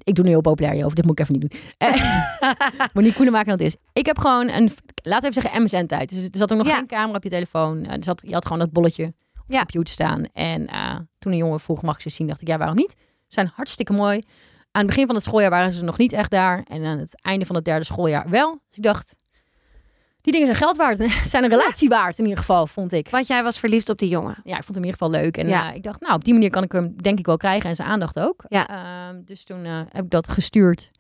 ik 0.04 0.16
doe 0.16 0.24
nu 0.26 0.30
heel 0.32 0.42
populair 0.42 0.74
hierover, 0.74 0.96
dit 0.96 1.06
moet 1.06 1.20
ik 1.20 1.26
even 1.30 1.40
niet 1.40 1.50
doen. 1.52 1.60
Eh, 1.78 1.94
Monique 2.94 3.16
Koenemaker 3.16 3.58
dat 3.58 3.60
is. 3.62 3.76
Ik 3.94 4.06
heb 4.06 4.18
gewoon 4.20 4.50
een, 4.50 4.72
laten 5.04 5.32
we 5.32 5.38
even 5.38 5.42
zeggen 5.42 5.64
MSN-tijd. 5.64 6.10
Dus 6.10 6.24
er 6.24 6.30
zat 6.32 6.52
ook 6.52 6.58
nog 6.58 6.76
geen 6.76 6.88
camera 6.88 7.18
op 7.18 7.24
je 7.24 7.30
telefoon. 7.30 7.86
Eh, 7.86 7.94
Er 7.94 8.04
zat, 8.04 8.22
je 8.26 8.34
had 8.34 8.44
gewoon 8.44 8.60
dat 8.60 8.72
bolletje 8.72 9.06
op 9.06 9.14
Ja. 9.48 9.60
je 9.60 9.66
computer 9.66 9.94
staan. 9.94 10.24
En 10.34 10.66
toen 11.20 11.32
een 11.32 11.38
jongen 11.38 11.60
vroeg, 11.60 11.82
mag 11.82 11.96
ik 11.96 12.02
ze 12.02 12.10
zien? 12.10 12.28
Dacht 12.28 12.42
ik, 12.42 12.48
ja, 12.48 12.58
waarom 12.58 12.76
niet? 12.78 12.96
Ze 12.98 13.34
zijn 13.34 13.52
hartstikke 13.56 13.94
mooi. 13.94 14.24
Aan 14.78 14.84
het 14.86 14.92
begin 14.92 15.06
van 15.06 15.16
het 15.16 15.24
schooljaar 15.24 15.50
waren 15.50 15.72
ze 15.72 15.84
nog 15.84 15.98
niet 15.98 16.14
echt 16.14 16.32
daar. 16.32 16.64
En 16.68 16.86
aan 16.86 16.98
het 17.00 17.22
einde 17.22 17.46
van 17.46 17.56
het 17.56 17.66
derde 17.66 17.86
schooljaar 17.86 18.30
wel. 18.30 18.52
Dus 18.68 18.78
ik 18.78 18.84
dacht, 18.84 19.16
die 20.22 20.32
dingen 20.34 20.48
zijn 20.48 20.60
geld 20.60 20.78
waard. 20.78 20.98
zijn 21.30 21.44
een 21.44 21.50
relatie 21.50 21.90
waard 21.90 22.18
in 22.18 22.24
ieder 22.24 22.40
geval, 22.40 22.68
vond 22.68 22.92
ik. 22.94 23.10
Want 23.10 23.28
jij 23.28 23.44
was 23.44 23.60
verliefd 23.60 23.90
op 23.90 23.98
die 23.98 24.10
jongen. 24.10 24.38
Ja, 24.44 24.58
ik 24.58 24.64
vond 24.64 24.76
hem 24.76 24.84
in 24.86 24.90
ieder 24.92 25.00
geval 25.00 25.22
leuk. 25.22 25.38
En 25.38 25.48
Ja. 25.48 25.70
eh, 25.70 25.76
ik 25.76 25.84
dacht, 25.84 26.02
nou, 26.02 26.14
op 26.14 26.24
die 26.24 26.34
manier 26.34 26.50
kan 26.50 26.64
ik 26.64 26.72
hem 26.72 26.96
denk 27.02 27.20
ik 27.20 27.26
wel 27.26 27.38
krijgen. 27.38 27.70
En 27.70 27.76
zijn 27.76 27.88
aandacht 27.88 28.20
ook. 28.20 28.44
Ja. 28.48 28.68
Ehm, 28.68 29.22
dus 29.26 29.44
toen 29.44 29.64
eh, 29.66 29.80
heb 29.92 30.04
ik 30.06 30.10
dat 30.12 30.30
gestuurd. 30.30 30.92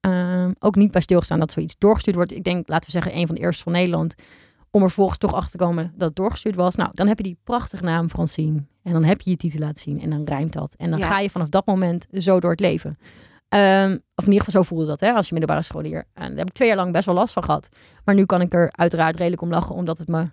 Ehm, 0.00 0.52
ook 0.58 0.74
niet 0.74 0.90
bij 0.90 1.00
stilgestaan 1.00 1.38
dat 1.38 1.52
zoiets 1.52 1.74
doorgestuurd 1.78 2.16
wordt. 2.16 2.32
Ik 2.32 2.44
denk, 2.44 2.68
laten 2.68 2.84
we 2.86 2.90
zeggen, 2.92 3.16
een 3.16 3.26
van 3.26 3.34
de 3.34 3.40
eerste 3.40 3.62
van 3.62 3.72
Nederland. 3.72 4.14
Om 4.74 4.82
er 4.82 4.90
volgens 4.90 5.18
toch 5.18 5.34
achter 5.34 5.50
te 5.50 5.64
komen 5.64 5.92
dat 5.96 6.08
het 6.08 6.16
doorgestuurd 6.16 6.54
was. 6.56 6.74
Nou, 6.74 6.90
dan 6.94 7.06
heb 7.06 7.16
je 7.16 7.22
die 7.22 7.38
prachtige 7.44 7.82
naam 7.84 8.08
Francine. 8.08 8.64
En 8.82 8.92
dan 8.92 9.04
heb 9.04 9.20
je 9.20 9.30
je 9.30 9.36
titel 9.36 9.60
laten 9.60 9.78
zien. 9.78 10.00
En 10.00 10.10
dan 10.10 10.24
rijmt 10.24 10.52
dat. 10.52 10.74
En 10.76 10.90
dan 10.90 10.98
Ja. 10.98 11.06
ga 11.06 11.18
je 11.18 11.30
vanaf 11.30 11.48
dat 11.48 11.66
moment 11.66 12.06
zo 12.12 12.40
door 12.40 12.50
het 12.50 12.60
leven. 12.60 12.96
Ehm, 13.48 13.90
of 14.14 14.24
in 14.24 14.32
ieder 14.32 14.44
geval 14.44 14.62
zo 14.62 14.68
voelde 14.68 14.86
dat, 14.86 15.00
hè, 15.00 15.12
als 15.12 15.26
je 15.28 15.34
middelbare 15.34 15.64
scholier. 15.64 16.04
En 16.14 16.28
daar 16.28 16.38
heb 16.38 16.48
ik 16.48 16.52
twee 16.54 16.68
jaar 16.68 16.76
lang 16.76 16.92
best 16.92 17.06
wel 17.06 17.14
last 17.14 17.32
van 17.32 17.44
gehad. 17.44 17.68
Maar 18.04 18.14
nu 18.14 18.24
kan 18.26 18.40
ik 18.40 18.54
er 18.54 18.68
uiteraard 18.72 19.16
redelijk 19.16 19.42
om 19.42 19.50
lachen, 19.50 19.74
omdat 19.74 19.98
het 19.98 20.08
me 20.08 20.24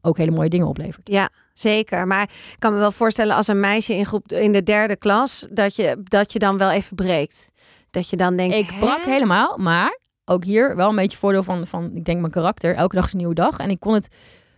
ook 0.00 0.16
hele 0.16 0.30
mooie 0.30 0.48
dingen 0.48 0.66
oplevert. 0.66 1.08
Ja, 1.08 1.28
zeker. 1.52 2.06
Maar 2.06 2.22
ik 2.22 2.56
kan 2.58 2.72
me 2.72 2.78
wel 2.78 2.92
voorstellen 2.92 3.36
als 3.36 3.46
een 3.46 3.60
meisje 3.60 3.94
in 3.94 4.06
groep 4.06 4.32
in 4.32 4.52
de 4.52 4.62
derde 4.62 4.96
klas, 4.96 5.46
dat 5.50 5.76
je, 5.76 6.00
dat 6.04 6.32
je 6.32 6.38
dan 6.38 6.58
wel 6.58 6.70
even 6.70 6.96
breekt. 6.96 7.50
Dat 7.90 8.08
je 8.08 8.16
dan 8.16 8.36
denkt. 8.36 8.54
Ik 8.56 8.78
brak 8.78 9.00
helemaal, 9.04 9.58
maar 9.58 10.00
ook 10.24 10.44
hier 10.44 10.76
wel 10.76 10.88
een 10.88 10.96
beetje 10.96 11.18
voordeel 11.18 11.42
van, 11.42 11.66
van, 11.66 11.90
ik 11.94 12.04
denk 12.04 12.20
mijn 12.20 12.32
karakter. 12.32 12.74
Elke 12.74 12.96
dag 12.96 13.06
is 13.06 13.12
een 13.12 13.18
nieuwe 13.18 13.34
dag. 13.34 13.58
En 13.58 13.70
ik 13.70 13.80
kon 13.80 13.94
het 13.94 14.08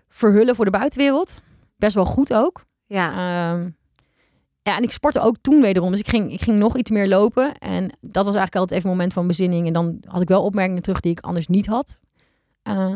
verhullen 0.08 0.54
voor 0.54 0.64
de 0.64 0.70
buitenwereld. 0.70 1.40
Best 1.76 1.94
wel 1.94 2.04
goed 2.04 2.34
ook. 2.34 2.64
Ja, 2.86 3.10
Ehm, 3.10 3.70
ja, 4.62 4.76
en 4.76 4.82
ik 4.82 4.90
sportte 4.90 5.20
ook 5.20 5.36
toen 5.40 5.60
wederom. 5.60 5.90
Dus 5.90 6.00
ik 6.00 6.08
ging, 6.08 6.32
ik 6.32 6.40
ging 6.42 6.58
nog 6.58 6.76
iets 6.76 6.90
meer 6.90 7.08
lopen. 7.08 7.58
En 7.58 7.82
dat 8.00 8.24
was 8.24 8.34
eigenlijk 8.34 8.56
altijd 8.56 8.70
even 8.78 8.90
een 8.90 8.96
moment 8.96 9.12
van 9.12 9.26
bezinning. 9.26 9.66
En 9.66 9.72
dan 9.72 9.98
had 10.04 10.22
ik 10.22 10.28
wel 10.28 10.42
opmerkingen 10.44 10.82
terug 10.82 11.00
die 11.00 11.10
ik 11.10 11.20
anders 11.20 11.46
niet 11.46 11.66
had. 11.66 11.98
Eh, 12.62 12.94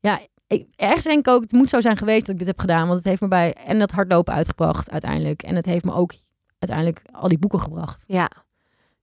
ja, 0.00 0.20
ik, 0.46 0.66
ergens 0.76 1.04
denk 1.04 1.18
ik 1.26 1.32
ook, 1.32 1.42
het 1.42 1.52
moet 1.52 1.68
zo 1.68 1.80
zijn 1.80 1.96
geweest 1.96 2.20
dat 2.20 2.30
ik 2.30 2.38
dit 2.38 2.46
heb 2.46 2.58
gedaan. 2.60 2.86
Want 2.86 2.98
het 2.98 3.08
heeft 3.08 3.20
me 3.20 3.28
bij 3.28 3.54
en 3.54 3.78
dat 3.78 3.90
hardlopen 3.90 4.34
uitgebracht 4.34 4.90
uiteindelijk. 4.90 5.42
En 5.42 5.54
het 5.56 5.66
heeft 5.66 5.84
me 5.84 5.92
ook 5.92 6.14
uiteindelijk 6.58 7.02
al 7.12 7.28
die 7.28 7.38
boeken 7.38 7.60
gebracht. 7.60 8.04
ja. 8.06 8.30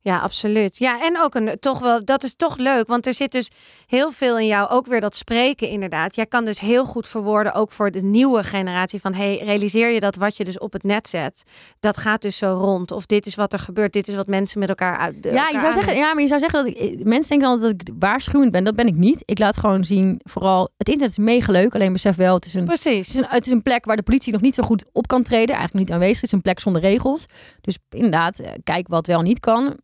Ja, 0.03 0.19
absoluut. 0.19 0.77
Ja, 0.77 1.03
en 1.03 1.21
ook 1.21 1.35
een 1.35 1.59
toch 1.59 1.79
wel, 1.79 2.05
dat 2.05 2.23
is 2.23 2.35
toch 2.35 2.57
leuk, 2.57 2.87
want 2.87 3.05
er 3.05 3.13
zit 3.13 3.31
dus 3.31 3.49
heel 3.87 4.11
veel 4.11 4.39
in 4.39 4.47
jou, 4.47 4.69
ook 4.69 4.85
weer 4.85 5.01
dat 5.01 5.15
spreken 5.15 5.69
inderdaad. 5.69 6.15
Jij 6.15 6.25
kan 6.25 6.45
dus 6.45 6.59
heel 6.59 6.85
goed 6.85 7.07
verwoorden, 7.07 7.53
ook 7.53 7.71
voor 7.71 7.91
de 7.91 8.01
nieuwe 8.01 8.43
generatie, 8.43 8.99
van 8.99 9.13
hey, 9.13 9.37
realiseer 9.43 9.89
je 9.89 9.99
dat 9.99 10.15
wat 10.15 10.37
je 10.37 10.45
dus 10.45 10.59
op 10.59 10.73
het 10.73 10.83
net 10.83 11.09
zet, 11.09 11.43
dat 11.79 11.97
gaat 11.97 12.21
dus 12.21 12.37
zo 12.37 12.53
rond. 12.53 12.91
Of 12.91 13.05
dit 13.05 13.25
is 13.25 13.35
wat 13.35 13.53
er 13.53 13.59
gebeurt, 13.59 13.93
dit 13.93 14.07
is 14.07 14.15
wat 14.15 14.27
mensen 14.27 14.59
met 14.59 14.69
elkaar 14.69 14.97
uit. 14.97 15.15
Ja, 15.21 15.47
je 15.51 15.59
zou 15.59 15.73
zeggen, 15.73 15.95
ja, 15.95 16.13
maar 16.13 16.21
je 16.21 16.27
zou 16.27 16.39
zeggen 16.39 16.63
dat 16.63 16.73
ik. 16.73 17.05
Mensen 17.05 17.29
denken 17.29 17.47
altijd 17.47 17.77
dat 17.77 17.87
ik 17.87 17.93
waarschuwend 17.99 18.51
ben. 18.51 18.63
Dat 18.63 18.75
ben 18.75 18.87
ik 18.87 18.95
niet. 18.95 19.23
Ik 19.25 19.39
laat 19.39 19.57
gewoon 19.57 19.85
zien, 19.85 20.19
vooral. 20.23 20.69
Het 20.77 20.87
internet 20.87 21.17
is 21.17 21.23
mega 21.23 21.51
leuk. 21.51 21.75
Alleen 21.75 21.91
besef 21.91 22.15
wel, 22.15 22.35
het 22.35 22.45
is 22.45 22.53
een. 22.53 22.59
Het 22.59 22.81
Precies. 22.81 23.09
is, 23.09 23.15
een, 23.15 23.25
het 23.27 23.45
is 23.45 23.51
een 23.51 23.63
plek 23.63 23.85
waar 23.85 23.95
de 23.95 24.03
politie 24.03 24.33
nog 24.33 24.41
niet 24.41 24.55
zo 24.55 24.63
goed 24.63 24.85
op 24.91 25.07
kan 25.07 25.23
treden. 25.23 25.55
Eigenlijk 25.55 25.85
niet 25.85 25.91
aanwezig. 25.95 26.15
Het 26.15 26.25
is 26.25 26.31
een 26.31 26.41
plek 26.41 26.59
zonder 26.59 26.81
regels. 26.81 27.25
Dus 27.61 27.77
inderdaad, 27.89 28.39
eh, 28.39 28.51
kijk 28.63 28.87
wat 28.87 29.07
wel 29.07 29.21
niet 29.21 29.39
kan. 29.39 29.77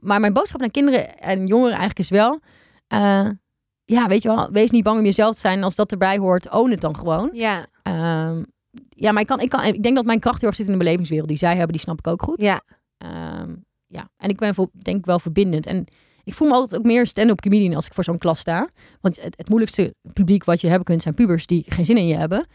Maar 0.00 0.20
mijn 0.20 0.32
boodschap 0.32 0.60
naar 0.60 0.70
kinderen 0.70 1.18
en 1.18 1.46
jongeren 1.46 1.70
eigenlijk 1.76 1.98
is 1.98 2.08
wel... 2.08 2.40
eh, 2.86 3.28
ja, 3.84 4.06
weet 4.06 4.22
je 4.22 4.28
wel, 4.28 4.50
wees 4.50 4.70
niet 4.70 4.84
bang 4.84 4.98
om 4.98 5.04
jezelf 5.04 5.34
te 5.34 5.40
zijn. 5.40 5.62
Als 5.62 5.74
dat 5.74 5.92
erbij 5.92 6.18
hoort, 6.18 6.50
own 6.50 6.70
het 6.70 6.80
dan 6.80 6.96
gewoon. 6.96 7.30
Ja, 7.32 7.66
Ehm, 7.82 8.42
ja, 8.88 9.12
maar 9.12 9.20
ik, 9.20 9.26
kan, 9.28 9.40
ik, 9.40 9.48
kan, 9.48 9.64
ik 9.64 9.82
denk 9.82 9.94
dat 9.96 10.04
mijn 10.04 10.20
kracht 10.20 10.38
heel 10.40 10.48
erg 10.48 10.56
zit 10.58 10.66
in 10.66 10.72
de 10.72 10.78
belevingswereld. 10.78 11.28
Die 11.28 11.36
zij 11.38 11.54
hebben, 11.56 11.72
die 11.72 11.80
snap 11.80 11.98
ik 11.98 12.06
ook 12.06 12.22
goed. 12.22 12.40
ja, 12.40 12.62
Ehm, 12.98 13.54
ja, 13.86 14.08
en 14.16 14.28
ik 14.28 14.36
ben 14.38 14.54
denk 14.72 14.98
ik 14.98 15.06
wel 15.06 15.18
verbindend. 15.18 15.66
En 15.66 15.84
ik 16.24 16.34
voel 16.34 16.48
me 16.48 16.54
altijd 16.54 16.80
ook 16.80 16.86
meer 16.86 17.06
stand-up 17.06 17.40
comedian 17.40 17.74
als 17.74 17.86
ik 17.86 17.94
voor 17.94 18.04
zo'n 18.04 18.18
klas 18.18 18.38
sta. 18.38 18.68
Want 19.00 19.22
het, 19.22 19.36
het 19.36 19.48
moeilijkste 19.48 19.94
publiek 20.12 20.44
wat 20.44 20.60
je 20.60 20.66
hebben 20.66 20.84
kunt 20.84 21.02
zijn 21.02 21.14
pubers 21.14 21.46
die 21.46 21.64
geen 21.68 21.84
zin 21.84 21.96
in 21.96 22.06
je 22.06 22.14
hebben. 22.16 22.46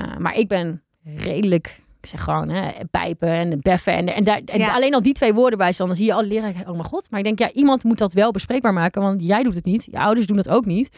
Uh, 0.00 0.16
maar 0.16 0.34
ik 0.34 0.48
ben 0.48 0.82
redelijk, 1.02 1.80
ik 2.00 2.08
zeg 2.08 2.22
gewoon, 2.22 2.48
hè, 2.48 2.70
pijpen 2.90 3.28
en 3.28 3.60
beffen. 3.60 3.92
En, 3.92 4.14
en, 4.14 4.24
daar, 4.24 4.40
en 4.44 4.58
Ja. 4.58 4.74
alleen 4.74 4.94
al 4.94 5.02
die 5.02 5.12
twee 5.12 5.34
woorden 5.34 5.58
bij 5.58 5.72
staan, 5.72 5.86
dan 5.86 5.96
zie 5.96 6.06
je 6.06 6.12
al 6.12 6.22
leren. 6.22 6.54
Oh 6.60 6.70
mijn 6.70 6.84
god. 6.84 7.10
Maar 7.10 7.18
ik 7.18 7.24
denk, 7.24 7.38
ja, 7.38 7.52
iemand 7.52 7.84
moet 7.84 7.98
dat 7.98 8.12
wel 8.12 8.30
bespreekbaar 8.30 8.72
maken. 8.72 9.02
Want 9.02 9.22
jij 9.26 9.42
doet 9.42 9.54
het 9.54 9.64
niet. 9.64 9.84
Je 9.90 9.98
ouders 9.98 10.26
doen 10.26 10.36
dat 10.36 10.48
ook 10.48 10.64
niet. 10.64 10.96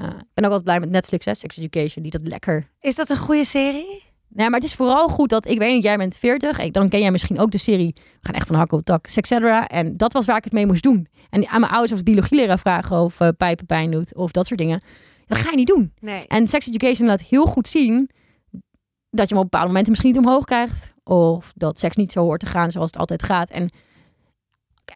Uh, 0.00 0.04
ik 0.06 0.10
ben 0.34 0.44
ook 0.44 0.50
altijd 0.50 0.64
blij 0.64 0.80
met 0.80 0.90
Netflix, 0.90 1.24
hè, 1.24 1.34
Sex 1.34 1.56
Education, 1.56 2.02
die 2.02 2.12
dat 2.12 2.20
lekker 2.28 2.68
Is 2.80 2.94
dat 2.94 3.10
een 3.10 3.16
goede 3.16 3.44
serie? 3.44 4.02
Nee, 4.28 4.48
maar 4.50 4.60
het 4.60 4.68
is 4.68 4.74
vooral 4.74 5.08
goed 5.08 5.28
dat 5.28 5.48
ik 5.48 5.58
weet 5.58 5.74
niet, 5.74 5.82
jij 5.82 5.96
bent 5.96 6.16
40. 6.16 6.58
Ik, 6.58 6.72
dan 6.72 6.88
ken 6.88 7.00
jij 7.00 7.10
misschien 7.10 7.38
ook 7.38 7.50
de 7.50 7.58
serie. 7.58 7.92
We 7.94 8.02
gaan 8.20 8.34
echt 8.34 8.46
van 8.46 8.56
hak 8.56 8.72
op 8.72 8.84
tak, 8.84 9.06
Sexcetera. 9.06 9.68
En 9.68 9.96
dat 9.96 10.12
was 10.12 10.26
waar 10.26 10.36
ik 10.36 10.44
het 10.44 10.52
mee 10.52 10.66
moest 10.66 10.82
doen. 10.82 11.06
En 11.30 11.48
aan 11.48 11.60
mijn 11.60 11.72
ouders 11.72 11.92
of 11.92 12.02
biologieleraar 12.02 12.58
vragen 12.58 12.96
of 12.96 13.20
uh, 13.20 13.28
pijpen 13.36 13.66
pijn 13.66 13.90
doet 13.90 14.14
of 14.14 14.30
dat 14.30 14.46
soort 14.46 14.60
dingen. 14.60 14.80
Dat 15.26 15.38
ga 15.38 15.50
je 15.50 15.56
niet 15.56 15.66
doen. 15.66 15.92
Nee. 16.00 16.24
En 16.26 16.46
Sex 16.46 16.68
Education 16.68 17.06
laat 17.08 17.22
heel 17.22 17.46
goed 17.46 17.68
zien 17.68 18.10
dat 19.14 19.28
je 19.28 19.34
hem 19.34 19.44
op 19.44 19.50
bepaalde 19.50 19.66
momenten 19.66 19.90
misschien 19.90 20.12
niet 20.12 20.24
omhoog 20.24 20.44
krijgt. 20.44 20.92
Of 21.04 21.52
dat 21.54 21.78
seks 21.78 21.96
niet 21.96 22.12
zo 22.12 22.22
hoort 22.22 22.40
te 22.40 22.46
gaan 22.46 22.72
zoals 22.72 22.90
het 22.90 22.98
altijd 22.98 23.22
gaat. 23.22 23.50
En 23.50 23.70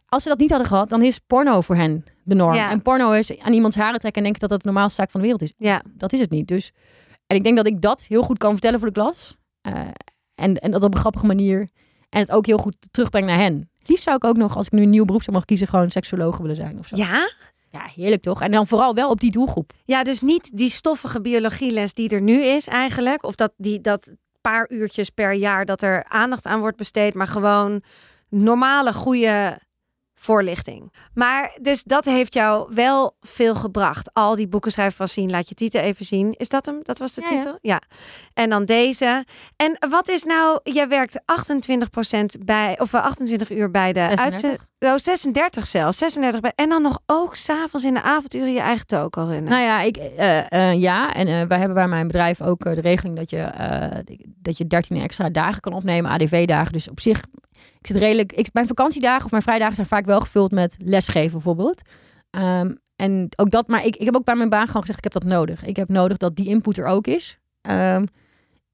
als 0.05 0.23
ze 0.23 0.29
dat 0.29 0.39
niet 0.39 0.49
hadden 0.49 0.67
gehad, 0.67 0.89
dan 0.89 1.01
is 1.01 1.19
porno 1.19 1.61
voor 1.61 1.75
hen 1.75 2.05
de 2.23 2.35
norm. 2.35 2.53
Ja. 2.53 2.71
En 2.71 2.81
porno 2.81 3.11
is 3.11 3.39
aan 3.39 3.53
iemands 3.53 3.75
haren 3.75 3.99
trekken 3.99 4.21
en 4.21 4.23
denken 4.23 4.41
dat 4.41 4.49
dat 4.49 4.61
de 4.61 4.67
normaalste 4.67 5.01
zaak 5.01 5.11
van 5.11 5.19
de 5.19 5.25
wereld 5.27 5.43
is 5.49 5.53
Ja, 5.57 5.81
dat 5.93 6.13
is 6.13 6.19
het 6.19 6.29
niet. 6.29 6.47
Dus, 6.47 6.71
en 7.27 7.35
ik 7.37 7.43
denk 7.43 7.55
dat 7.55 7.67
ik 7.67 7.81
dat 7.81 8.05
heel 8.07 8.21
goed 8.21 8.37
kan 8.37 8.51
vertellen 8.51 8.79
voor 8.79 8.87
de 8.87 8.93
klas. 8.93 9.37
Uh, 9.67 9.79
en, 10.35 10.55
en 10.55 10.71
dat 10.71 10.83
op 10.83 10.93
een 10.93 10.99
grappige 10.99 11.25
manier. 11.25 11.69
En 12.09 12.19
het 12.19 12.31
ook 12.31 12.45
heel 12.45 12.57
goed 12.57 12.75
terugbreng 12.91 13.25
naar 13.25 13.37
hen. 13.37 13.69
Het 13.77 13.89
liefst 13.89 14.03
zou 14.03 14.15
ik 14.15 14.23
ook 14.23 14.37
nog, 14.37 14.55
als 14.55 14.65
ik 14.65 14.71
nu 14.71 14.81
een 14.81 14.89
nieuw 14.89 15.05
beroep 15.05 15.21
zou 15.21 15.31
mogen 15.31 15.47
kiezen, 15.47 15.67
gewoon 15.67 15.89
seksuoloog 15.89 16.37
willen 16.37 16.55
zijn 16.55 16.79
of 16.79 16.87
zo. 16.87 16.95
ja? 16.95 17.29
Ja, 17.69 17.89
heerlijk 17.95 18.21
toch? 18.21 18.41
En 18.41 18.51
dan 18.51 18.67
vooral 18.67 18.93
wel 18.93 19.09
op 19.09 19.19
die 19.19 19.31
doelgroep. 19.31 19.73
Ja, 19.85 20.03
dus 20.03 20.21
niet 20.21 20.57
die 20.57 20.69
stoffige 20.69 21.21
biologieles 21.21 21.93
die 21.93 22.09
er 22.09 22.21
nu 22.21 22.43
is 22.43 22.67
eigenlijk. 22.67 23.23
Of 23.23 23.35
dat, 23.35 23.51
die, 23.57 23.81
dat 23.81 24.15
paar 24.41 24.69
uurtjes 24.69 25.09
per 25.09 25.33
jaar 25.33 25.65
dat 25.65 25.81
er 25.81 26.03
aandacht 26.03 26.45
aan 26.45 26.59
wordt 26.59 26.77
besteed. 26.77 27.13
Maar 27.13 27.27
gewoon 27.27 27.81
normale, 28.29 28.93
goede 28.93 29.59
voorlichting. 30.19 30.93
Maar 31.13 31.57
dus 31.61 31.83
dat 31.83 32.05
heeft 32.05 32.33
jou 32.33 32.73
wel 32.73 33.15
veel 33.21 33.55
gebracht. 33.55 34.13
Al 34.13 34.35
die 34.35 34.47
boeken 34.47 34.71
schrijven 34.71 34.95
van 34.95 35.07
zien, 35.07 35.29
laat 35.29 35.49
je 35.49 35.55
titel 35.55 35.81
even 35.81 36.05
zien. 36.05 36.33
Is 36.37 36.49
dat 36.49 36.65
hem? 36.65 36.79
Dat 36.83 36.97
was 36.97 37.13
de 37.13 37.21
Ja, 37.21 37.27
titel? 37.27 37.51
Ja. 37.51 37.57
ja. 37.61 37.81
En 38.33 38.49
dan 38.49 38.65
deze. 38.65 39.25
En 39.55 39.77
wat 39.89 40.09
is 40.09 40.23
nou, 40.23 40.59
jij 40.63 40.87
werkt 40.87 41.19
28% 42.39 42.43
bij, 42.45 42.79
of 42.79 42.93
28 42.93 43.51
uur 43.51 43.71
bij 43.71 43.93
de 43.93 43.99
36. 43.99 44.25
uitzending. 44.25 44.61
Oh, 44.79 44.95
36 44.95 45.67
zelfs. 45.67 45.97
36 45.97 46.39
bij. 46.39 46.51
En 46.55 46.69
dan 46.69 46.81
nog 46.81 46.99
ook 47.05 47.35
s'avonds 47.35 47.85
in 47.85 47.93
de 47.93 48.01
avonduren 48.01 48.53
je 48.53 48.59
eigen 48.59 48.87
toko 48.87 49.23
runnen. 49.23 49.51
Nou 49.51 49.63
ja, 49.63 49.81
ik, 49.81 49.97
uh, 49.97 50.37
uh, 50.49 50.73
ja. 50.73 51.13
en 51.13 51.27
uh, 51.27 51.41
wij 51.43 51.57
hebben 51.57 51.75
bij 51.75 51.87
mijn 51.87 52.07
bedrijf 52.07 52.41
ook 52.41 52.63
de 52.63 52.81
regeling 52.81 53.15
dat 53.15 53.29
je, 53.29 53.51
dat 54.41 54.57
je 54.57 54.67
13 54.67 55.01
extra 55.01 55.29
dagen 55.29 55.61
kan 55.61 55.73
opnemen, 55.73 56.11
ADV-dagen. 56.11 56.73
Dus 56.73 56.89
op 56.89 56.99
zich, 56.99 57.21
ik 57.79 57.87
zit 57.87 57.97
redelijk. 57.97 58.33
Ik, 58.33 58.49
mijn 58.53 58.67
vakantiedagen 58.67 59.25
of 59.25 59.31
mijn 59.31 59.43
vrijdagen 59.43 59.75
zijn 59.75 59.87
vaak 59.87 60.05
wel 60.05 60.19
gevuld 60.19 60.51
met 60.51 60.75
lesgeven 60.79 61.31
bijvoorbeeld. 61.31 61.81
Um, 62.31 62.77
en 62.95 63.29
ook 63.35 63.51
dat, 63.51 63.67
maar 63.67 63.85
ik, 63.85 63.95
ik 63.95 64.05
heb 64.05 64.15
ook 64.15 64.25
bij 64.25 64.35
mijn 64.35 64.49
baan 64.49 64.67
gewoon 64.67 64.81
gezegd, 64.81 64.97
ik 64.97 65.11
heb 65.11 65.21
dat 65.21 65.31
nodig. 65.31 65.63
Ik 65.63 65.75
heb 65.75 65.89
nodig 65.89 66.17
dat 66.17 66.35
die 66.35 66.47
input 66.47 66.77
er 66.77 66.85
ook 66.85 67.07
is. 67.07 67.37
Um, 67.61 68.07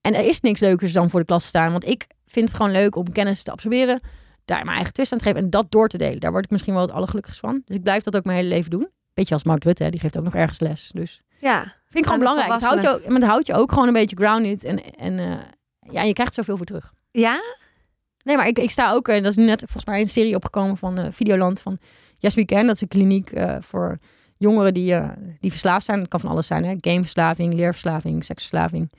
en 0.01 0.13
er 0.15 0.25
is 0.25 0.39
niks 0.39 0.59
leukers 0.59 0.91
dan 0.91 1.09
voor 1.09 1.19
de 1.19 1.25
klas 1.25 1.41
te 1.41 1.47
staan. 1.47 1.71
Want 1.71 1.87
ik 1.87 2.07
vind 2.25 2.47
het 2.47 2.55
gewoon 2.55 2.71
leuk 2.71 2.95
om 2.95 3.11
kennis 3.11 3.43
te 3.43 3.51
absorberen. 3.51 3.99
Daar 4.45 4.63
mijn 4.63 4.75
eigen 4.75 4.93
twist 4.93 5.11
aan 5.11 5.17
te 5.17 5.23
geven 5.23 5.41
en 5.41 5.49
dat 5.49 5.71
door 5.71 5.87
te 5.87 5.97
delen. 5.97 6.19
Daar 6.19 6.31
word 6.31 6.43
ik 6.43 6.51
misschien 6.51 6.73
wel 6.73 6.81
het 6.81 6.91
allergelukkigst 6.91 7.39
van. 7.39 7.61
Dus 7.65 7.75
ik 7.75 7.83
blijf 7.83 8.03
dat 8.03 8.15
ook 8.15 8.23
mijn 8.23 8.37
hele 8.37 8.49
leven 8.49 8.71
doen. 8.71 8.89
Beetje 9.13 9.33
als 9.33 9.43
Mark 9.43 9.63
Rutte, 9.63 9.83
hè, 9.83 9.89
die 9.89 9.99
geeft 9.99 10.17
ook 10.17 10.23
nog 10.23 10.35
ergens 10.35 10.59
les. 10.59 10.91
Dus 10.93 11.21
ja, 11.39 11.61
vind 11.61 11.97
ik 11.97 12.03
gewoon 12.03 12.19
belangrijk. 12.19 12.53
Het 12.53 12.63
houdt, 12.63 12.81
je 12.81 13.09
maar 13.09 13.19
het 13.19 13.29
houdt 13.29 13.47
je 13.47 13.53
ook 13.53 13.71
gewoon 13.71 13.87
een 13.87 13.93
beetje 13.93 14.15
grounded. 14.15 14.63
En, 14.63 14.95
en 14.95 15.17
uh, 15.17 15.35
ja, 15.91 16.01
je 16.01 16.13
krijgt 16.13 16.33
zoveel 16.33 16.57
voor 16.57 16.65
terug. 16.65 16.93
Ja? 17.11 17.41
Nee, 18.23 18.35
maar 18.35 18.47
ik, 18.47 18.59
ik 18.59 18.69
sta 18.69 18.91
ook, 18.91 19.07
en 19.07 19.23
dat 19.23 19.31
is 19.31 19.37
nu 19.37 19.45
net 19.45 19.59
volgens 19.59 19.85
mij 19.85 20.01
een 20.01 20.09
serie 20.09 20.35
opgekomen 20.35 20.77
van 20.77 20.99
uh, 20.99 21.05
Videoland 21.11 21.61
van 21.61 21.77
Yes 22.17 22.35
We 22.35 22.45
Can. 22.45 22.65
Dat 22.65 22.75
is 22.75 22.81
een 22.81 22.87
kliniek 22.87 23.31
uh, 23.31 23.55
voor 23.61 23.97
jongeren 24.37 24.73
die, 24.73 24.95
die 25.39 25.51
verslaafd 25.51 25.85
zijn. 25.85 25.99
Dat 25.99 26.07
kan 26.07 26.19
van 26.19 26.29
alles 26.29 26.47
zijn, 26.47 26.65
hè? 26.65 26.75
gameverslaving, 26.81 27.53
leerverslaving, 27.53 28.23
seksverslaving. 28.23 28.89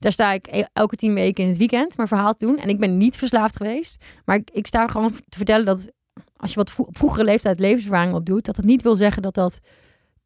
Daar 0.00 0.12
sta 0.12 0.32
ik 0.32 0.46
e-, 0.50 0.64
elke 0.72 0.96
tien 0.96 1.14
weken 1.14 1.42
in 1.42 1.48
het 1.48 1.58
weekend 1.58 1.96
mijn 1.96 2.08
verhaal 2.08 2.34
te 2.34 2.46
doen. 2.46 2.58
En 2.58 2.68
ik 2.68 2.78
ben 2.78 2.96
niet 2.96 3.16
verslaafd 3.16 3.56
geweest. 3.56 4.04
Maar 4.24 4.40
ik, 4.52 4.66
sta 4.66 4.86
gewoon 4.86 5.12
te 5.28 5.36
vertellen 5.36 5.66
dat 5.66 5.90
als 6.36 6.50
je 6.50 6.56
wat 6.56 6.74
op 6.76 6.96
vroegere 6.96 7.24
leeftijd 7.24 7.60
levenservaring 7.60 8.14
opdoet, 8.14 8.44
dat 8.44 8.56
het 8.56 8.64
niet 8.64 8.82
wil 8.82 8.94
zeggen 8.94 9.22
dat 9.22 9.34
dat 9.34 9.58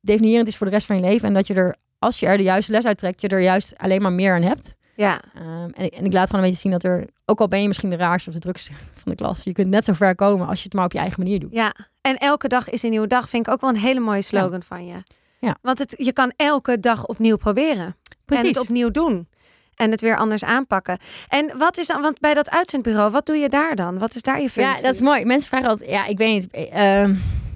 definiërend 0.01 0.49
is 0.49 0.57
voor 0.57 0.66
de 0.66 0.72
rest 0.72 0.86
van 0.86 0.97
je 0.97 1.03
leven. 1.03 1.28
En 1.28 1.34
dat 1.34 1.47
je 1.47 1.55
er, 1.55 1.76
als 1.99 2.20
je 2.20 2.26
er 2.26 2.36
de 2.36 2.42
juiste 2.42 2.72
les 2.72 2.84
uit 2.84 2.99
trekt, 2.99 3.20
je 3.20 3.28
er 3.28 3.40
juist 3.40 3.76
alleen 3.76 4.03
maar 4.03 4.12
meer 4.12 4.34
aan 4.34 4.42
hebt. 4.42 4.74
Ja. 4.95 5.20
Ehm, 5.34 5.68
en, 5.74 5.84
ik, 5.84 5.95
en 5.95 6.05
ik 6.05 6.12
laat 6.12 6.26
gewoon 6.26 6.45
een 6.45 6.51
beetje 6.51 6.68
zien 6.68 6.72
dat 6.72 6.84
er, 6.84 7.05
ook 7.24 7.40
al 7.40 7.49
ben 7.49 7.62
je 7.62 7.66
misschien 7.68 7.90
de 7.90 7.97
raarste 7.97 8.28
of 8.28 8.34
de 8.34 8.40
drukste 8.40 8.72
van 9.03 9.12
de 9.12 9.14
klas, 9.14 9.45
je 9.45 9.53
kunt 9.53 9.68
net 9.68 9.84
zo 9.84 9.92
ver 9.92 10.14
komen 10.14 10.47
als 10.47 10.59
je 10.59 10.64
het 10.64 10.74
maar 10.74 10.84
op 10.84 10.92
je 10.92 10.99
eigen 10.99 11.22
manier 11.22 11.40
doet. 11.40 11.53
Ja, 11.53 11.74
en 12.01 12.16
elke 12.16 12.49
dag 12.49 12.70
is 12.70 12.82
een 12.82 12.90
nieuwe 12.90 13.07
dag. 13.07 13.28
Vind 13.28 13.47
ik 13.47 13.53
ook 13.53 13.61
wel 13.61 13.70
een 13.70 13.76
hele 13.76 14.01
mooie 14.01 14.22
slogan 14.22 14.62
van 14.62 14.86
je. 14.86 15.03
Ja. 15.40 15.57
Want 15.62 15.78
het, 15.78 15.95
je 15.99 16.12
kan 16.12 16.32
elke 16.36 16.80
dag 16.80 17.07
opnieuw 17.07 17.36
proberen. 17.36 17.84
En 17.86 17.97
Precies. 18.24 18.49
het 18.49 18.59
opnieuw 18.59 18.90
doen. 18.90 19.28
En 19.74 19.90
het 19.90 20.01
weer 20.01 20.16
anders 20.16 20.45
aanpakken. 20.45 20.99
En 21.28 21.59
wat 21.59 21.78
is 21.78 21.86
dan, 21.86 22.01
want 22.01 22.20
bij 22.20 22.34
dat 22.34 22.51
uitzendbureau, 22.51 23.11
wat 23.11 23.26
doe 23.26 23.36
je 23.36 23.49
daar 23.49 23.76
dan? 23.76 23.99
Wat 23.99 24.14
is 24.14 24.22
daar 24.22 24.40
je 24.40 24.51
functie? 24.51 24.76
Ja, 24.76 24.82
dat 24.82 24.95
is 24.95 25.01
mooi. 25.01 25.24
Mensen 25.24 25.49
vragen 25.49 25.68
altijd, 25.68 25.90
ja, 25.90 26.07
ik 26.07 26.18
weet 26.18 26.32
niet. 26.32 26.70
ehm, 26.70 27.14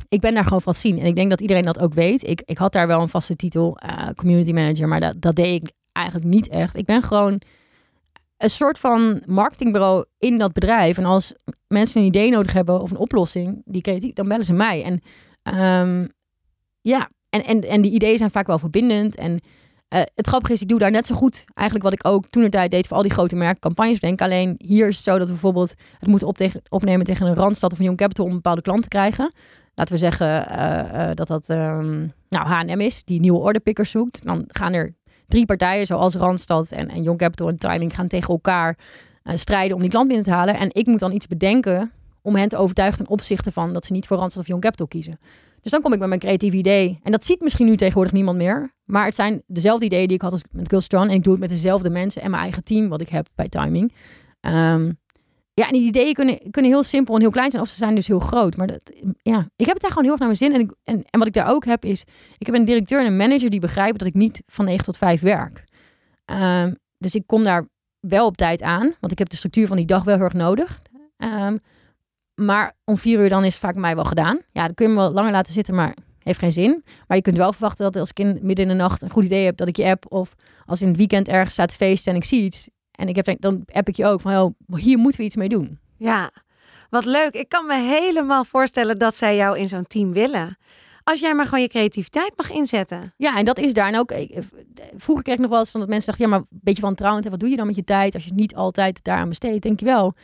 ik 0.08 0.20
ben 0.20 0.34
daar 0.34 0.42
gewoon 0.44 0.62
van 0.62 0.74
zien. 0.74 0.98
En 0.98 1.06
ik 1.06 1.14
denk 1.14 1.30
dat 1.30 1.40
iedereen 1.40 1.64
dat 1.64 1.78
ook 1.78 1.94
weet. 1.94 2.22
Ik, 2.28 2.42
ik 2.44 2.58
had 2.58 2.72
daar 2.72 2.86
wel 2.86 3.00
een 3.00 3.08
vaste 3.08 3.36
titel, 3.36 3.76
eh, 3.76 4.08
community 4.16 4.52
manager, 4.52 4.88
maar 4.88 5.00
dat, 5.00 5.14
dat 5.16 5.36
deed 5.36 5.62
ik 5.62 5.70
eigenlijk 5.98 6.26
niet 6.26 6.48
echt. 6.48 6.76
Ik 6.76 6.84
ben 6.84 7.02
gewoon 7.02 7.40
een 8.36 8.50
soort 8.50 8.78
van 8.78 9.22
marketingbureau 9.26 10.04
in 10.18 10.38
dat 10.38 10.52
bedrijf. 10.52 10.98
En 10.98 11.04
als 11.04 11.34
mensen 11.68 12.00
een 12.00 12.06
idee 12.06 12.30
nodig 12.30 12.52
hebben 12.52 12.80
of 12.80 12.90
een 12.90 12.98
oplossing, 12.98 13.62
die 13.64 13.82
creatief, 13.82 14.12
dan 14.12 14.28
bellen 14.28 14.44
ze 14.44 14.52
mij. 14.52 14.84
En 14.84 15.00
ehm, 15.42 16.06
ja, 16.80 17.10
en, 17.30 17.44
en, 17.44 17.60
en 17.60 17.82
die 17.82 17.92
ideeën 17.92 18.18
zijn 18.18 18.30
vaak 18.30 18.46
wel 18.46 18.58
verbindend. 18.58 19.16
En 19.16 19.40
eh, 19.88 20.02
het 20.14 20.26
grappige 20.26 20.52
is, 20.52 20.62
ik 20.62 20.68
doe 20.68 20.78
daar 20.78 20.90
net 20.90 21.06
zo 21.06 21.14
goed 21.14 21.44
eigenlijk 21.54 21.88
wat 21.88 21.98
ik 21.98 22.06
ook 22.06 22.28
toen 22.28 22.42
de 22.42 22.48
tijd 22.48 22.70
deed 22.70 22.86
voor 22.86 22.96
al 22.96 23.02
die 23.02 23.12
grote 23.12 23.36
merken 23.36 23.60
campagnes 23.60 23.98
bedenken. 23.98 24.24
Alleen 24.26 24.54
hier 24.58 24.88
is 24.88 24.96
het 24.96 25.04
zo 25.04 25.18
dat 25.18 25.26
we 25.26 25.32
bijvoorbeeld 25.32 25.74
het 25.98 26.08
moeten 26.08 26.28
op 26.28 26.36
tegen, 26.36 26.62
opnemen 26.68 27.06
tegen 27.06 27.26
een 27.26 27.34
Randstad 27.34 27.72
of 27.72 27.78
een 27.78 27.84
Young 27.84 27.98
Capital 27.98 28.24
om 28.24 28.32
bepaalde 28.32 28.62
klant 28.62 28.82
te 28.82 28.88
krijgen. 28.88 29.32
Laten 29.74 29.92
we 29.92 29.98
zeggen 29.98 30.48
eh, 30.48 31.10
eh, 31.10 31.16
dat 31.16 31.28
dat 31.28 31.48
ehm, 31.48 32.06
nou, 32.28 32.46
H&M 32.46 32.80
is, 32.80 33.04
die 33.04 33.20
nieuwe 33.20 33.38
orderpickers 33.38 33.90
zoekt. 33.90 34.24
Dan 34.24 34.44
gaan 34.46 34.72
er 34.72 34.94
drie 35.28 35.46
partijen 35.46 35.86
zoals 35.86 36.14
Randstad 36.14 36.70
en, 36.70 36.88
en 36.88 37.02
Young 37.02 37.18
Capital 37.18 37.48
en 37.48 37.58
Timing 37.58 37.94
gaan 37.94 38.08
tegen 38.08 38.28
elkaar 38.28 38.78
eh, 39.22 39.36
strijden 39.36 39.76
om 39.76 39.82
die 39.82 39.90
klant 39.90 40.06
binnen 40.06 40.24
te 40.24 40.32
halen. 40.32 40.56
En 40.56 40.68
ik 40.72 40.86
moet 40.86 40.98
dan 40.98 41.12
iets 41.12 41.26
bedenken 41.26 41.92
om 42.22 42.36
hen 42.36 42.48
te 42.48 42.56
overtuigen 42.56 42.98
ten 42.98 43.08
opzichte 43.08 43.52
van 43.52 43.72
dat 43.72 43.84
ze 43.84 43.92
niet 43.92 44.06
voor 44.06 44.16
Randstad 44.16 44.42
of 44.42 44.48
Young 44.48 44.62
Capital 44.62 44.86
kiezen. 44.86 45.18
Dus 45.62 45.72
dan 45.72 45.82
kom 45.82 45.92
ik 45.92 45.98
met 45.98 46.08
mijn 46.08 46.20
creatieve 46.20 46.56
idee. 46.56 47.00
En 47.02 47.12
dat 47.12 47.24
ziet 47.24 47.40
misschien 47.40 47.66
nu 47.66 47.76
tegenwoordig 47.76 48.12
niemand 48.12 48.36
meer. 48.36 48.72
Maar 48.84 49.04
het 49.04 49.14
zijn 49.14 49.42
dezelfde 49.46 49.84
ideeën 49.84 50.06
die 50.06 50.16
ik 50.16 50.22
had 50.22 50.32
als 50.32 50.44
met 50.50 50.68
Girls 50.68 50.84
Strong. 50.84 51.08
En 51.08 51.14
ik 51.14 51.22
doe 51.22 51.32
het 51.32 51.40
met 51.40 51.50
dezelfde 51.50 51.90
mensen 51.90 52.22
en 52.22 52.30
mijn 52.30 52.42
eigen 52.42 52.64
team 52.64 52.88
wat 52.88 53.00
ik 53.00 53.08
heb 53.08 53.26
bij 53.34 53.48
Timing. 53.48 53.92
Ehm, 54.40 54.92
ja, 55.58 55.66
en 55.66 55.72
die 55.72 55.86
ideeën 55.86 56.14
kunnen, 56.14 56.38
kunnen 56.50 56.70
heel 56.70 56.82
simpel 56.82 57.14
en 57.14 57.20
heel 57.20 57.30
klein 57.30 57.50
zijn. 57.50 57.62
Of 57.62 57.68
ze 57.68 57.76
zijn 57.76 57.94
dus 57.94 58.06
heel 58.06 58.18
groot. 58.18 58.56
Maar 58.56 58.66
dat, 58.66 58.92
ja, 59.22 59.48
ik 59.56 59.66
heb 59.66 59.74
het 59.74 59.82
daar 59.82 59.90
gewoon 59.90 60.04
heel 60.04 60.12
erg 60.12 60.20
naar 60.20 60.28
mijn 60.28 60.36
zin. 60.36 60.54
En, 60.54 60.60
ik, 60.60 60.72
en, 60.84 61.04
en 61.10 61.18
wat 61.18 61.28
ik 61.28 61.34
daar 61.34 61.48
ook 61.48 61.64
heb 61.64 61.84
is... 61.84 62.04
Ik 62.38 62.46
heb 62.46 62.54
een 62.54 62.64
directeur 62.64 63.00
en 63.00 63.06
een 63.06 63.16
manager 63.16 63.50
die 63.50 63.60
begrijpen 63.60 63.98
dat 63.98 64.08
ik 64.08 64.14
niet 64.14 64.42
van 64.46 64.64
9 64.64 64.84
tot 64.84 64.98
5 64.98 65.20
werk. 65.20 65.64
Ehm, 66.24 66.74
dus 66.98 67.14
ik 67.14 67.26
kom 67.26 67.44
daar 67.44 67.66
wel 68.00 68.26
op 68.26 68.36
tijd 68.36 68.62
aan. 68.62 68.94
Want 69.00 69.12
ik 69.12 69.18
heb 69.18 69.28
de 69.28 69.36
structuur 69.36 69.66
van 69.66 69.76
die 69.76 69.86
dag 69.86 70.04
wel 70.04 70.14
heel 70.14 70.24
erg 70.24 70.32
nodig. 70.32 70.82
Ehm, 71.16 71.56
maar 72.34 72.74
om 72.84 72.98
vier 72.98 73.20
uur 73.20 73.28
dan 73.28 73.44
is 73.44 73.52
het 73.52 73.62
vaak 73.62 73.76
mij 73.76 73.94
wel 73.94 74.04
gedaan. 74.04 74.40
Ja, 74.52 74.64
dan 74.64 74.74
kun 74.74 74.86
je 74.88 74.92
me 74.92 74.98
wel 74.98 75.12
langer 75.12 75.32
laten 75.32 75.52
zitten, 75.52 75.74
maar 75.74 75.94
heeft 76.18 76.38
geen 76.38 76.52
zin. 76.52 76.84
Maar 77.06 77.16
je 77.16 77.22
kunt 77.22 77.36
wel 77.36 77.52
verwachten 77.52 77.84
dat 77.84 77.96
als 77.96 78.10
ik 78.10 78.18
in, 78.18 78.38
midden 78.42 78.64
in 78.64 78.70
de 78.70 78.82
nacht 78.82 79.02
een 79.02 79.10
goed 79.10 79.24
idee 79.24 79.44
heb, 79.44 79.56
dat 79.56 79.68
ik 79.68 79.76
je 79.76 79.84
app. 79.84 80.12
Of 80.12 80.34
als 80.64 80.82
in 80.82 80.88
het 80.88 80.96
weekend 80.96 81.28
ergens 81.28 81.52
staat 81.52 81.68
te 81.68 81.74
feesten 81.74 82.12
en 82.12 82.18
ik 82.18 82.24
zie 82.24 82.42
iets. 82.42 82.68
En 82.98 83.08
ik 83.08 83.16
heb, 83.16 83.36
dan 83.40 83.62
app 83.72 83.88
ik 83.88 83.96
je 83.96 84.06
ook 84.06 84.20
van, 84.20 84.36
oh, 84.36 84.78
hier 84.78 84.98
moeten 84.98 85.20
we 85.20 85.26
iets 85.26 85.36
mee 85.36 85.48
doen. 85.48 85.78
Ja, 85.96 86.30
wat 86.90 87.04
leuk. 87.04 87.34
Ik 87.34 87.48
kan 87.48 87.66
me 87.66 87.74
helemaal 87.74 88.44
voorstellen 88.44 88.98
dat 88.98 89.16
zij 89.16 89.36
jou 89.36 89.58
in 89.58 89.68
zo'n 89.68 89.86
team 89.86 90.12
willen. 90.12 90.58
Als 91.04 91.20
jij 91.20 91.34
maar 91.34 91.44
gewoon 91.44 91.60
je 91.60 91.68
creativiteit 91.68 92.32
mag 92.36 92.50
inzetten. 92.50 93.14
Ja, 93.16 93.36
en 93.36 93.44
dat 93.44 93.58
is 93.58 93.72
daar. 93.72 93.88
En 93.88 93.98
ook, 93.98 94.12
ik, 94.12 94.38
vroeger 94.96 95.24
kreeg 95.24 95.36
ik 95.36 95.40
nog 95.40 95.50
wel 95.50 95.58
eens 95.58 95.70
van 95.70 95.80
dat 95.80 95.88
mensen 95.88 96.06
dachten, 96.06 96.24
ja, 96.24 96.30
maar 96.30 96.40
een 96.50 96.58
beetje 96.62 96.82
wantrouwend. 96.82 97.24
hè, 97.24 97.30
Wat 97.30 97.40
doe 97.40 97.48
je 97.48 97.56
dan 97.56 97.66
met 97.66 97.76
je 97.76 97.84
tijd 97.84 98.14
als 98.14 98.22
je 98.22 98.30
het 98.30 98.38
niet 98.38 98.54
altijd 98.54 99.04
daaraan 99.04 99.28
besteedt? 99.28 99.62
Denk 99.62 99.80
je 99.80 99.86
wel, 99.86 100.14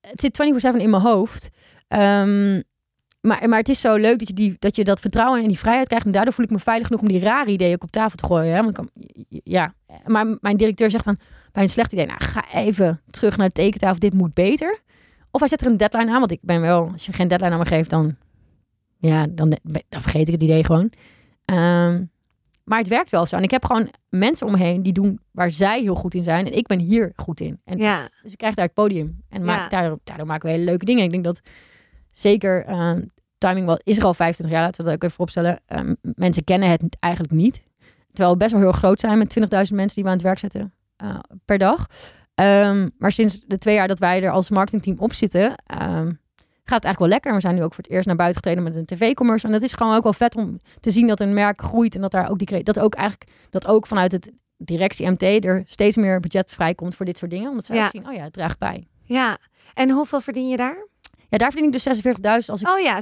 het 0.00 0.20
zit 0.20 0.42
24-7 0.76 0.80
in 0.80 0.90
mijn 0.90 1.02
hoofd. 1.02 1.48
Ehm, 1.88 2.60
maar, 3.26 3.48
maar 3.48 3.58
het 3.58 3.68
is 3.68 3.80
zo 3.80 3.94
leuk 3.96 4.18
dat 4.18 4.28
je, 4.28 4.34
die, 4.34 4.56
dat 4.58 4.76
je 4.76 4.84
dat 4.84 5.00
vertrouwen 5.00 5.42
en 5.42 5.48
die 5.48 5.58
vrijheid 5.58 5.86
krijgt. 5.86 6.06
En 6.06 6.12
daardoor 6.12 6.32
voel 6.32 6.44
ik 6.44 6.50
me 6.50 6.58
veilig 6.58 6.86
genoeg 6.86 7.02
om 7.02 7.08
die 7.08 7.20
rare 7.20 7.50
ideeën 7.50 7.74
ook 7.74 7.82
op 7.82 7.90
tafel 7.90 8.16
te 8.16 8.26
gooien. 8.26 8.54
Hè? 8.54 8.62
Want 8.62 8.74
kan, 8.74 8.88
ja, 9.28 9.74
maar 10.06 10.36
mijn 10.40 10.56
directeur 10.56 10.90
zegt 10.90 11.04
dan 11.04 11.18
bij 11.52 11.62
een 11.62 11.68
slecht 11.68 11.92
idee, 11.92 12.06
nou 12.06 12.24
ga 12.24 12.44
even 12.52 13.00
terug 13.10 13.36
naar 13.36 13.46
de 13.46 13.52
tekentafel, 13.52 13.98
dit 13.98 14.14
moet 14.14 14.34
beter. 14.34 14.78
Of 15.30 15.40
hij 15.40 15.48
zet 15.48 15.60
er 15.60 15.66
een 15.66 15.76
deadline 15.76 16.12
aan, 16.12 16.18
want 16.18 16.30
ik 16.30 16.38
ben 16.42 16.60
wel, 16.60 16.90
als 16.92 17.06
je 17.06 17.12
geen 17.12 17.28
deadline 17.28 17.52
aan 17.52 17.58
me 17.58 17.66
geeft, 17.66 17.90
dan, 17.90 18.16
ja, 18.98 19.26
dan, 19.30 19.56
dan 19.88 20.02
vergeet 20.02 20.26
ik 20.28 20.32
het 20.34 20.42
idee 20.42 20.64
gewoon. 20.64 20.92
Ehm, 21.44 22.04
maar 22.64 22.78
het 22.78 22.88
werkt 22.88 23.10
wel 23.10 23.26
zo. 23.26 23.36
En 23.36 23.42
ik 23.42 23.50
heb 23.50 23.64
gewoon 23.64 23.90
mensen 24.08 24.46
om 24.46 24.52
me 24.52 24.58
heen 24.58 24.82
die 24.82 24.92
doen 24.92 25.20
waar 25.30 25.52
zij 25.52 25.80
heel 25.80 25.94
goed 25.94 26.14
in 26.14 26.22
zijn. 26.22 26.46
En 26.46 26.56
ik 26.56 26.66
ben 26.66 26.78
hier 26.78 27.12
goed 27.16 27.40
in. 27.40 27.60
En 27.64 27.78
Ja, 27.78 28.08
dus 28.22 28.32
ik 28.32 28.38
krijg 28.38 28.54
daar 28.54 28.64
het 28.64 28.74
podium. 28.74 29.22
En 29.28 29.38
Ja. 29.40 29.46
maak, 29.46 29.70
daardoor, 29.70 29.98
daardoor 30.04 30.26
maken 30.26 30.46
we 30.48 30.52
hele 30.54 30.64
leuke 30.64 30.84
dingen. 30.84 31.04
Ik 31.04 31.10
denk 31.10 31.24
dat 31.24 31.40
zeker 32.14 32.64
ehm, 32.64 33.02
timing 33.38 33.66
wel 33.66 33.80
is 33.82 33.98
er 33.98 34.04
al 34.04 34.14
25 34.14 34.56
jaar. 34.56 34.64
Laten 34.64 34.84
we 34.84 34.90
dat 34.90 34.94
ook 35.02 35.10
even 35.10 35.20
opstellen. 35.22 35.60
Ehm, 35.66 35.94
mensen 36.02 36.44
kennen 36.44 36.68
het 36.68 36.96
eigenlijk 37.00 37.32
niet. 37.34 37.62
Terwijl 38.06 38.30
we 38.32 38.36
best 38.38 38.52
wel 38.52 38.60
heel 38.60 38.72
groot 38.72 39.00
zijn 39.00 39.18
met 39.18 39.30
20.000 39.30 39.74
mensen 39.76 39.94
die 39.94 40.04
we 40.04 40.10
aan 40.10 40.16
het 40.16 40.22
werk 40.26 40.38
zetten 40.38 40.72
eh, 40.96 41.18
per 41.44 41.58
dag. 41.58 41.86
Ehm, 42.34 42.88
maar 42.98 43.12
sinds 43.12 43.40
de 43.46 43.58
twee 43.58 43.74
jaar 43.74 43.88
dat 43.88 43.98
wij 43.98 44.22
er 44.22 44.30
als 44.30 44.50
marketingteam 44.50 44.98
op 44.98 45.12
zitten, 45.14 45.54
gaat 46.64 46.82
het 46.82 46.84
eigenlijk 46.84 46.98
wel 46.98 47.08
lekker. 47.08 47.34
We 47.34 47.40
zijn 47.40 47.54
nu 47.54 47.62
ook 47.62 47.74
voor 47.74 47.82
het 47.84 47.92
eerst 47.92 48.06
naar 48.06 48.16
buiten 48.16 48.36
getreden 48.42 48.62
met 48.64 48.76
een 48.76 48.84
tv-commercial. 48.84 49.52
En 49.52 49.58
dat 49.60 49.68
is 49.68 49.74
gewoon 49.74 49.96
ook 49.96 50.02
wel 50.02 50.12
vet 50.12 50.36
om 50.36 50.58
te 50.80 50.90
zien 50.90 51.06
dat 51.06 51.20
een 51.20 51.34
merk 51.34 51.60
groeit 51.62 51.94
en 51.94 52.00
dat 52.00 52.10
daar 52.10 52.30
ook 52.30 52.38
die 52.38 52.62
dat 52.62 52.78
ook 52.78 52.94
eigenlijk 52.94 53.30
dat 53.50 53.66
ook 53.66 53.86
vanuit 53.86 54.12
het 54.12 54.32
directie 54.56 55.10
MT 55.10 55.22
er 55.22 55.62
steeds 55.66 55.96
meer 55.96 56.20
budget 56.20 56.52
vrijkomt 56.52 56.94
voor 56.94 57.06
dit 57.06 57.18
soort 57.18 57.30
dingen. 57.30 57.50
Omdat 57.50 57.66
Ja. 57.66 57.84
ook 57.84 57.90
zien, 57.90 58.06
oh 58.08 58.12
ja, 58.14 58.22
het 58.22 58.32
draagt 58.32 58.58
bij. 58.58 58.86
ja. 59.04 59.38
En 59.74 59.90
hoeveel 59.90 60.20
verdien 60.20 60.48
je 60.48 60.56
daar? 60.56 60.86
Ja, 61.34 61.40
daar 61.40 61.50
verdien 61.52 61.72
ik 61.72 61.84
dus 61.84 62.02
46.000 62.02 62.50
als 62.50 62.60
ik. 62.60 62.68
Oh 62.68 62.78
ja, 62.80 62.98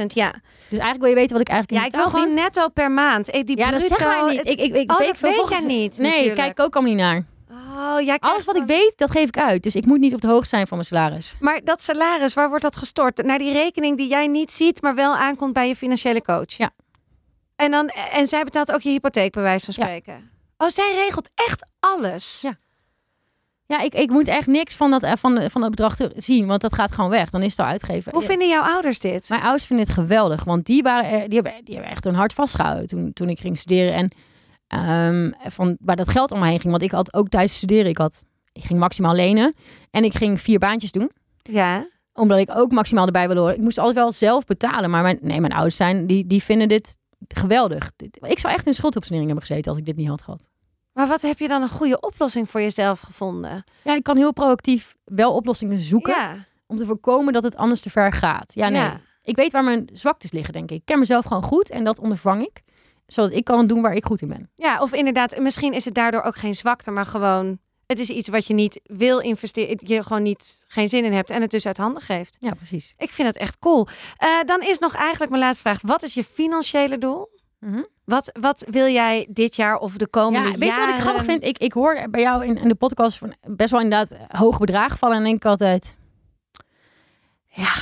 46.000. 0.00 0.06
Ja. 0.06 0.30
Dus 0.32 0.78
eigenlijk 0.78 1.00
wil 1.00 1.08
je 1.08 1.14
weten 1.14 1.32
wat 1.32 1.40
ik 1.40 1.48
eigenlijk 1.48 1.80
ja, 1.80 1.86
ik 1.86 1.94
wil 1.94 2.06
gewoon 2.06 2.34
netto 2.34 2.68
per 2.68 2.90
maand. 2.90 3.30
Eh, 3.30 3.44
Die. 3.44 3.56
Ja, 3.58 3.70
dat 3.70 3.86
bruto, 3.86 4.04
wij 4.04 4.34
niet. 4.34 4.46
Ik, 4.46 4.60
ik, 4.60 4.74
ik 4.74 4.90
Oh, 4.90 4.98
weet 4.98 5.08
dat 5.08 5.18
veel 5.18 5.30
weet 5.48 5.48
jij 5.48 5.60
niet, 5.66 5.98
Nee, 5.98 6.10
natuurlijk. 6.10 6.36
kijk 6.36 6.60
ook 6.60 6.74
allemaal 6.74 6.92
niet 6.94 7.02
naar. 7.02 7.24
Oh, 7.76 8.00
jij 8.00 8.16
Alles 8.20 8.44
wat 8.44 8.56
ik 8.56 8.62
weet, 8.62 8.92
dat 8.96 9.10
geef 9.10 9.28
ik 9.28 9.38
uit. 9.38 9.62
Dus 9.62 9.74
ik 9.74 9.86
moet 9.86 9.98
niet 9.98 10.14
op 10.14 10.20
de 10.20 10.26
hoogte 10.26 10.48
zijn 10.48 10.66
van 10.66 10.76
mijn 10.76 10.88
salaris. 10.88 11.34
Maar 11.40 11.60
dat 11.64 11.82
salaris, 11.82 12.34
waar 12.34 12.48
wordt 12.48 12.62
dat 12.64 12.76
gestort? 12.76 13.22
Naar 13.24 13.38
die 13.38 13.52
rekening 13.52 13.96
die 13.96 14.08
jij 14.08 14.26
niet 14.26 14.52
ziet, 14.52 14.82
maar 14.82 14.94
wel 14.94 15.16
aankomt 15.16 15.52
bij 15.52 15.68
je 15.68 15.76
financiële 15.76 16.22
coach. 16.22 16.56
Ja. 16.56 16.70
En, 17.56 17.70
dan, 17.70 17.88
en 17.88 18.26
zij 18.26 18.44
betaalt 18.44 18.72
ook 18.72 18.80
je 18.80 18.88
hypotheek, 18.88 19.32
bij 19.32 19.42
wijze 19.42 19.64
van 19.72 19.74
Ja. 19.76 19.82
spreken. 19.84 20.30
Oh, 20.56 20.68
zij 20.68 20.94
regelt 21.04 21.28
echt 21.34 21.66
alles. 21.80 22.38
Ja. 22.42 22.56
Ja, 23.70 23.80
ik, 23.80 23.94
ik 23.94 24.10
moet 24.10 24.28
echt 24.28 24.46
niks 24.46 24.76
van 24.76 24.90
dat, 24.90 25.02
eh, 25.02 25.12
van, 25.18 25.34
de- 25.34 25.50
van 25.50 25.60
dat 25.60 25.70
bedrag 25.70 25.96
zien, 26.16 26.46
want 26.46 26.60
dat 26.60 26.74
gaat 26.74 26.92
gewoon 26.92 27.10
weg. 27.10 27.30
Dan 27.30 27.42
is 27.42 27.50
het 27.50 27.58
al 27.60 27.66
uitgegeven. 27.66 28.12
Hoe 28.12 28.20
Ja. 28.22 28.26
vinden 28.28 28.48
jouw 28.48 28.62
ouders 28.62 28.98
dit? 28.98 29.28
Mijn 29.28 29.42
ouders 29.42 29.64
vinden 29.64 29.86
het 29.86 29.94
geweldig, 29.94 30.44
want 30.44 30.64
die, 30.66 30.82
waren, 30.82 31.04
eh, 31.10 31.24
die, 31.28 31.34
hebben, 31.34 31.52
die 31.64 31.74
hebben 31.74 31.92
echt 31.92 32.04
hun 32.04 32.14
hart 32.14 32.32
vastgehouden 32.32 32.86
toen, 32.86 33.12
toen 33.12 33.28
ik 33.28 33.38
ging 33.40 33.58
studeren. 33.58 33.92
En 33.94 34.10
ehm, 34.66 35.50
van 35.50 35.76
waar 35.80 35.96
dat 35.96 36.08
geld 36.08 36.32
om 36.32 36.38
me 36.38 36.46
heen 36.46 36.60
ging, 36.60 36.70
want 36.70 36.82
ik 36.82 36.90
had 36.90 37.14
ook 37.14 37.28
tijdens 37.28 37.56
studeren, 37.56 37.86
ik, 37.90 37.98
had, 37.98 38.24
ik 38.52 38.64
ging 38.64 38.78
maximaal 38.78 39.14
lenen 39.14 39.54
en 39.90 40.04
ik 40.04 40.14
ging 40.14 40.40
vier 40.40 40.58
baantjes 40.58 40.92
doen. 40.92 41.10
Ja. 41.42 41.86
Omdat 42.12 42.38
ik 42.38 42.50
ook 42.54 42.72
maximaal 42.72 43.06
erbij 43.06 43.26
wilde 43.26 43.40
horen. 43.40 43.56
Ik 43.56 43.62
moest 43.62 43.78
altijd 43.78 43.96
wel 43.96 44.12
zelf 44.12 44.44
betalen, 44.44 44.90
maar 44.90 45.02
mijn, 45.02 45.18
nee, 45.22 45.40
mijn 45.40 45.52
ouders 45.52 45.76
zijn, 45.76 46.06
die, 46.06 46.26
die 46.26 46.42
vinden 46.42 46.68
dit 46.68 46.96
geweldig. 47.28 47.90
Ik 48.20 48.38
zou 48.38 48.54
echt 48.54 48.66
in 48.66 48.74
schuldopsnering 48.74 49.26
hebben 49.28 49.46
gezeten 49.46 49.70
als 49.70 49.78
ik 49.80 49.86
dit 49.86 49.96
niet 49.96 50.08
had 50.08 50.22
gehad. 50.22 50.48
Maar 50.98 51.06
wat 51.06 51.22
heb 51.22 51.38
je 51.38 51.48
dan 51.48 51.62
een 51.62 51.68
goede 51.68 52.00
oplossing 52.00 52.50
voor 52.50 52.60
jezelf 52.60 53.00
gevonden? 53.00 53.64
Ja, 53.82 53.94
ik 53.94 54.02
kan 54.02 54.16
heel 54.16 54.32
proactief 54.32 54.94
wel 55.04 55.34
oplossingen 55.34 55.78
zoeken 55.78 56.12
Ja. 56.14 56.44
om 56.66 56.76
te 56.76 56.86
voorkomen 56.86 57.32
dat 57.32 57.42
het 57.42 57.56
anders 57.56 57.80
te 57.80 57.90
ver 57.90 58.12
gaat. 58.12 58.54
Ja, 58.54 58.68
nee. 58.68 58.80
Ja. 58.80 59.00
Ik 59.22 59.36
weet 59.36 59.52
waar 59.52 59.64
mijn 59.64 59.88
zwaktes 59.92 60.32
liggen, 60.32 60.52
denk 60.52 60.70
ik. 60.70 60.76
Ik 60.76 60.84
ken 60.84 60.98
mezelf 60.98 61.24
gewoon 61.24 61.42
goed 61.42 61.70
en 61.70 61.84
dat 61.84 61.98
ondervang 62.00 62.42
ik. 62.42 62.60
Zodat 63.06 63.32
ik 63.32 63.44
kan 63.44 63.66
doen 63.66 63.82
waar 63.82 63.94
ik 63.94 64.04
goed 64.04 64.22
in 64.22 64.28
ben. 64.28 64.50
ja, 64.54 64.80
of 64.82 64.92
inderdaad, 64.92 65.38
misschien 65.38 65.72
is 65.72 65.84
het 65.84 65.94
daardoor 65.94 66.22
ook 66.22 66.36
geen 66.36 66.54
zwakte, 66.54 66.90
maar 66.90 67.06
gewoon... 67.06 67.58
Het 67.86 67.98
is 67.98 68.10
iets 68.10 68.28
wat 68.28 68.46
je 68.46 68.54
niet 68.54 68.80
wil 68.84 69.18
investeren, 69.18 69.78
je 69.84 70.02
gewoon 70.02 70.22
niet 70.22 70.62
geen 70.66 70.88
zin 70.88 71.04
in 71.04 71.12
hebt 71.12 71.30
en 71.30 71.42
het 71.42 71.50
dus 71.50 71.66
uit 71.66 71.76
handen 71.76 72.02
geeft. 72.02 72.36
Ja, 72.40 72.54
precies. 72.54 72.94
Ik 72.98 73.10
vind 73.10 73.28
het 73.28 73.36
echt 73.36 73.58
cool. 73.58 73.86
Eh, 74.16 74.28
dan 74.46 74.62
is 74.62 74.78
nog 74.78 74.94
eigenlijk 74.94 75.30
mijn 75.30 75.42
laatste 75.42 75.62
vraag. 75.62 75.80
Wat 75.82 76.02
is 76.02 76.14
je 76.14 76.24
financiële 76.24 76.98
doel? 76.98 77.28
Mhm. 77.58 77.82
Wat, 78.04 78.30
wat 78.40 78.64
wil 78.68 78.86
jij 78.86 79.26
dit 79.30 79.56
jaar 79.56 79.78
of 79.78 79.96
de 79.96 80.06
komende 80.06 80.48
Ja, 80.48 80.58
weet 80.58 80.74
je 80.74 80.80
wat 80.80 80.88
ik 80.88 81.00
grappig 81.00 81.24
vind? 81.24 81.42
Ik, 81.42 81.58
ik 81.58 81.72
hoor 81.72 82.06
bij 82.10 82.20
jou 82.20 82.44
in, 82.44 82.56
in 82.56 82.68
de 82.68 82.74
podcast 82.74 83.18
van 83.18 83.34
best 83.46 83.70
wel 83.70 83.80
inderdaad 83.80 84.18
hoge 84.28 84.58
bedragen 84.58 84.98
vallen. 84.98 85.16
En 85.16 85.22
denk 85.22 85.36
ik 85.36 85.44
altijd... 85.44 85.96
Ja, 87.46 87.74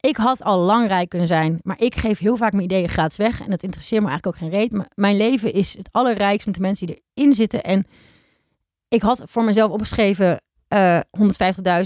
ik 0.00 0.16
had 0.16 0.42
al 0.42 0.58
lang 0.58 0.88
rijk 0.88 1.08
kunnen 1.08 1.28
zijn. 1.28 1.60
Maar 1.62 1.80
ik 1.80 1.94
geef 1.94 2.18
heel 2.18 2.36
vaak 2.36 2.52
mijn 2.52 2.64
ideeën 2.64 2.88
gratis 2.88 3.16
weg. 3.16 3.40
En 3.40 3.50
dat 3.50 3.62
interesseert 3.62 4.02
me 4.02 4.08
eigenlijk 4.08 4.36
ook 4.36 4.50
geen 4.50 4.60
reet. 4.60 4.72
Maar 4.72 4.90
mijn 4.94 5.16
leven 5.16 5.52
is 5.52 5.76
het 5.76 5.88
allerrijkst 5.92 6.46
met 6.46 6.54
de 6.54 6.60
mensen 6.60 6.86
die 6.86 7.02
erin 7.14 7.32
zitten. 7.32 7.62
En 7.62 7.86
ik 8.88 9.02
had 9.02 9.22
voor 9.24 9.44
mezelf 9.44 9.70
opgeschreven... 9.70 10.40
eh 10.72 11.00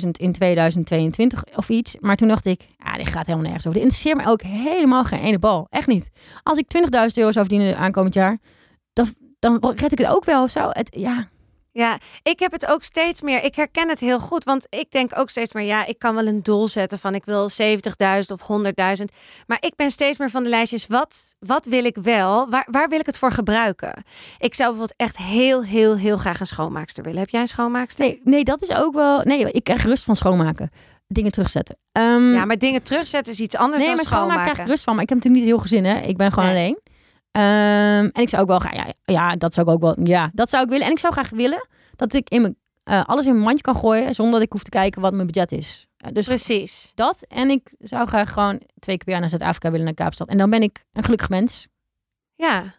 150.000 0.01 0.11
in 0.11 0.33
2022 0.33 1.45
of 1.57 1.69
iets. 1.69 1.97
Maar 2.01 2.17
toen 2.17 2.29
dacht 2.29 2.45
ik, 2.45 2.67
ja, 2.85 2.97
dit 2.97 3.07
gaat 3.07 3.27
helemaal 3.27 3.45
nergens 3.45 3.67
over. 3.67 3.81
Dit 3.81 3.89
interesseert 3.89 4.17
me 4.25 4.31
ook 4.31 4.43
helemaal 4.43 5.05
geen 5.05 5.21
ene 5.21 5.39
bal. 5.39 5.67
Echt 5.71 5.87
niet. 5.87 6.11
Als 6.43 6.59
ik 6.59 6.67
20.000 6.77 6.87
euro 6.91 7.33
zou 7.33 7.33
verdienen 7.33 7.77
aankomend 7.77 8.15
jaar, 8.15 8.39
dan, 8.93 9.15
dan 9.39 9.75
red 9.77 9.93
ik 9.93 9.99
het 9.99 10.09
ook 10.09 10.25
wel 10.25 10.43
of 10.43 10.51
zo. 10.51 10.69
Het, 10.71 10.97
ja, 10.99 11.29
Ja, 11.77 11.99
ik 12.23 12.39
heb 12.39 12.53
het 12.53 12.67
ook 12.67 12.83
steeds 12.83 13.23
meer. 13.23 13.45
Ik 13.45 13.55
herken 13.55 13.89
het 13.89 14.01
heel 14.01 14.19
goed, 14.19 14.45
want 14.45 14.67
ik 14.69 14.91
denk 14.91 15.11
ook 15.19 15.31
steeds 15.31 15.53
meer, 15.53 15.65
ja, 15.65 15.87
ik 15.87 15.99
kan 15.99 16.15
wel 16.15 16.27
een 16.27 16.43
doel 16.43 16.69
zetten 16.69 16.99
van 16.99 17.15
ik 17.15 17.25
wil 17.25 17.49
70.000 17.51 17.59
of 18.33 18.41
100.000. 18.99 19.05
Maar 19.47 19.57
ik 19.61 19.73
ben 19.77 19.91
steeds 19.91 20.19
meer 20.19 20.31
van 20.31 20.43
de 20.43 20.49
lijstjes, 20.49 20.87
wat, 20.87 21.35
wat 21.39 21.65
wil 21.67 21.85
ik 21.85 21.97
wel? 21.97 22.49
Waar, 22.51 22.67
waar 22.71 22.89
wil 22.89 22.99
ik 23.01 23.07
het 23.07 23.19
voor 23.19 23.33
gebruiken? 23.33 24.05
Ik 24.39 24.55
zou 24.55 24.69
bijvoorbeeld 24.69 24.95
echt 24.97 25.17
heel, 25.17 25.63
heel, 25.65 25.97
heel 25.97 26.17
graag 26.17 26.41
een 26.41 26.47
schoonmaakster 26.47 27.03
willen. 27.05 27.19
Heb 27.21 27.29
jij 27.29 27.41
een 27.41 27.49
schoonmaakster? 27.49 28.05
Nee, 28.05 28.21
nee, 28.25 28.45
dat 28.45 28.63
is 28.63 28.71
ook 28.71 28.95
wel... 28.95 29.21
Nee, 29.25 29.51
ik 29.53 29.65
krijg 29.65 29.83
rust 29.85 30.05
van 30.05 30.17
schoonmaken. 30.17 30.71
Dingen 31.09 31.33
terugzetten. 31.33 31.77
Ehm, 31.93 32.33
Ja, 32.33 32.45
maar 32.45 32.59
dingen 32.59 32.83
terugzetten 32.83 33.33
is 33.33 33.41
iets 33.41 33.57
anders 33.57 33.79
nee, 33.79 33.87
dan 33.87 33.97
maar 33.97 34.05
schoonmaken 34.07 34.29
schoonmaken. 34.31 34.53
krijg 34.53 34.67
ik 34.69 34.73
rust 34.75 34.85
van. 34.85 34.95
Maar 34.95 35.03
ik 35.03 35.09
heb 35.09 35.19
natuurlijk 35.19 35.45
niet 35.45 35.53
heel 35.55 35.63
gezin, 35.63 35.85
hè. 35.85 36.01
Ik 36.09 36.17
ben 36.17 36.33
gewoon 36.33 36.49
Nee. 36.49 36.57
alleen. 36.65 36.79
Ehm, 37.37 38.09
en 38.13 38.23
ik 38.23 38.29
zou 38.29 38.43
ook 38.43 38.49
wel 38.49 38.59
graag... 38.59 38.75
Ja, 38.75 38.95
ja, 39.05 39.37
dat 39.37 39.55
zou 39.55 39.67
ik 39.67 39.73
ook 39.73 39.81
wel... 39.81 40.07
Ja, 40.07 40.31
dat 40.33 40.51
zou 40.51 40.65
ik 40.65 40.69
willen. 40.69 40.87
En 40.87 40.93
ik 40.93 40.99
zou 40.99 41.13
graag 41.13 41.31
willen 41.31 41.69
dat 41.97 42.13
ik 42.13 42.29
in 42.29 42.41
mijn, 42.41 42.57
eh, 42.85 43.05
alles 43.05 43.27
in 43.27 43.33
mijn 43.33 43.45
mandje 43.45 43.63
kan 43.63 43.77
gooien... 43.77 44.15
zonder 44.15 44.35
dat 44.35 44.43
ik 44.43 44.53
hoef 44.53 44.63
te 44.63 44.71
kijken 44.71 45.01
wat 45.01 45.13
mijn 45.13 45.27
budget 45.27 45.53
is. 45.53 45.87
Dus 46.13 46.27
Precies. 46.27 46.93
dat. 46.95 47.23
En 47.29 47.51
ik 47.51 47.75
zou 47.79 48.07
graag 48.07 48.33
gewoon 48.33 48.61
twee 48.79 48.97
keer 48.97 49.05
per 49.05 49.11
jaar 49.11 49.21
naar 49.21 49.29
Zuid-Afrika 49.29 49.71
willen, 49.71 49.85
naar 49.85 49.95
Kaapstad. 49.95 50.29
En 50.29 50.39
dan 50.39 50.51
ben 50.51 50.63
ik 50.63 50.85
een 50.93 51.05
gelukkig 51.05 51.29
mens. 51.29 51.67
Ja. 52.35 52.75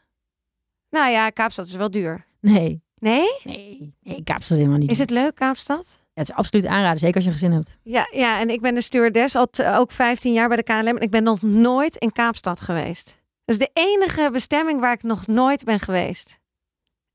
Nou 0.89 1.11
ja, 1.11 1.29
Kaapstad 1.29 1.65
is 1.65 1.73
wel 1.73 1.91
duur. 1.91 2.25
Nee, 2.41 2.81
Nee? 2.99 3.25
nee, 3.43 3.95
nee, 4.01 4.23
Kaapstad 4.23 4.51
is 4.51 4.57
helemaal 4.57 4.77
niet. 4.77 4.89
Is 4.91 4.99
het 4.99 5.09
leuk, 5.09 5.35
Kaapstad? 5.35 5.97
Ja, 5.99 6.21
het 6.21 6.29
is 6.29 6.35
absoluut 6.35 6.65
aanraden, 6.65 6.99
zeker 6.99 7.15
als 7.15 7.23
je 7.23 7.29
een 7.29 7.37
gezin 7.37 7.51
hebt. 7.51 7.77
Ja, 7.83 8.07
ja, 8.11 8.39
en 8.39 8.49
ik 8.49 8.61
ben 8.61 8.73
de 8.73 8.81
stewardess 8.81 9.35
al 9.35 9.47
ook 9.59 9.91
15 9.91 10.33
jaar 10.33 10.47
bij 10.47 10.57
de 10.57 10.63
KLM. 10.63 10.87
En 10.87 10.99
ik 11.01 11.11
ben 11.11 11.23
nog 11.23 11.41
nooit 11.41 11.95
in 11.95 12.11
Kaapstad 12.11 12.61
geweest. 12.61 13.17
Dat 13.47 13.59
is 13.59 13.67
de 13.67 13.69
enige 13.73 14.29
bestemming 14.31 14.79
waar 14.79 14.93
ik 14.93 15.03
nog 15.03 15.27
nooit 15.27 15.63
ben 15.63 15.79
geweest. 15.79 16.39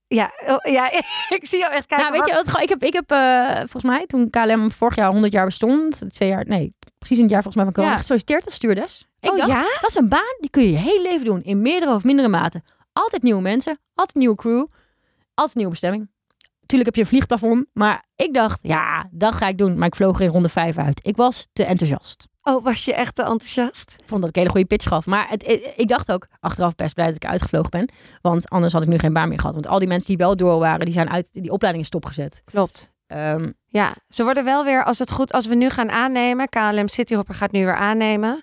Ja, 0.07 0.33
oh, 0.47 0.73
ja 0.73 0.91
ik 1.39 1.47
zie 1.47 1.59
jou 1.59 1.73
echt 1.73 1.87
kijken. 1.87 2.07
nou, 2.11 2.19
weet 2.19 2.35
je, 2.35 2.45
wat, 2.53 2.63
ik 2.63 2.69
heb, 2.69 2.83
ik 2.83 2.93
heb 2.93 3.11
eh, 3.11 3.57
volgens 3.57 3.83
mij, 3.83 4.07
toen 4.07 4.31
KLM 4.31 4.71
vorig 4.71 4.97
jaar 4.97 5.11
100 5.11 5.33
jaar 5.33 5.45
bestond, 5.45 6.03
twee 6.09 6.29
jaar, 6.29 6.45
nee, 6.47 6.75
precies 6.99 7.19
een 7.19 7.29
jaar 7.29 7.43
volgens 7.43 7.55
mij 7.55 7.65
van 7.65 7.73
corona, 7.73 7.93
Ja. 7.93 7.99
gesolliciteerd 7.99 8.45
als 8.45 8.55
stewardess. 8.55 9.07
Ik 9.21 9.31
oh 9.31 9.37
dacht, 9.37 9.49
ja? 9.49 9.63
dat 9.81 9.91
is 9.91 9.95
een 9.95 10.09
baan, 10.09 10.37
die 10.41 10.51
kun 10.51 10.63
je 10.63 10.71
je 10.71 10.77
hele 10.77 11.03
leven 11.03 11.25
doen, 11.25 11.43
in 11.43 11.63
meerdere 11.63 11.95
of 11.95 12.05
mindere 12.05 12.29
mate. 12.29 12.63
Altijd 12.93 13.23
nieuwe 13.23 13.43
mensen, 13.43 13.79
altijd 13.95 14.19
nieuwe 14.19 14.37
crew, 14.37 14.67
altijd 15.35 15.57
nieuwe 15.57 15.71
bestemming. 15.71 16.11
Tuurlijk 16.73 16.97
heb 16.97 17.07
je 17.07 17.13
een 17.13 17.19
vliegplafond, 17.19 17.67
maar 17.73 18.05
ik 18.17 18.35
dacht, 18.35 18.59
ja, 18.63 19.09
dat 19.11 19.35
ga 19.35 19.49
ik 19.49 19.59
doen. 19.59 19.79
Maar 19.79 19.87
ik 19.87 19.95
vloog 19.97 20.21
in 20.21 20.29
ronde 20.29 20.49
5 20.49 20.79
uit. 20.79 21.01
Ik 21.07 21.17
was 21.17 21.47
te 21.53 21.65
enthousiast. 21.65 22.29
Oh, 22.43 22.65
was 22.65 22.85
je 22.85 22.95
echt 22.95 23.15
te 23.15 23.23
enthousiast? 23.23 23.95
Ik 23.99 24.09
vond 24.09 24.21
dat 24.21 24.29
ik 24.29 24.37
een 24.37 24.41
hele 24.41 24.53
goede 24.53 24.67
pitch 24.67 24.89
gaf. 24.89 25.07
Maar 25.07 25.29
het, 25.29 25.49
ik, 25.49 25.73
ik 25.77 25.89
dacht 25.89 26.13
ook 26.13 26.27
achteraf 26.41 26.75
best 26.75 26.95
blij 26.95 27.07
dat 27.07 27.15
ik 27.15 27.25
uitgevlogen 27.27 27.71
ben. 27.71 27.89
Want 28.21 28.49
anders 28.49 28.73
had 28.73 28.83
ik 28.83 28.89
nu 28.89 28.99
geen 28.99 29.13
baan 29.13 29.29
meer 29.29 29.39
gehad. 29.39 29.55
Want 29.55 29.67
al 29.67 29.79
die 29.79 29.89
mensen 29.89 30.09
die 30.09 30.17
wel 30.17 30.37
door 30.37 30.59
waren, 30.59 30.85
die 30.85 30.95
zijn 30.95 31.11
uit 31.11 31.29
die 31.33 31.51
opleiding 31.51 31.85
is 31.85 31.91
stopgezet. 31.91 32.43
Klopt. 32.45 32.93
Ehm, 33.07 33.51
Ja, 33.67 33.95
ze 34.09 34.25
worden 34.25 34.45
wel 34.45 34.65
weer, 34.65 34.85
als 34.85 34.99
het 34.99 35.11
goed, 35.11 35.33
als 35.33 35.47
we 35.47 35.55
nu 35.55 35.69
gaan 35.69 35.91
aannemen, 35.91 36.49
KLM 36.49 36.89
Cityhopper 36.89 37.35
gaat 37.35 37.53
nu 37.53 37.65
weer 37.65 37.77
aannemen, 37.77 38.43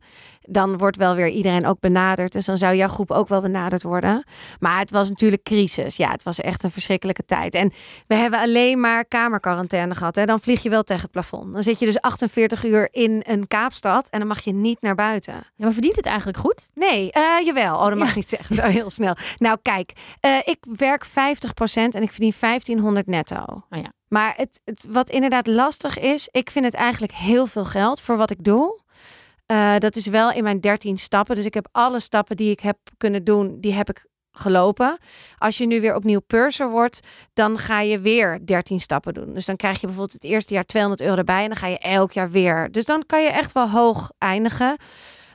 dan 0.49 0.77
wordt 0.77 0.97
wel 0.97 1.15
weer 1.15 1.27
iedereen 1.27 1.65
ook 1.65 1.79
benaderd. 1.79 2.31
Dus 2.31 2.45
dan 2.45 2.57
zou 2.57 2.75
jouw 2.75 2.87
groep 2.87 3.11
ook 3.11 3.27
wel 3.27 3.41
benaderd 3.41 3.83
worden. 3.83 4.23
Maar 4.59 4.79
het 4.79 4.91
was 4.91 5.09
natuurlijk 5.09 5.43
crisis. 5.43 5.95
Ja, 5.95 6.11
het 6.11 6.23
was 6.23 6.39
echt 6.41 6.63
een 6.63 6.71
verschrikkelijke 6.71 7.25
tijd. 7.25 7.53
En 7.53 7.71
we 8.07 8.15
hebben 8.15 8.39
alleen 8.39 8.79
maar 8.79 9.05
kamerquarantaine 9.05 9.95
gehad. 9.95 10.15
Hè. 10.15 10.25
Dan 10.25 10.39
vlieg 10.39 10.63
je 10.63 10.69
wel 10.69 10.83
tegen 10.83 11.01
het 11.03 11.11
plafond. 11.11 11.53
Dan 11.53 11.63
zit 11.63 11.79
je 11.79 11.85
dus 11.85 11.99
48 11.99 12.63
uur 12.65 12.87
in 12.91 13.23
een 13.27 13.47
Kaapstad 13.47 14.07
en 14.09 14.19
dan 14.19 14.27
mag 14.27 14.41
je 14.43 14.53
niet 14.53 14.81
naar 14.81 14.95
buiten. 14.95 15.33
ja, 15.33 15.43
maar 15.63 15.71
verdient 15.71 15.95
het 15.95 16.05
eigenlijk 16.05 16.37
goed? 16.37 16.67
Nee, 16.73 17.11
eh, 17.11 17.23
jawel. 17.45 17.75
Oh, 17.77 17.87
dat 17.87 17.97
mag 17.97 18.03
Ja. 18.03 18.09
ik 18.09 18.15
niet 18.15 18.29
zeggen. 18.29 18.55
Zo 18.55 18.61
heel 18.61 18.89
snel. 18.89 19.15
Nou, 19.37 19.57
kijk. 19.61 19.91
eh, 20.19 20.37
ik 20.45 20.57
werk 20.77 21.05
50% 21.05 21.95
en 21.95 22.01
ik 22.01 22.11
verdien 22.11 22.33
1500 22.39 23.07
netto. 23.07 23.43
Oh 23.47 23.63
ja. 23.81 23.91
Maar 24.07 24.33
het, 24.37 24.61
het, 24.65 24.85
wat 24.89 25.09
inderdaad 25.09 25.47
lastig 25.47 25.99
is, 25.99 26.27
ik 26.31 26.49
vind 26.49 26.65
het 26.65 26.73
eigenlijk 26.73 27.13
heel 27.13 27.45
veel 27.45 27.65
geld 27.65 28.01
voor 28.01 28.17
wat 28.17 28.29
ik 28.31 28.43
doe. 28.43 28.79
Eh, 29.49 29.77
dat 29.77 29.95
is 29.95 30.07
wel 30.07 30.31
in 30.31 30.43
mijn 30.43 30.61
13 30.61 30.97
stappen. 30.97 31.35
Dus 31.35 31.45
ik 31.45 31.53
heb 31.53 31.67
alle 31.71 31.99
stappen 31.99 32.37
die 32.37 32.51
ik 32.51 32.59
heb 32.59 32.77
kunnen 32.97 33.23
doen, 33.23 33.57
die 33.59 33.73
heb 33.73 33.89
ik 33.89 34.05
gelopen. 34.31 34.97
Als 35.37 35.57
je 35.57 35.65
nu 35.65 35.81
weer 35.81 35.95
opnieuw 35.95 36.19
purser 36.19 36.69
wordt, 36.69 36.99
dan 37.33 37.57
ga 37.57 37.81
je 37.81 37.99
weer 37.99 38.45
13 38.45 38.79
stappen 38.79 39.13
doen. 39.13 39.33
Dus 39.33 39.45
dan 39.45 39.55
krijg 39.55 39.79
je 39.79 39.85
bijvoorbeeld 39.85 40.21
het 40.21 40.31
eerste 40.31 40.53
jaar 40.53 40.63
200 40.63 41.01
euro 41.01 41.15
erbij 41.15 41.41
en 41.41 41.47
dan 41.47 41.57
ga 41.57 41.67
je 41.67 41.79
elk 41.79 42.11
jaar 42.11 42.31
weer. 42.31 42.71
Dus 42.71 42.85
dan 42.85 43.03
kan 43.05 43.23
je 43.23 43.29
echt 43.29 43.51
wel 43.51 43.69
hoog 43.69 44.11
eindigen. 44.17 44.77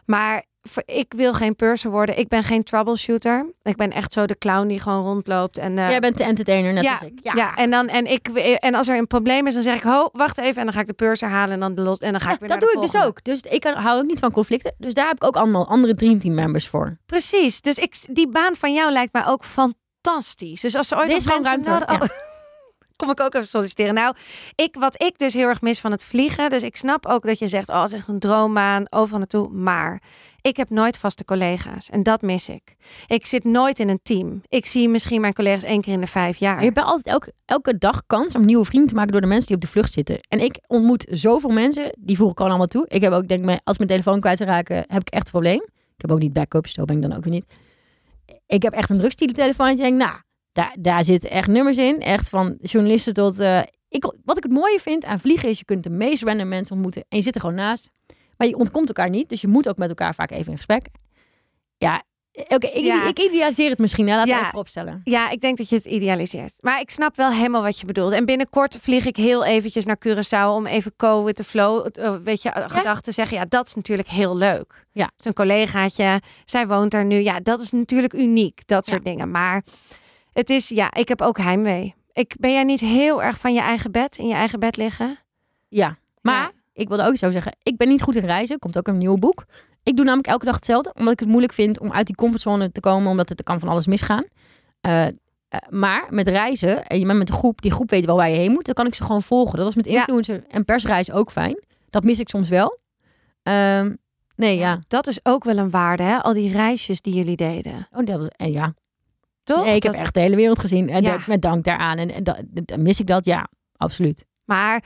Maar 0.04 0.44
ik 0.84 1.12
wil 1.16 1.32
geen 1.32 1.56
purser 1.56 1.90
worden. 1.90 2.18
Ik 2.18 2.28
ben 2.28 2.42
geen 2.42 2.62
troubleshooter. 2.62 3.52
Ik 3.62 3.76
ben 3.76 3.90
echt 3.92 4.12
zo 4.12 4.26
de 4.26 4.38
clown 4.38 4.66
die 4.66 4.80
gewoon 4.80 5.02
rondloopt. 5.04 5.58
En, 5.58 5.78
eh, 5.78 5.88
Jij 5.90 6.00
bent 6.00 6.16
de 6.18 6.24
entertainer, 6.24 6.72
net 6.72 6.82
ja, 6.84 6.90
als 6.90 7.00
ik. 7.02 7.18
ja. 7.22 7.56
en, 7.56 7.70
dan, 7.70 7.88
en, 7.88 8.06
ik, 8.06 8.28
en 8.58 8.74
als 8.74 8.88
er 8.88 8.96
een 8.98 9.06
probleem 9.06 9.46
is, 9.46 9.54
dan 9.54 9.62
zeg 9.62 9.76
ik, 9.76 9.82
ho, 9.82 10.08
wacht 10.12 10.38
even. 10.38 10.56
En 10.56 10.64
dan 10.64 10.72
ga 10.72 10.80
ik 10.80 10.86
de 10.86 10.92
purser 10.92 11.28
halen 11.28 11.54
en 11.54 11.60
dan, 11.60 11.74
de 11.74 11.82
los, 11.82 11.98
en 11.98 12.10
dan 12.12 12.20
ga 12.20 12.32
ik 12.32 12.38
weer 12.40 12.48
dat 12.48 12.60
doe 12.60 12.72
ik 12.72 12.80
dus 12.80 12.96
ook. 13.02 13.24
Dus 13.24 13.40
ik 13.40 13.64
hou 13.64 13.98
ook 14.00 14.06
niet 14.06 14.18
van 14.18 14.30
conflicten. 14.32 14.74
Dus 14.78 14.94
daar 14.94 15.06
heb 15.06 15.16
ik 15.16 15.24
ook 15.24 15.36
allemaal 15.36 15.68
andere 15.68 15.94
dreamteam 15.94 16.34
members 16.34 16.68
voor. 16.68 16.98
Precies. 17.06 17.60
Dus 17.60 17.78
ik, 17.78 17.94
die 18.10 18.28
baan 18.28 18.56
van 18.56 18.72
jou 18.74 18.92
lijkt 18.92 19.12
mij 19.12 19.26
ook 19.26 19.44
fantastisch. 19.44 20.60
Dus 20.60 20.74
als 20.76 20.88
ze 20.88 20.96
ooit 20.96 21.08
nog 21.08 21.16
is 21.16 21.26
gewoon 21.26 21.44
ruimte, 21.44 21.68
nodig- 21.70 21.90
Oh, 21.90 22.00
Kom 22.96 23.10
ik 23.10 23.20
ook 23.20 23.34
even 23.34 23.48
solliciteren. 23.48 23.94
Nou, 23.94 24.14
ik, 24.54 24.76
wat 24.78 25.02
ik 25.02 25.18
dus 25.18 25.34
heel 25.34 25.48
erg 25.48 25.60
mis 25.60 25.80
van 25.80 25.90
het 25.90 26.04
vliegen. 26.04 26.50
Dus 26.50 26.62
ik 26.62 26.76
snap 26.76 27.06
ook 27.06 27.26
dat 27.26 27.38
je 27.38 27.48
zegt, 27.48 27.68
oh, 27.68 27.82
het 27.82 27.92
is 27.92 27.98
echt 27.98 28.08
een 28.08 28.18
droombaan, 28.18 28.86
overal 28.90 29.18
naartoe. 29.18 29.48
Maar 29.48 30.02
ik 30.40 30.56
heb 30.56 30.70
nooit 30.70 30.98
vaste 30.98 31.24
collega's. 31.24 31.90
En 31.90 32.02
dat 32.02 32.22
mis 32.22 32.48
ik. 32.48 32.76
Ik 33.06 33.26
zit 33.26 33.44
nooit 33.44 33.78
in 33.78 33.88
een 33.88 34.00
team. 34.02 34.42
Ik 34.48 34.66
zie 34.66 34.88
misschien 34.88 35.20
mijn 35.20 35.32
collega's 35.32 35.62
één 35.62 35.80
keer 35.80 35.92
in 35.92 36.00
de 36.00 36.06
vijf 36.06 36.36
jaar. 36.36 36.58
Je 36.58 36.64
hebt 36.64 36.78
altijd 36.78 37.06
elke, 37.06 37.32
elke 37.44 37.78
dag 37.78 38.02
kans 38.06 38.34
om 38.34 38.44
nieuwe 38.44 38.64
vrienden 38.64 38.88
te 38.88 38.94
maken 38.94 39.12
door 39.12 39.20
de 39.20 39.26
mensen 39.26 39.46
die 39.46 39.56
op 39.56 39.62
de 39.62 39.68
vlucht 39.68 39.92
zitten. 39.92 40.18
En 40.28 40.40
ik 40.40 40.58
ontmoet 40.66 41.06
zoveel 41.10 41.50
mensen, 41.50 41.96
die 41.98 42.16
voeg 42.16 42.30
ik 42.30 42.36
gewoon 42.36 42.50
allemaal 42.50 42.68
toe. 42.68 42.84
Ik 42.88 43.00
heb 43.00 43.12
ook, 43.12 43.28
denk 43.28 43.50
ik, 43.50 43.60
als 43.64 43.78
mijn 43.78 43.90
telefoon 43.90 44.20
kwijt 44.20 44.38
te 44.38 44.44
raken, 44.44 44.76
heb 44.76 45.00
ik 45.00 45.08
echt 45.08 45.24
een 45.24 45.30
probleem. 45.30 45.62
Ik 45.94 46.00
heb 46.00 46.10
ook 46.10 46.18
niet 46.18 46.32
backups, 46.32 46.72
zo 46.72 46.84
ben 46.84 46.96
ik 46.96 47.02
dan 47.02 47.16
ook 47.16 47.24
weer 47.24 47.32
niet. 47.32 47.46
Ik 48.46 48.62
heb 48.62 48.72
echt 48.72 48.90
een 48.90 48.98
drugstielentelefoontje. 48.98 49.82
Denk, 49.82 49.96
nou, 49.96 50.18
daar, 50.54 50.76
daar 50.78 51.04
zitten 51.04 51.30
echt 51.30 51.48
nummers 51.48 51.76
in. 51.78 52.00
Echt 52.00 52.28
van 52.28 52.58
journalisten 52.60 53.14
tot... 53.14 53.38
eh, 53.38 53.60
ik, 53.88 54.12
wat 54.24 54.36
ik 54.36 54.42
het 54.42 54.52
mooie 54.52 54.78
vind 54.80 55.04
aan 55.04 55.20
vliegen 55.20 55.48
is, 55.48 55.58
je 55.58 55.64
kunt 55.64 55.82
de 55.82 55.90
meest 55.90 56.22
random 56.22 56.48
mensen 56.48 56.74
ontmoeten. 56.74 57.04
En 57.08 57.16
je 57.18 57.22
zit 57.24 57.34
er 57.34 57.40
gewoon 57.40 57.56
naast. 57.56 57.90
Maar 58.36 58.48
je 58.48 58.56
ontkomt 58.56 58.88
elkaar 58.88 59.10
niet. 59.10 59.28
Dus 59.28 59.40
je 59.40 59.48
moet 59.48 59.68
ook 59.68 59.76
met 59.78 59.88
elkaar 59.88 60.14
vaak 60.14 60.30
even 60.30 60.50
in 60.50 60.56
gesprek. 60.56 60.86
Ja, 61.76 62.02
oké. 62.48 62.66
ik, 62.66 62.84
Ja. 62.84 63.08
ik 63.08 63.18
idealiseer 63.18 63.70
het 63.70 63.78
misschien. 63.78 64.08
Hè? 64.08 64.16
Laten 64.16 64.30
Ja. 64.34 64.46
even 64.46 64.58
opstellen. 64.58 65.00
Ja, 65.04 65.30
ik 65.30 65.40
denk 65.40 65.56
dat 65.58 65.68
je 65.68 65.74
het 65.76 65.84
idealiseert. 65.84 66.52
Maar 66.60 66.80
ik 66.80 66.90
snap 66.90 67.16
wel 67.16 67.30
helemaal 67.30 67.62
wat 67.62 67.78
je 67.80 67.86
bedoelt. 67.86 68.12
En 68.12 68.24
binnenkort 68.24 68.76
vlieg 68.80 69.06
ik 69.06 69.16
heel 69.16 69.44
eventjes 69.44 69.84
naar 69.84 69.98
Curaçao 70.08 70.54
om 70.54 70.66
even 70.66 70.92
co 70.96 71.24
with 71.24 71.36
the 71.36 71.44
flow, 71.44 71.86
eh, 71.92 72.14
weet 72.24 72.42
je, 72.42 72.50
gedachten 72.54 73.02
te 73.02 73.12
zeggen. 73.12 73.36
Ja, 73.36 73.44
dat 73.48 73.66
is 73.66 73.74
natuurlijk 73.74 74.08
heel 74.08 74.36
leuk. 74.36 74.86
Ja. 74.92 75.10
Een 75.22 75.32
collegaatje, 75.32 76.20
zij 76.44 76.66
woont 76.66 76.90
daar 76.90 77.04
nu. 77.04 77.16
Ja, 77.20 77.40
dat 77.40 77.60
is 77.60 77.70
natuurlijk 77.70 78.12
uniek, 78.12 78.66
dat 78.66 78.86
soort 78.86 79.04
dingen. 79.04 79.30
Maar 79.30 79.62
het 80.34 80.50
is, 80.50 80.68
ja, 80.68 80.94
ik 80.94 81.08
heb 81.08 81.22
ook 81.22 81.38
heimwee. 81.38 81.94
Ik, 82.12 82.34
ben 82.38 82.52
jij 82.52 82.64
niet 82.64 82.80
heel 82.80 83.22
erg 83.22 83.38
van 83.38 83.54
je 83.54 83.60
eigen 83.60 83.92
bed, 83.92 84.16
in 84.18 84.26
je 84.26 84.34
eigen 84.34 84.60
bed 84.60 84.76
liggen? 84.76 85.18
Ja, 85.68 85.96
maar 86.20 86.34
Ja. 86.42 86.50
ik 86.72 86.88
wilde 86.88 87.04
ook 87.06 87.16
zo 87.16 87.30
zeggen, 87.30 87.56
ik 87.62 87.76
ben 87.76 87.88
niet 87.88 88.02
goed 88.02 88.14
in 88.16 88.24
reizen. 88.24 88.58
Komt 88.58 88.78
ook 88.78 88.88
een 88.88 88.98
nieuw 88.98 89.16
boek. 89.16 89.44
Ik 89.82 89.96
doe 89.96 90.04
namelijk 90.04 90.28
elke 90.28 90.44
dag 90.44 90.54
hetzelfde, 90.54 90.92
omdat 90.96 91.12
ik 91.12 91.18
het 91.20 91.28
moeilijk 91.28 91.52
vind 91.52 91.80
om 91.80 91.92
uit 91.92 92.06
die 92.06 92.14
comfortzone 92.16 92.72
te 92.72 92.80
komen, 92.80 93.10
omdat 93.10 93.28
het 93.28 93.38
er 93.38 93.44
kan 93.44 93.60
van 93.60 93.68
alles 93.68 93.86
misgaan. 93.86 94.24
Eh, 94.80 95.06
eh, 95.06 95.12
maar 95.68 96.04
met 96.08 96.28
reizen, 96.28 96.86
en 96.86 96.98
je 96.98 97.06
bent 97.06 97.18
met 97.18 97.28
een 97.28 97.34
groep, 97.34 97.62
die 97.62 97.70
groep 97.72 97.90
weet 97.90 98.04
wel 98.04 98.16
waar 98.16 98.30
je 98.30 98.36
heen 98.36 98.52
moet, 98.52 98.64
dan 98.64 98.74
kan 98.74 98.86
ik 98.86 98.94
ze 98.94 99.04
gewoon 99.04 99.22
volgen. 99.22 99.56
Dat 99.56 99.64
was 99.66 99.74
met 99.74 99.86
Ja. 99.86 99.92
influencer 99.98 100.44
en 100.48 100.64
persreizen 100.64 101.14
ook 101.14 101.30
fijn. 101.32 101.62
Dat 101.90 102.04
mis 102.04 102.20
ik 102.20 102.28
soms 102.28 102.48
wel. 102.48 102.78
Ehm, 103.42 103.94
nee, 104.36 104.56
ja. 104.58 104.78
Dat 104.88 105.06
is 105.06 105.20
ook 105.22 105.44
wel 105.44 105.56
een 105.58 105.70
waarde, 105.70 106.02
hè? 106.02 106.22
Al 106.22 106.32
die 106.32 106.52
reisjes 106.52 107.00
die 107.00 107.14
jullie 107.14 107.36
deden. 107.36 107.88
Oh, 107.92 108.06
dat 108.06 108.16
was, 108.16 108.28
en 108.28 108.52
ja. 108.52 108.74
Toch? 109.44 109.64
Nee, 109.64 109.74
ik 109.74 109.82
Dat- 109.82 109.92
heb 109.92 110.00
echt 110.02 110.14
de 110.14 110.20
hele 110.20 110.36
wereld 110.36 110.58
gezien. 110.58 110.88
En 110.88 111.02
Ja. 111.02 111.12
dat- 111.12 111.26
met 111.26 111.42
dank 111.42 111.64
daaraan. 111.64 111.98
En, 111.98 112.10
en 112.66 112.82
mis 112.82 113.00
ik 113.00 113.06
dat? 113.06 113.24
Ja, 113.24 113.48
absoluut. 113.76 114.26
Maar, 114.44 114.82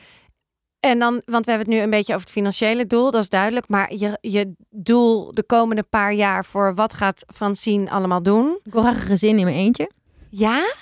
en 0.81 0.99
dan, 0.99 1.23
want 1.25 1.45
we 1.45 1.51
hebben 1.51 1.69
het 1.69 1.77
nu 1.79 1.83
een 1.83 1.91
beetje 1.91 2.13
over 2.15 2.25
het 2.27 2.35
financiële 2.37 2.87
doel, 2.87 3.11
dat 3.11 3.23
is 3.23 3.29
duidelijk. 3.29 3.69
Maar 3.69 3.95
je, 3.95 4.19
je 4.21 4.53
doel 4.71 5.35
de 5.35 5.43
komende 5.43 5.83
paar 5.83 6.13
jaar 6.15 6.45
voor 6.45 6.75
wat 6.75 6.93
gaat 6.93 7.25
Francine 7.35 7.91
allemaal 7.91 8.23
doen? 8.23 8.59
Ik 8.65 8.73
wil 8.73 8.83
graag 8.83 8.95
een 8.95 9.01
gezin 9.01 9.39
in 9.39 9.45
mijn 9.45 9.57
eentje. 9.57 9.91
Ja? 10.31 10.73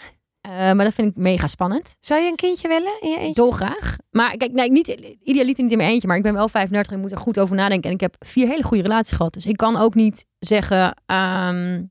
Eh, 0.41 0.53
maar 0.53 0.85
dat 0.85 0.95
vind 0.95 1.09
ik 1.11 1.17
mega 1.17 1.47
spannend. 1.47 1.97
Zou 2.01 2.21
je 2.23 2.29
een 2.31 2.37
kindje 2.37 2.69
willen 2.69 2.93
in 3.01 3.11
je 3.11 3.19
eentje? 3.19 3.43
Dolgraag. 3.43 3.97
Maar 4.11 4.37
kijk, 4.37 4.53
nee, 4.53 4.71
niet, 4.71 4.89
idealiter 5.23 5.63
niet 5.63 5.73
in 5.73 5.79
mijn 5.79 5.91
eentje, 5.91 6.09
maar 6.09 6.17
ik 6.17 6.23
ben 6.23 6.35
wel 6.35 6.49
35 6.49 6.93
en 6.93 7.01
moet 7.01 7.11
er 7.13 7.19
goed 7.19 7.39
over 7.39 7.57
nadenken. 7.57 7.89
En 7.89 7.95
ik 7.95 8.01
heb 8.01 8.15
vier 8.19 8.49
hele 8.49 8.63
goede 8.63 8.83
relaties 8.83 9.17
gehad. 9.17 9.33
Dus 9.33 9.47
ik 9.47 9.57
kan 9.57 9.77
ook 9.77 9.95
niet 9.95 10.25
zeggen, 10.39 10.97
ehm, 11.07 11.83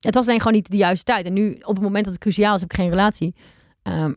het 0.00 0.14
was 0.14 0.26
alleen 0.26 0.38
gewoon 0.38 0.54
niet 0.54 0.70
de 0.70 0.76
juiste 0.76 1.04
tijd. 1.04 1.26
En 1.26 1.32
nu, 1.32 1.52
op 1.62 1.74
het 1.74 1.84
moment 1.84 2.04
dat 2.04 2.12
het 2.12 2.22
cruciaal 2.22 2.54
is, 2.54 2.60
heb 2.60 2.70
ik 2.70 2.76
geen 2.78 2.88
relatie. 2.90 3.34
Ehm, 3.82 4.12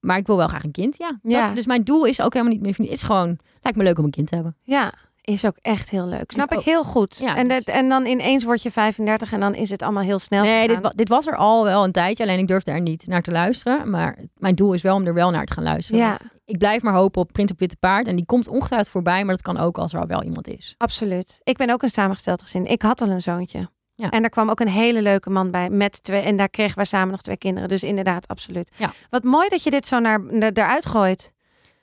maar 0.00 0.16
ik 0.18 0.26
wil 0.26 0.36
wel 0.36 0.48
graag 0.48 0.64
een 0.64 0.70
kind, 0.70 0.96
ja. 0.98 1.18
Dat- 1.46 1.54
dus 1.54 1.66
mijn 1.66 1.84
doel 1.84 2.04
is 2.04 2.20
ook 2.20 2.32
helemaal 2.32 2.54
niet 2.58 2.78
meer, 2.78 2.90
is 2.90 3.02
gewoon, 3.02 3.38
lijkt 3.62 3.78
me 3.78 3.84
leuk 3.84 3.98
om 3.98 4.04
een 4.04 4.10
kind 4.10 4.28
te 4.28 4.34
hebben. 4.34 4.56
Ja. 4.62 4.92
is 5.26 5.44
ook 5.44 5.56
echt 5.60 5.90
heel 5.90 6.06
leuk. 6.06 6.32
Snap 6.32 6.52
ik 6.52 6.58
heel 6.60 6.84
goed. 6.84 7.18
Ja, 7.18 7.36
en, 7.36 7.48
dat, 7.48 7.62
en 7.62 7.88
dan 7.88 8.06
ineens 8.06 8.44
word 8.44 8.62
je 8.62 8.70
35 8.70 9.32
en 9.32 9.40
dan 9.40 9.54
is 9.54 9.70
het 9.70 9.82
allemaal 9.82 10.02
heel 10.02 10.18
snel. 10.18 10.42
Nee, 10.42 10.68
dit, 10.68 10.80
wa- 10.80 10.92
dit 10.94 11.08
was 11.08 11.26
er 11.26 11.36
al 11.36 11.64
wel 11.64 11.84
een 11.84 11.92
tijdje. 11.92 12.22
Alleen 12.24 12.38
ik 12.38 12.46
durfde 12.48 12.70
er 12.70 12.80
niet 12.80 13.06
naar 13.06 13.22
te 13.22 13.30
luisteren. 13.30 13.90
Maar 13.90 14.18
mijn 14.36 14.54
doel 14.54 14.72
is 14.72 14.82
wel 14.82 14.94
om 14.96 15.06
er 15.06 15.14
wel 15.14 15.30
naar 15.30 15.44
te 15.44 15.52
gaan 15.52 15.64
luisteren. 15.64 16.00
Ja. 16.00 16.18
Ik 16.44 16.58
blijf 16.58 16.82
maar 16.82 16.94
hopen 16.94 17.20
op 17.20 17.32
Prins 17.32 17.50
op 17.50 17.58
Witte 17.58 17.76
Paard. 17.76 18.06
En 18.06 18.16
die 18.16 18.26
komt 18.26 18.48
ongetwijfeld 18.48 18.90
voorbij. 18.90 19.24
Maar 19.24 19.34
dat 19.34 19.42
kan 19.44 19.56
ook 19.58 19.78
als 19.78 19.92
er 19.92 20.00
al 20.00 20.06
wel 20.06 20.22
iemand 20.22 20.48
is. 20.48 20.74
Absoluut. 20.78 21.40
Ik 21.42 21.56
ben 21.56 21.70
ook 21.70 21.82
een 21.82 21.90
samengesteld 21.90 22.42
gezin. 22.42 22.66
Ik 22.66 22.82
had 22.82 23.00
al 23.00 23.08
een 23.08 23.22
zoontje. 23.22 23.68
Ja. 23.96 24.10
En 24.10 24.20
daar 24.20 24.30
kwam 24.30 24.50
ook 24.50 24.60
een 24.60 24.68
hele 24.68 25.02
leuke 25.02 25.30
man 25.30 25.50
bij 25.50 25.70
met 25.70 26.02
twee. 26.02 26.20
En 26.22 26.36
daar 26.36 26.48
kregen 26.48 26.76
wij 26.76 26.84
samen 26.84 27.10
nog 27.10 27.22
twee 27.22 27.36
kinderen. 27.36 27.68
Dus 27.68 27.82
inderdaad, 27.82 28.28
absoluut. 28.28 28.72
Ja. 28.76 28.92
Wat 29.10 29.22
mooi 29.22 29.48
dat 29.48 29.62
je 29.62 29.70
dit 29.70 29.86
zo 29.86 29.98
naar, 29.98 30.20
naar 30.20 30.50
eruit 30.52 30.86
gooit. 30.86 31.32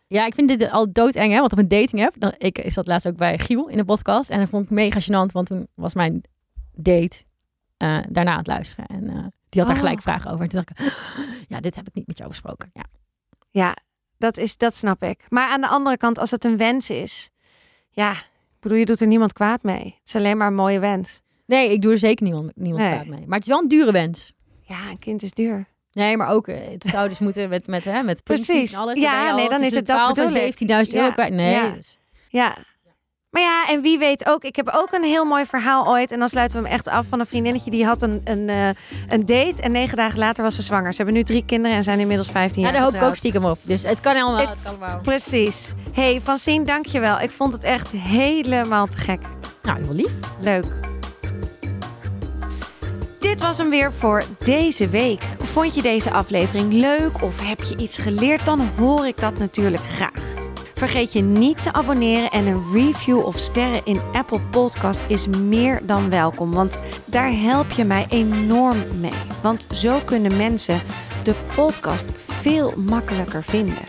Ja, 0.07 0.25
ik 0.25 0.33
vind 0.33 0.47
dit 0.47 0.71
al 0.71 0.91
doodeng, 0.91 1.33
hè? 1.33 1.39
Want 1.39 1.51
op 1.51 1.57
een 1.57 1.67
dating 1.67 2.05
app... 2.05 2.15
Dan, 2.19 2.33
ik 2.37 2.61
zat 2.65 2.87
laatst 2.87 3.07
ook 3.07 3.15
bij 3.15 3.39
Giel 3.39 3.67
in 3.67 3.77
de 3.77 3.85
podcast. 3.85 4.29
En 4.29 4.39
dat 4.39 4.49
vond 4.49 4.63
ik 4.63 4.69
mega 4.69 4.99
gênant. 4.99 5.31
Want 5.31 5.47
toen 5.47 5.67
was 5.75 5.93
mijn 5.93 6.21
date 6.73 7.23
eh, 7.77 7.97
daarna 8.09 8.31
aan 8.31 8.37
het 8.37 8.47
luisteren. 8.47 8.85
En 8.85 9.09
eh, 9.09 9.15
die 9.49 9.61
had 9.61 9.65
daar 9.65 9.71
Oh. 9.71 9.83
gelijk 9.83 10.01
vragen 10.01 10.31
over. 10.31 10.43
En 10.43 10.49
toen 10.49 10.63
dacht 10.65 10.79
ik... 10.79 10.93
Ja, 11.49 11.59
dit 11.59 11.75
heb 11.75 11.87
ik 11.87 11.93
niet 11.93 12.07
met 12.07 12.17
jou 12.17 12.29
besproken. 12.29 12.69
Ja. 12.73 12.83
Ja, 13.51 13.75
dat, 14.17 14.37
is, 14.37 14.57
dat 14.57 14.75
snap 14.75 15.03
ik. 15.03 15.25
Maar 15.29 15.49
aan 15.49 15.61
de 15.61 15.67
andere 15.67 15.97
kant, 15.97 16.19
als 16.19 16.31
het 16.31 16.45
een 16.45 16.57
wens 16.57 16.89
is. 16.89 17.29
Ja, 17.89 18.11
ik 18.11 18.59
bedoel, 18.59 18.77
je 18.77 18.85
doet 18.85 19.01
er 19.01 19.07
niemand 19.07 19.33
kwaad 19.33 19.63
mee. 19.63 19.83
Het 19.83 20.07
is 20.07 20.15
alleen 20.15 20.37
maar 20.37 20.47
een 20.47 20.55
mooie 20.55 20.79
wens. 20.79 21.21
Nee, 21.51 21.71
ik 21.71 21.81
doe 21.81 21.91
er 21.91 21.97
zeker 21.97 22.23
niemand, 22.25 22.51
niemand 22.55 22.83
Nee. 22.83 23.09
mee. 23.09 23.23
Maar 23.27 23.37
het 23.37 23.47
is 23.47 23.53
wel 23.53 23.61
een 23.61 23.67
dure 23.67 23.91
wens. 23.91 24.33
Ja, 24.61 24.89
een 24.89 24.99
kind 24.99 25.23
is 25.23 25.31
duur. 25.31 25.65
Nee, 25.91 26.17
maar 26.17 26.27
ook, 26.29 26.47
eh, 26.47 26.57
het 26.71 26.83
zou 26.85 27.09
dus 27.09 27.19
moeten 27.25 27.49
met, 27.49 27.67
met, 27.67 27.83
hè, 27.85 28.03
met 28.03 28.23
Precies. 28.23 28.73
en 28.73 28.79
alles. 28.79 28.99
Ja, 28.99 29.35
nee, 29.35 29.49
dan 29.49 29.61
is 29.61 29.75
het 29.75 29.85
dat 29.87 29.95
12 29.95 30.13
bedoel 30.13 30.35
ik. 30.35 30.59
en 30.59 30.85
17.000 30.87 30.93
euro 30.95 31.07
Ja, 31.07 31.13
kwijt. 31.13 31.33
Nee, 31.33 31.51
ja. 31.51 31.69
dus- 31.69 31.97
Ja. 32.29 32.57
Maar 33.29 33.41
ja, 33.41 33.65
en 33.69 33.81
wie 33.81 33.97
weet 33.97 34.25
ook. 34.25 34.43
Ik 34.43 34.55
heb 34.55 34.69
ook 34.75 34.91
een 34.91 35.03
heel 35.03 35.25
mooi 35.25 35.45
verhaal 35.45 35.87
ooit. 35.87 36.11
En 36.11 36.19
dan 36.19 36.29
sluiten 36.29 36.57
we 36.57 36.63
hem 36.67 36.73
echt 36.73 36.87
af 36.87 37.05
van 37.09 37.19
een 37.19 37.25
vriendinnetje. 37.25 37.71
Die 37.71 37.85
had 37.85 38.01
een, 38.01 38.21
een, 38.23 38.49
eh, 38.49 38.69
een 39.09 39.25
date. 39.25 39.61
En 39.61 39.71
negen 39.71 39.97
dagen 39.97 40.19
later 40.19 40.43
was 40.43 40.55
ze 40.55 40.61
zwanger. 40.61 40.91
Ze 40.91 40.97
hebben 40.97 41.15
nu 41.15 41.23
drie 41.23 41.45
kinderen 41.45 41.77
en 41.77 41.83
zijn 41.83 41.99
inmiddels 41.99 42.29
15 42.29 42.61
ja, 42.61 42.67
jaar 42.67 42.77
daar 42.77 42.85
hoop 42.91 43.01
ik 43.01 43.07
ook 43.07 43.15
stiekem 43.15 43.45
op. 43.45 43.59
Dus 43.63 43.83
het 43.83 43.99
kan 43.99 44.15
allemaal. 44.15 44.37
Het- 44.39 44.49
Het 44.49 44.63
kan 44.63 44.71
allemaal. 44.79 44.99
Precies. 45.01 45.73
hey, 45.93 46.19
Francine, 46.23 46.65
dankjewel. 46.65 47.19
Ik 47.19 47.31
vond 47.31 47.53
het 47.53 47.63
echt 47.63 47.87
helemaal 47.91 48.87
te 48.87 48.97
gek. 48.97 49.21
Nou, 49.61 49.83
heel 49.83 49.93
lief. 49.93 50.11
Leuk. 50.41 50.65
Dit 53.21 53.41
was 53.41 53.57
hem 53.57 53.69
weer 53.69 53.93
voor 53.93 54.23
deze 54.39 54.87
week. 54.87 55.23
Vond 55.39 55.75
je 55.75 55.81
deze 55.81 56.11
aflevering 56.11 56.73
leuk 56.73 57.23
of 57.23 57.39
heb 57.47 57.61
je 57.61 57.77
iets 57.77 57.97
geleerd? 57.97 58.45
Dan 58.45 58.59
hoor 58.77 59.07
ik 59.07 59.19
dat 59.19 59.37
natuurlijk 59.37 59.83
graag. 59.83 60.33
Vergeet 60.73 61.13
je 61.13 61.21
niet 61.21 61.61
te 61.61 61.73
abonneren 61.73 62.29
en 62.29 62.45
een 62.45 62.63
review 62.73 63.25
of 63.25 63.37
sterren 63.37 63.85
in 63.85 64.01
Apple 64.13 64.39
Podcast 64.39 65.05
is 65.07 65.27
meer 65.27 65.79
dan 65.83 66.09
welkom, 66.09 66.51
want 66.51 66.79
daar 67.05 67.31
help 67.31 67.71
je 67.71 67.83
mij 67.83 68.05
enorm 68.09 68.99
mee. 68.99 69.11
Want 69.41 69.67
zo 69.71 69.99
kunnen 70.05 70.37
mensen 70.37 70.81
de 71.23 71.35
podcast 71.55 72.05
veel 72.15 72.73
makkelijker 72.77 73.43
vinden. 73.43 73.83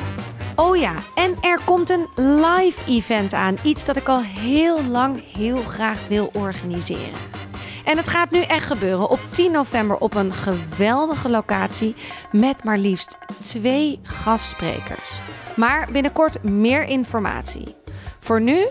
Oh 0.57 0.76
ja, 0.76 0.95
en 1.14 1.37
er 1.41 1.61
komt 1.64 1.91
een 1.91 2.07
live 2.16 2.80
event 2.87 3.33
aan. 3.33 3.57
Iets 3.62 3.85
dat 3.85 3.97
ik 3.97 4.09
al 4.09 4.22
heel 4.22 4.85
lang 4.85 5.22
heel 5.33 5.62
graag 5.62 6.09
wil 6.09 6.30
organiseren. 6.33 7.41
En 7.85 7.97
het 7.97 8.09
gaat 8.09 8.30
nu 8.30 8.41
echt 8.41 8.66
gebeuren 8.66 9.09
op 9.09 9.20
10 9.30 9.53
november 9.53 9.97
op 9.97 10.14
een 10.14 10.33
geweldige 10.33 11.28
locatie 11.28 11.95
met 12.33 12.64
maar 12.64 12.78
liefst 12.78 13.18
twee 13.43 14.01
gastsprekers. 14.03 15.11
Maar 15.57 15.89
binnenkort 15.93 16.43
meer 16.43 16.85
informatie. 16.85 17.74
Voor 18.18 18.41
nu, 18.41 18.66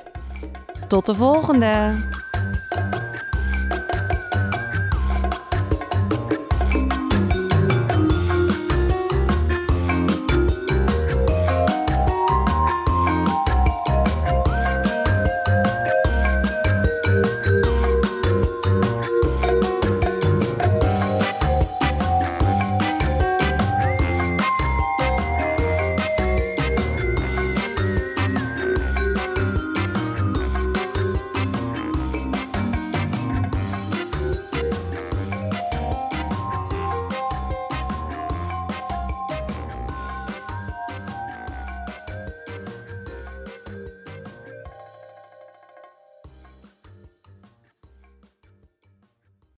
tot 0.87 1.05
de 1.05 1.15
volgende! 1.15 1.93